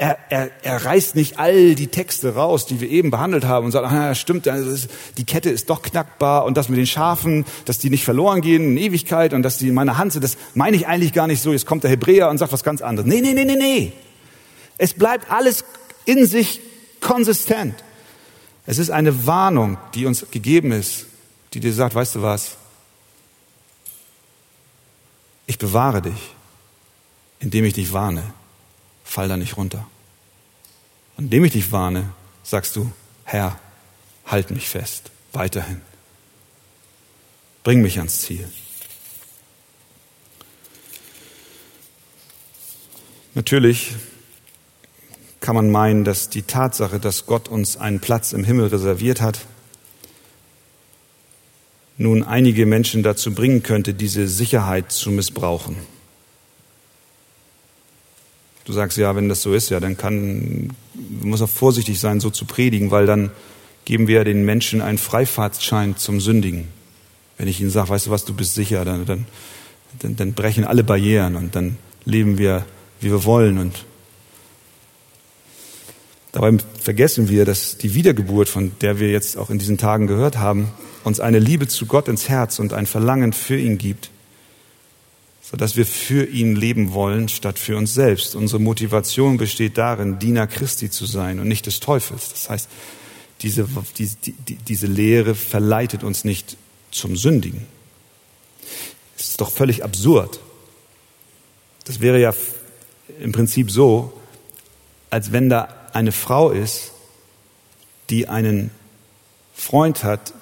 Er, 0.00 0.16
er, 0.28 0.52
er 0.62 0.84
reißt 0.84 1.16
nicht 1.16 1.40
all 1.40 1.74
die 1.74 1.88
Texte 1.88 2.36
raus, 2.36 2.66
die 2.66 2.80
wir 2.80 2.88
eben 2.88 3.10
behandelt 3.10 3.44
haben 3.44 3.66
und 3.66 3.72
sagt, 3.72 3.84
ah, 3.84 4.14
stimmt, 4.14 4.46
die 4.46 5.24
Kette 5.24 5.50
ist 5.50 5.68
doch 5.70 5.82
knackbar 5.82 6.44
und 6.44 6.56
das 6.56 6.68
mit 6.68 6.78
den 6.78 6.86
Schafen, 6.86 7.44
dass 7.64 7.80
die 7.80 7.90
nicht 7.90 8.04
verloren 8.04 8.40
gehen 8.40 8.62
in 8.62 8.76
Ewigkeit 8.76 9.34
und 9.34 9.42
dass 9.42 9.58
die 9.58 9.66
in 9.66 9.74
meiner 9.74 9.98
Hand 9.98 10.12
sind, 10.12 10.22
das 10.22 10.36
meine 10.54 10.76
ich 10.76 10.86
eigentlich 10.86 11.12
gar 11.12 11.26
nicht 11.26 11.42
so. 11.42 11.50
Jetzt 11.50 11.66
kommt 11.66 11.82
der 11.82 11.90
Hebräer 11.90 12.30
und 12.30 12.38
sagt 12.38 12.52
was 12.52 12.62
ganz 12.62 12.80
anderes. 12.80 13.08
Nee, 13.08 13.20
nee, 13.20 13.34
nee, 13.34 13.44
nee, 13.44 13.56
nee. 13.56 13.92
Es 14.78 14.94
bleibt 14.94 15.32
alles 15.32 15.64
in 16.04 16.26
sich 16.26 16.60
konsistent. 17.00 17.74
Es 18.66 18.78
ist 18.78 18.90
eine 18.90 19.26
Warnung, 19.26 19.78
die 19.96 20.06
uns 20.06 20.30
gegeben 20.30 20.70
ist, 20.70 21.06
die 21.54 21.58
dir 21.58 21.72
sagt, 21.72 21.96
weißt 21.96 22.14
du 22.14 22.22
was? 22.22 22.56
Ich 25.46 25.58
bewahre 25.58 26.02
dich, 26.02 26.36
indem 27.40 27.64
ich 27.64 27.72
dich 27.72 27.92
warne 27.92 28.22
fall 29.08 29.28
da 29.28 29.36
nicht 29.36 29.56
runter. 29.56 29.86
Und 31.16 31.24
indem 31.24 31.44
ich 31.44 31.52
dich 31.52 31.72
warne, 31.72 32.12
sagst 32.42 32.76
du, 32.76 32.92
Herr, 33.24 33.58
halt 34.26 34.50
mich 34.50 34.68
fest, 34.68 35.10
weiterhin. 35.32 35.80
Bring 37.64 37.80
mich 37.80 37.98
ans 37.98 38.20
Ziel. 38.20 38.48
Natürlich 43.34 43.94
kann 45.40 45.54
man 45.54 45.70
meinen, 45.70 46.04
dass 46.04 46.28
die 46.28 46.42
Tatsache, 46.42 47.00
dass 47.00 47.26
Gott 47.26 47.48
uns 47.48 47.76
einen 47.76 48.00
Platz 48.00 48.32
im 48.32 48.44
Himmel 48.44 48.68
reserviert 48.68 49.20
hat, 49.20 49.46
nun 51.96 52.22
einige 52.22 52.66
Menschen 52.66 53.02
dazu 53.02 53.34
bringen 53.34 53.62
könnte, 53.62 53.94
diese 53.94 54.28
Sicherheit 54.28 54.92
zu 54.92 55.10
missbrauchen. 55.10 55.76
Du 58.68 58.74
sagst, 58.74 58.98
ja, 58.98 59.16
wenn 59.16 59.30
das 59.30 59.40
so 59.40 59.54
ist, 59.54 59.70
ja, 59.70 59.80
dann 59.80 59.96
kann, 59.96 60.74
muss 61.22 61.40
auch 61.40 61.48
vorsichtig 61.48 61.98
sein, 61.98 62.20
so 62.20 62.28
zu 62.28 62.44
predigen, 62.44 62.90
weil 62.90 63.06
dann 63.06 63.30
geben 63.86 64.08
wir 64.08 64.24
den 64.24 64.44
Menschen 64.44 64.82
einen 64.82 64.98
Freifahrtschein 64.98 65.96
zum 65.96 66.20
Sündigen. 66.20 66.68
Wenn 67.38 67.48
ich 67.48 67.62
ihnen 67.62 67.70
sage, 67.70 67.88
weißt 67.88 68.08
du 68.08 68.10
was, 68.10 68.26
du 68.26 68.34
bist 68.34 68.54
sicher, 68.54 68.84
dann, 68.84 69.06
dann, 69.06 69.24
dann, 70.00 70.16
dann 70.16 70.32
brechen 70.34 70.64
alle 70.64 70.84
Barrieren 70.84 71.36
und 71.36 71.56
dann 71.56 71.78
leben 72.04 72.36
wir, 72.36 72.66
wie 73.00 73.10
wir 73.10 73.24
wollen. 73.24 73.56
Und 73.56 73.86
dabei 76.32 76.58
vergessen 76.78 77.30
wir, 77.30 77.46
dass 77.46 77.78
die 77.78 77.94
Wiedergeburt, 77.94 78.50
von 78.50 78.72
der 78.82 79.00
wir 79.00 79.10
jetzt 79.10 79.38
auch 79.38 79.48
in 79.48 79.58
diesen 79.58 79.78
Tagen 79.78 80.06
gehört 80.06 80.36
haben, 80.36 80.72
uns 81.04 81.20
eine 81.20 81.38
Liebe 81.38 81.68
zu 81.68 81.86
Gott 81.86 82.06
ins 82.06 82.28
Herz 82.28 82.58
und 82.58 82.74
ein 82.74 82.84
Verlangen 82.84 83.32
für 83.32 83.56
ihn 83.56 83.78
gibt, 83.78 84.10
sodass 85.50 85.76
wir 85.76 85.86
für 85.86 86.26
ihn 86.26 86.56
leben 86.56 86.92
wollen, 86.92 87.28
statt 87.28 87.58
für 87.58 87.76
uns 87.78 87.94
selbst. 87.94 88.34
Unsere 88.34 88.60
Motivation 88.60 89.38
besteht 89.38 89.78
darin, 89.78 90.18
Diener 90.18 90.46
Christi 90.46 90.90
zu 90.90 91.06
sein 91.06 91.40
und 91.40 91.48
nicht 91.48 91.64
des 91.64 91.80
Teufels. 91.80 92.28
Das 92.28 92.50
heißt, 92.50 92.68
diese, 93.40 93.66
die, 93.96 94.08
die, 94.46 94.56
diese 94.56 94.86
Lehre 94.86 95.34
verleitet 95.34 96.04
uns 96.04 96.24
nicht 96.24 96.58
zum 96.90 97.16
Sündigen. 97.16 97.66
Es 99.16 99.30
ist 99.30 99.40
doch 99.40 99.50
völlig 99.50 99.84
absurd. 99.84 100.38
Das 101.84 102.00
wäre 102.00 102.20
ja 102.20 102.34
im 103.18 103.32
Prinzip 103.32 103.70
so, 103.70 104.12
als 105.08 105.32
wenn 105.32 105.48
da 105.48 105.74
eine 105.94 106.12
Frau 106.12 106.50
ist, 106.50 106.92
die 108.10 108.28
einen 108.28 108.70
Freund 109.54 110.04
hat, 110.04 110.34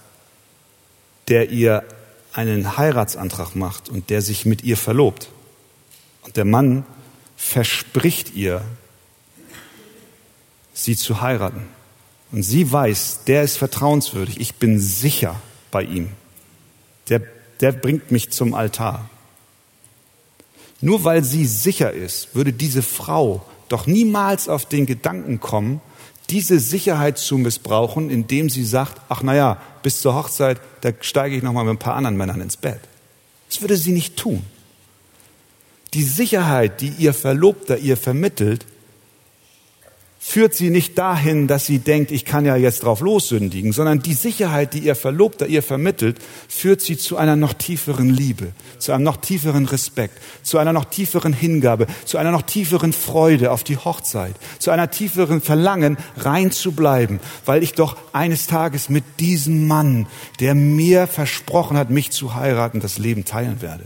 der 1.28 1.50
ihr 1.50 1.84
einen 2.36 2.76
Heiratsantrag 2.76 3.56
macht 3.56 3.88
und 3.88 4.10
der 4.10 4.20
sich 4.20 4.44
mit 4.44 4.62
ihr 4.62 4.76
verlobt. 4.76 5.30
Und 6.22 6.36
der 6.36 6.44
Mann 6.44 6.84
verspricht 7.36 8.34
ihr, 8.34 8.62
sie 10.74 10.96
zu 10.96 11.22
heiraten. 11.22 11.62
Und 12.32 12.42
sie 12.42 12.70
weiß, 12.70 13.20
der 13.26 13.42
ist 13.42 13.56
vertrauenswürdig, 13.56 14.38
ich 14.38 14.56
bin 14.56 14.78
sicher 14.78 15.40
bei 15.70 15.82
ihm. 15.82 16.10
Der, 17.08 17.22
der 17.60 17.72
bringt 17.72 18.10
mich 18.10 18.30
zum 18.30 18.52
Altar. 18.52 19.08
Nur 20.82 21.04
weil 21.04 21.24
sie 21.24 21.46
sicher 21.46 21.92
ist, 21.92 22.34
würde 22.34 22.52
diese 22.52 22.82
Frau 22.82 23.46
doch 23.68 23.86
niemals 23.86 24.48
auf 24.48 24.66
den 24.66 24.84
Gedanken 24.84 25.40
kommen, 25.40 25.80
diese 26.30 26.58
Sicherheit 26.58 27.18
zu 27.18 27.38
missbrauchen, 27.38 28.10
indem 28.10 28.50
sie 28.50 28.64
sagt, 28.64 29.00
ach 29.08 29.22
naja, 29.22 29.60
bis 29.82 30.00
zur 30.00 30.14
Hochzeit, 30.14 30.60
da 30.80 30.90
steige 31.00 31.36
ich 31.36 31.42
noch 31.42 31.52
mal 31.52 31.64
mit 31.64 31.74
ein 31.74 31.78
paar 31.78 31.94
anderen 31.94 32.16
Männern 32.16 32.40
ins 32.40 32.56
Bett. 32.56 32.80
Das 33.48 33.60
würde 33.60 33.76
sie 33.76 33.92
nicht 33.92 34.16
tun. 34.16 34.42
Die 35.94 36.02
Sicherheit, 36.02 36.80
die 36.80 36.92
ihr 36.98 37.14
Verlobter 37.14 37.78
ihr 37.78 37.96
vermittelt, 37.96 38.66
führt 40.28 40.54
sie 40.54 40.70
nicht 40.70 40.98
dahin, 40.98 41.46
dass 41.46 41.66
sie 41.66 41.78
denkt, 41.78 42.10
ich 42.10 42.24
kann 42.24 42.44
ja 42.44 42.56
jetzt 42.56 42.82
drauf 42.82 43.00
lossündigen, 43.00 43.70
sondern 43.70 44.00
die 44.00 44.12
Sicherheit, 44.12 44.74
die 44.74 44.80
ihr 44.80 44.96
Verlobter 44.96 45.46
ihr 45.46 45.62
vermittelt, 45.62 46.18
führt 46.48 46.80
sie 46.80 46.96
zu 46.96 47.16
einer 47.16 47.36
noch 47.36 47.52
tieferen 47.52 48.10
Liebe, 48.10 48.48
zu 48.80 48.90
einem 48.90 49.04
noch 49.04 49.18
tieferen 49.18 49.66
Respekt, 49.66 50.20
zu 50.42 50.58
einer 50.58 50.72
noch 50.72 50.86
tieferen 50.86 51.32
Hingabe, 51.32 51.86
zu 52.04 52.18
einer 52.18 52.32
noch 52.32 52.42
tieferen 52.42 52.92
Freude 52.92 53.52
auf 53.52 53.62
die 53.62 53.76
Hochzeit, 53.76 54.34
zu 54.58 54.72
einer 54.72 54.90
tieferen 54.90 55.40
Verlangen, 55.40 55.96
rein 56.16 56.50
zu 56.50 56.72
bleiben, 56.72 57.20
weil 57.44 57.62
ich 57.62 57.74
doch 57.74 57.96
eines 58.12 58.48
Tages 58.48 58.88
mit 58.88 59.04
diesem 59.20 59.68
Mann, 59.68 60.08
der 60.40 60.56
mir 60.56 61.06
versprochen 61.06 61.76
hat, 61.76 61.90
mich 61.90 62.10
zu 62.10 62.34
heiraten, 62.34 62.80
das 62.80 62.98
Leben 62.98 63.24
teilen 63.24 63.62
werde. 63.62 63.84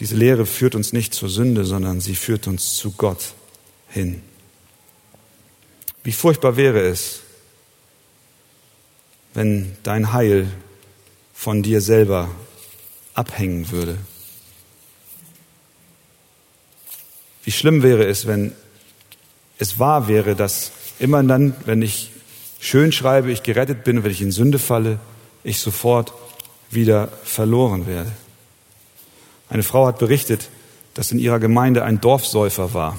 Diese 0.00 0.16
Lehre 0.16 0.44
führt 0.44 0.74
uns 0.74 0.92
nicht 0.92 1.14
zur 1.14 1.28
Sünde, 1.28 1.64
sondern 1.64 2.00
sie 2.00 2.16
führt 2.16 2.48
uns 2.48 2.74
zu 2.74 2.90
Gott 2.90 3.34
hin. 3.88 4.22
Wie 6.02 6.12
furchtbar 6.12 6.56
wäre 6.56 6.80
es, 6.80 7.20
wenn 9.34 9.76
dein 9.82 10.12
Heil 10.12 10.48
von 11.34 11.62
dir 11.62 11.80
selber 11.80 12.30
abhängen 13.12 13.70
würde. 13.70 13.98
Wie 17.44 17.52
schlimm 17.52 17.82
wäre 17.82 18.04
es, 18.04 18.26
wenn 18.26 18.52
es 19.58 19.78
wahr 19.78 20.08
wäre, 20.08 20.34
dass 20.34 20.72
immer 20.98 21.22
dann, 21.22 21.54
wenn 21.66 21.82
ich 21.82 22.10
schön 22.58 22.92
schreibe, 22.92 23.30
ich 23.30 23.42
gerettet 23.42 23.84
bin, 23.84 24.02
wenn 24.02 24.10
ich 24.10 24.22
in 24.22 24.32
Sünde 24.32 24.58
falle, 24.58 24.98
ich 25.44 25.58
sofort 25.58 26.12
wieder 26.70 27.08
verloren 27.22 27.86
werde. 27.86 28.12
Eine 29.48 29.62
Frau 29.62 29.86
hat 29.86 29.98
berichtet, 29.98 30.48
dass 30.94 31.12
in 31.12 31.18
ihrer 31.18 31.38
Gemeinde 31.38 31.84
ein 31.84 32.00
Dorfsäufer 32.00 32.74
war. 32.74 32.98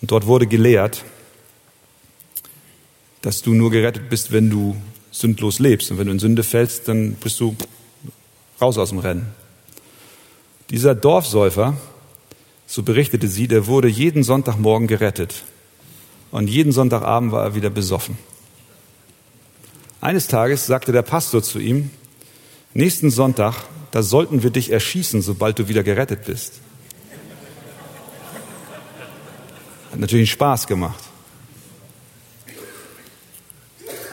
Und 0.00 0.10
dort 0.10 0.26
wurde 0.26 0.46
gelehrt, 0.46 1.04
dass 3.22 3.42
du 3.42 3.52
nur 3.52 3.70
gerettet 3.70 4.08
bist, 4.08 4.32
wenn 4.32 4.48
du 4.50 4.76
sündlos 5.10 5.58
lebst. 5.58 5.90
Und 5.90 5.98
wenn 5.98 6.06
du 6.06 6.12
in 6.12 6.18
Sünde 6.18 6.42
fällst, 6.42 6.88
dann 6.88 7.14
bist 7.14 7.38
du 7.40 7.56
raus 8.60 8.78
aus 8.78 8.90
dem 8.90 8.98
Rennen. 8.98 9.26
Dieser 10.70 10.94
Dorfsäufer, 10.94 11.76
so 12.66 12.82
berichtete 12.82 13.28
sie, 13.28 13.48
der 13.48 13.66
wurde 13.66 13.88
jeden 13.88 14.22
Sonntagmorgen 14.22 14.86
gerettet. 14.86 15.42
Und 16.30 16.48
jeden 16.48 16.72
Sonntagabend 16.72 17.32
war 17.32 17.44
er 17.44 17.54
wieder 17.54 17.70
besoffen. 17.70 18.16
Eines 20.00 20.28
Tages 20.28 20.66
sagte 20.66 20.92
der 20.92 21.02
Pastor 21.02 21.42
zu 21.42 21.58
ihm, 21.58 21.90
nächsten 22.72 23.10
Sonntag, 23.10 23.64
da 23.90 24.02
sollten 24.02 24.42
wir 24.42 24.50
dich 24.50 24.70
erschießen, 24.70 25.20
sobald 25.20 25.58
du 25.58 25.68
wieder 25.68 25.82
gerettet 25.82 26.24
bist. 26.24 26.60
Hat 29.90 29.98
natürlich 29.98 30.30
Spaß 30.30 30.66
gemacht. 30.66 31.04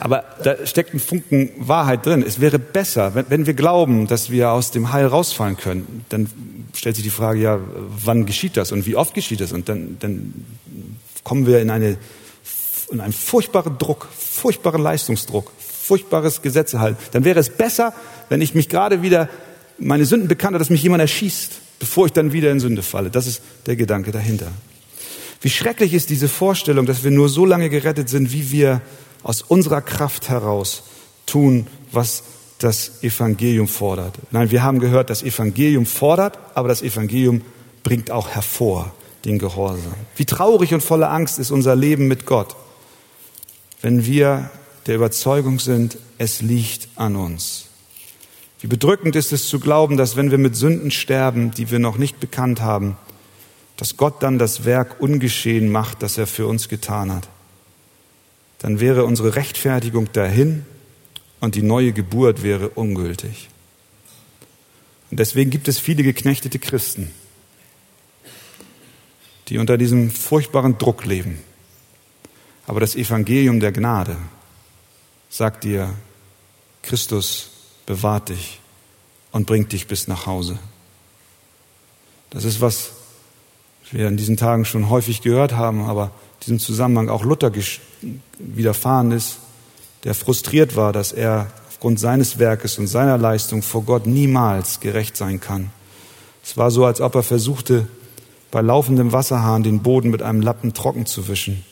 Aber 0.00 0.24
da 0.44 0.64
steckt 0.64 0.94
ein 0.94 1.00
Funken 1.00 1.50
Wahrheit 1.58 2.06
drin. 2.06 2.24
Es 2.26 2.40
wäre 2.40 2.58
besser, 2.58 3.14
wenn, 3.14 3.26
wenn 3.30 3.46
wir 3.46 3.54
glauben, 3.54 4.06
dass 4.06 4.30
wir 4.30 4.52
aus 4.52 4.70
dem 4.70 4.92
Heil 4.92 5.06
rausfallen 5.06 5.56
können, 5.56 6.04
dann 6.08 6.28
stellt 6.74 6.96
sich 6.96 7.04
die 7.04 7.10
Frage, 7.10 7.40
ja, 7.40 7.58
wann 8.04 8.24
geschieht 8.24 8.56
das 8.56 8.70
und 8.70 8.86
wie 8.86 8.94
oft 8.94 9.14
geschieht 9.14 9.40
das? 9.40 9.52
Und 9.52 9.68
dann, 9.68 9.96
dann 9.98 10.46
kommen 11.24 11.46
wir 11.46 11.60
in, 11.60 11.70
eine, 11.70 11.96
in 12.92 13.00
einen 13.00 13.12
furchtbaren 13.12 13.76
Druck, 13.78 14.08
furchtbaren 14.16 14.80
Leistungsdruck, 14.80 15.50
furchtbares 15.58 16.42
Gesetzehalten. 16.42 16.98
Dann 17.12 17.24
wäre 17.24 17.40
es 17.40 17.50
besser, 17.50 17.92
wenn 18.28 18.40
ich 18.40 18.54
mich 18.54 18.68
gerade 18.68 19.02
wieder 19.02 19.28
meine 19.78 20.04
Sünden 20.04 20.28
bekannte, 20.28 20.58
dass 20.58 20.70
mich 20.70 20.82
jemand 20.82 21.00
erschießt, 21.00 21.52
bevor 21.80 22.06
ich 22.06 22.12
dann 22.12 22.32
wieder 22.32 22.50
in 22.52 22.60
Sünde 22.60 22.82
falle. 22.82 23.10
Das 23.10 23.26
ist 23.26 23.42
der 23.66 23.74
Gedanke 23.74 24.12
dahinter. 24.12 24.52
Wie 25.40 25.50
schrecklich 25.50 25.94
ist 25.94 26.10
diese 26.10 26.28
Vorstellung, 26.28 26.86
dass 26.86 27.04
wir 27.04 27.10
nur 27.10 27.28
so 27.28 27.44
lange 27.44 27.70
gerettet 27.70 28.08
sind, 28.08 28.32
wie 28.32 28.50
wir 28.50 28.80
aus 29.22 29.42
unserer 29.42 29.82
Kraft 29.82 30.28
heraus 30.28 30.82
tun, 31.26 31.66
was 31.92 32.22
das 32.58 33.02
Evangelium 33.02 33.68
fordert. 33.68 34.16
Nein, 34.30 34.50
wir 34.50 34.62
haben 34.62 34.80
gehört, 34.80 35.10
das 35.10 35.22
Evangelium 35.22 35.86
fordert, 35.86 36.38
aber 36.54 36.68
das 36.68 36.82
Evangelium 36.82 37.42
bringt 37.84 38.10
auch 38.10 38.28
hervor 38.28 38.92
den 39.24 39.38
Gehorsam. 39.38 39.94
Wie 40.16 40.24
traurig 40.24 40.74
und 40.74 40.82
voller 40.82 41.10
Angst 41.10 41.38
ist 41.38 41.50
unser 41.50 41.76
Leben 41.76 42.08
mit 42.08 42.26
Gott, 42.26 42.56
wenn 43.80 44.04
wir 44.04 44.50
der 44.86 44.96
Überzeugung 44.96 45.60
sind, 45.60 45.98
es 46.18 46.42
liegt 46.42 46.88
an 46.96 47.14
uns. 47.14 47.66
Wie 48.60 48.66
bedrückend 48.66 49.14
ist 49.14 49.32
es 49.32 49.48
zu 49.48 49.60
glauben, 49.60 49.96
dass 49.96 50.16
wenn 50.16 50.32
wir 50.32 50.38
mit 50.38 50.56
Sünden 50.56 50.90
sterben, 50.90 51.52
die 51.52 51.70
wir 51.70 51.78
noch 51.78 51.96
nicht 51.96 52.18
bekannt 52.18 52.60
haben, 52.60 52.96
dass 53.78 53.96
Gott 53.96 54.22
dann 54.24 54.38
das 54.38 54.64
Werk 54.64 55.00
ungeschehen 55.00 55.70
macht, 55.70 56.02
das 56.02 56.18
er 56.18 56.26
für 56.26 56.46
uns 56.48 56.68
getan 56.68 57.12
hat. 57.12 57.28
Dann 58.58 58.80
wäre 58.80 59.04
unsere 59.04 59.36
Rechtfertigung 59.36 60.12
dahin 60.12 60.66
und 61.38 61.54
die 61.54 61.62
neue 61.62 61.92
Geburt 61.92 62.42
wäre 62.42 62.70
ungültig. 62.70 63.48
Und 65.12 65.20
deswegen 65.20 65.50
gibt 65.50 65.68
es 65.68 65.78
viele 65.78 66.02
geknechtete 66.02 66.58
Christen, 66.58 67.12
die 69.46 69.58
unter 69.58 69.78
diesem 69.78 70.10
furchtbaren 70.10 70.76
Druck 70.76 71.06
leben. 71.06 71.38
Aber 72.66 72.80
das 72.80 72.96
Evangelium 72.96 73.60
der 73.60 73.70
Gnade 73.70 74.16
sagt 75.30 75.62
dir, 75.62 75.94
Christus 76.82 77.50
bewahrt 77.86 78.30
dich 78.30 78.58
und 79.30 79.46
bringt 79.46 79.70
dich 79.70 79.86
bis 79.86 80.08
nach 80.08 80.26
Hause. 80.26 80.58
Das 82.30 82.44
ist, 82.44 82.60
was 82.60 82.97
wir 83.92 84.08
in 84.08 84.16
diesen 84.16 84.36
Tagen 84.36 84.64
schon 84.64 84.90
häufig 84.90 85.22
gehört 85.22 85.52
haben, 85.52 85.84
aber 85.84 86.10
diesem 86.42 86.58
Zusammenhang 86.58 87.08
auch 87.08 87.24
Luther 87.24 87.52
widerfahren 88.38 89.12
ist, 89.12 89.38
der 90.04 90.14
frustriert 90.14 90.76
war, 90.76 90.92
dass 90.92 91.12
er 91.12 91.48
aufgrund 91.68 92.00
seines 92.00 92.38
Werkes 92.38 92.78
und 92.78 92.86
seiner 92.86 93.18
Leistung 93.18 93.62
vor 93.62 93.82
Gott 93.82 94.06
niemals 94.06 94.80
gerecht 94.80 95.16
sein 95.16 95.40
kann. 95.40 95.70
Es 96.44 96.56
war 96.56 96.70
so, 96.70 96.84
als 96.84 97.00
ob 97.00 97.14
er 97.14 97.22
versuchte, 97.22 97.88
bei 98.50 98.62
laufendem 98.62 99.12
Wasserhahn 99.12 99.62
den 99.62 99.82
Boden 99.82 100.10
mit 100.10 100.22
einem 100.22 100.40
Lappen 100.40 100.72
trocken 100.72 101.06
zu 101.06 101.28
wischen. 101.28 101.64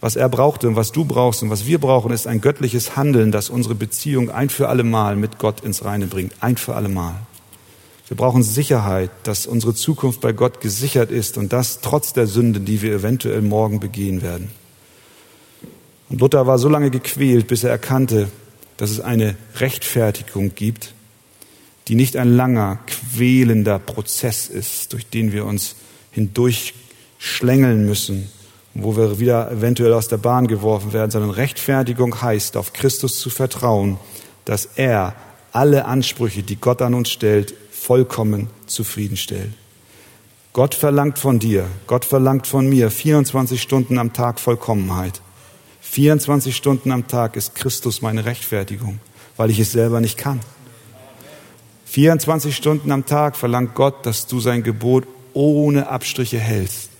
Was 0.00 0.16
er 0.16 0.28
brauchte 0.28 0.66
und 0.66 0.74
was 0.74 0.90
du 0.90 1.04
brauchst 1.04 1.42
und 1.42 1.50
was 1.50 1.66
wir 1.66 1.78
brauchen, 1.78 2.12
ist 2.12 2.26
ein 2.26 2.40
göttliches 2.40 2.96
Handeln, 2.96 3.30
das 3.30 3.50
unsere 3.50 3.74
Beziehung 3.74 4.30
ein 4.30 4.50
für 4.50 4.68
alle 4.68 4.82
Mal 4.82 5.14
mit 5.14 5.38
Gott 5.38 5.60
ins 5.60 5.84
Reine 5.84 6.06
bringt. 6.06 6.32
Ein 6.40 6.56
für 6.56 6.74
alle 6.74 6.88
Mal. 6.88 7.14
Wir 8.12 8.16
brauchen 8.18 8.42
Sicherheit, 8.42 9.10
dass 9.22 9.46
unsere 9.46 9.72
Zukunft 9.72 10.20
bei 10.20 10.32
Gott 10.34 10.60
gesichert 10.60 11.10
ist 11.10 11.38
und 11.38 11.50
das 11.54 11.80
trotz 11.80 12.12
der 12.12 12.26
Sünde, 12.26 12.60
die 12.60 12.82
wir 12.82 12.92
eventuell 12.92 13.40
morgen 13.40 13.80
begehen 13.80 14.20
werden. 14.20 14.50
Und 16.10 16.20
Luther 16.20 16.46
war 16.46 16.58
so 16.58 16.68
lange 16.68 16.90
gequält, 16.90 17.46
bis 17.46 17.64
er 17.64 17.70
erkannte, 17.70 18.28
dass 18.76 18.90
es 18.90 19.00
eine 19.00 19.34
Rechtfertigung 19.56 20.54
gibt, 20.54 20.92
die 21.88 21.94
nicht 21.94 22.18
ein 22.18 22.36
langer, 22.36 22.80
quälender 22.86 23.78
Prozess 23.78 24.46
ist, 24.46 24.92
durch 24.92 25.06
den 25.06 25.32
wir 25.32 25.46
uns 25.46 25.74
hindurch 26.10 26.74
schlängeln 27.16 27.86
müssen, 27.86 28.28
wo 28.74 28.94
wir 28.94 29.20
wieder 29.20 29.50
eventuell 29.50 29.94
aus 29.94 30.08
der 30.08 30.18
Bahn 30.18 30.48
geworfen 30.48 30.92
werden, 30.92 31.10
sondern 31.10 31.30
Rechtfertigung 31.30 32.20
heißt, 32.20 32.58
auf 32.58 32.74
Christus 32.74 33.20
zu 33.20 33.30
vertrauen, 33.30 33.96
dass 34.44 34.66
er 34.76 35.14
alle 35.52 35.86
Ansprüche, 35.86 36.42
die 36.42 36.56
Gott 36.56 36.82
an 36.82 36.92
uns 36.92 37.08
stellt, 37.08 37.54
vollkommen 37.86 38.48
zufriedenstellt. 38.66 39.52
Gott 40.52 40.74
verlangt 40.74 41.18
von 41.18 41.38
dir, 41.38 41.66
Gott 41.86 42.04
verlangt 42.04 42.46
von 42.46 42.68
mir 42.68 42.90
24 42.90 43.60
Stunden 43.60 43.98
am 43.98 44.12
Tag 44.12 44.38
Vollkommenheit. 44.38 45.20
24 45.80 46.54
Stunden 46.54 46.92
am 46.92 47.08
Tag 47.08 47.36
ist 47.36 47.54
Christus 47.54 48.00
meine 48.00 48.24
Rechtfertigung, 48.24 49.00
weil 49.36 49.50
ich 49.50 49.58
es 49.58 49.72
selber 49.72 50.00
nicht 50.00 50.16
kann. 50.16 50.40
24 51.86 52.54
Stunden 52.54 52.92
am 52.92 53.04
Tag 53.04 53.36
verlangt 53.36 53.74
Gott, 53.74 54.06
dass 54.06 54.26
du 54.26 54.38
sein 54.38 54.62
Gebot 54.62 55.06
ohne 55.32 55.88
Abstriche 55.88 56.38
hältst. 56.38 56.90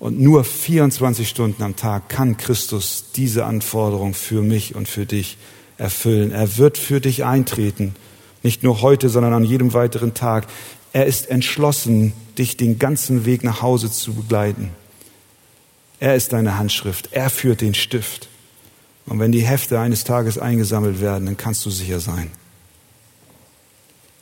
Und 0.00 0.20
nur 0.20 0.44
24 0.44 1.28
Stunden 1.28 1.62
am 1.62 1.76
Tag 1.76 2.08
kann 2.08 2.36
Christus 2.36 3.06
diese 3.14 3.44
Anforderung 3.44 4.14
für 4.14 4.42
mich 4.42 4.74
und 4.74 4.88
für 4.88 5.06
dich 5.06 5.38
erfüllen. 5.76 6.32
Er 6.32 6.58
wird 6.58 6.78
für 6.78 7.00
dich 7.00 7.24
eintreten, 7.24 7.94
nicht 8.42 8.62
nur 8.62 8.82
heute, 8.82 9.08
sondern 9.08 9.32
an 9.32 9.44
jedem 9.44 9.72
weiteren 9.74 10.14
Tag. 10.14 10.46
Er 10.92 11.06
ist 11.06 11.30
entschlossen, 11.30 12.12
dich 12.36 12.56
den 12.56 12.78
ganzen 12.78 13.24
Weg 13.24 13.44
nach 13.44 13.62
Hause 13.62 13.90
zu 13.90 14.14
begleiten. 14.14 14.70
Er 16.00 16.14
ist 16.14 16.32
deine 16.32 16.58
Handschrift. 16.58 17.10
Er 17.12 17.30
führt 17.30 17.60
den 17.60 17.74
Stift. 17.74 18.28
Und 19.06 19.18
wenn 19.18 19.32
die 19.32 19.42
Hefte 19.42 19.80
eines 19.80 20.04
Tages 20.04 20.38
eingesammelt 20.38 21.00
werden, 21.00 21.26
dann 21.26 21.36
kannst 21.36 21.64
du 21.66 21.70
sicher 21.70 21.98
sein. 21.98 22.30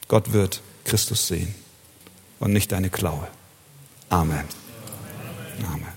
Gott 0.08 0.32
wird 0.32 0.62
Christus 0.84 1.26
sehen 1.26 1.54
und 2.38 2.52
nicht 2.52 2.72
deine 2.72 2.90
Klaue. 2.90 3.26
Amen. 4.08 4.44
Amen. 5.66 5.95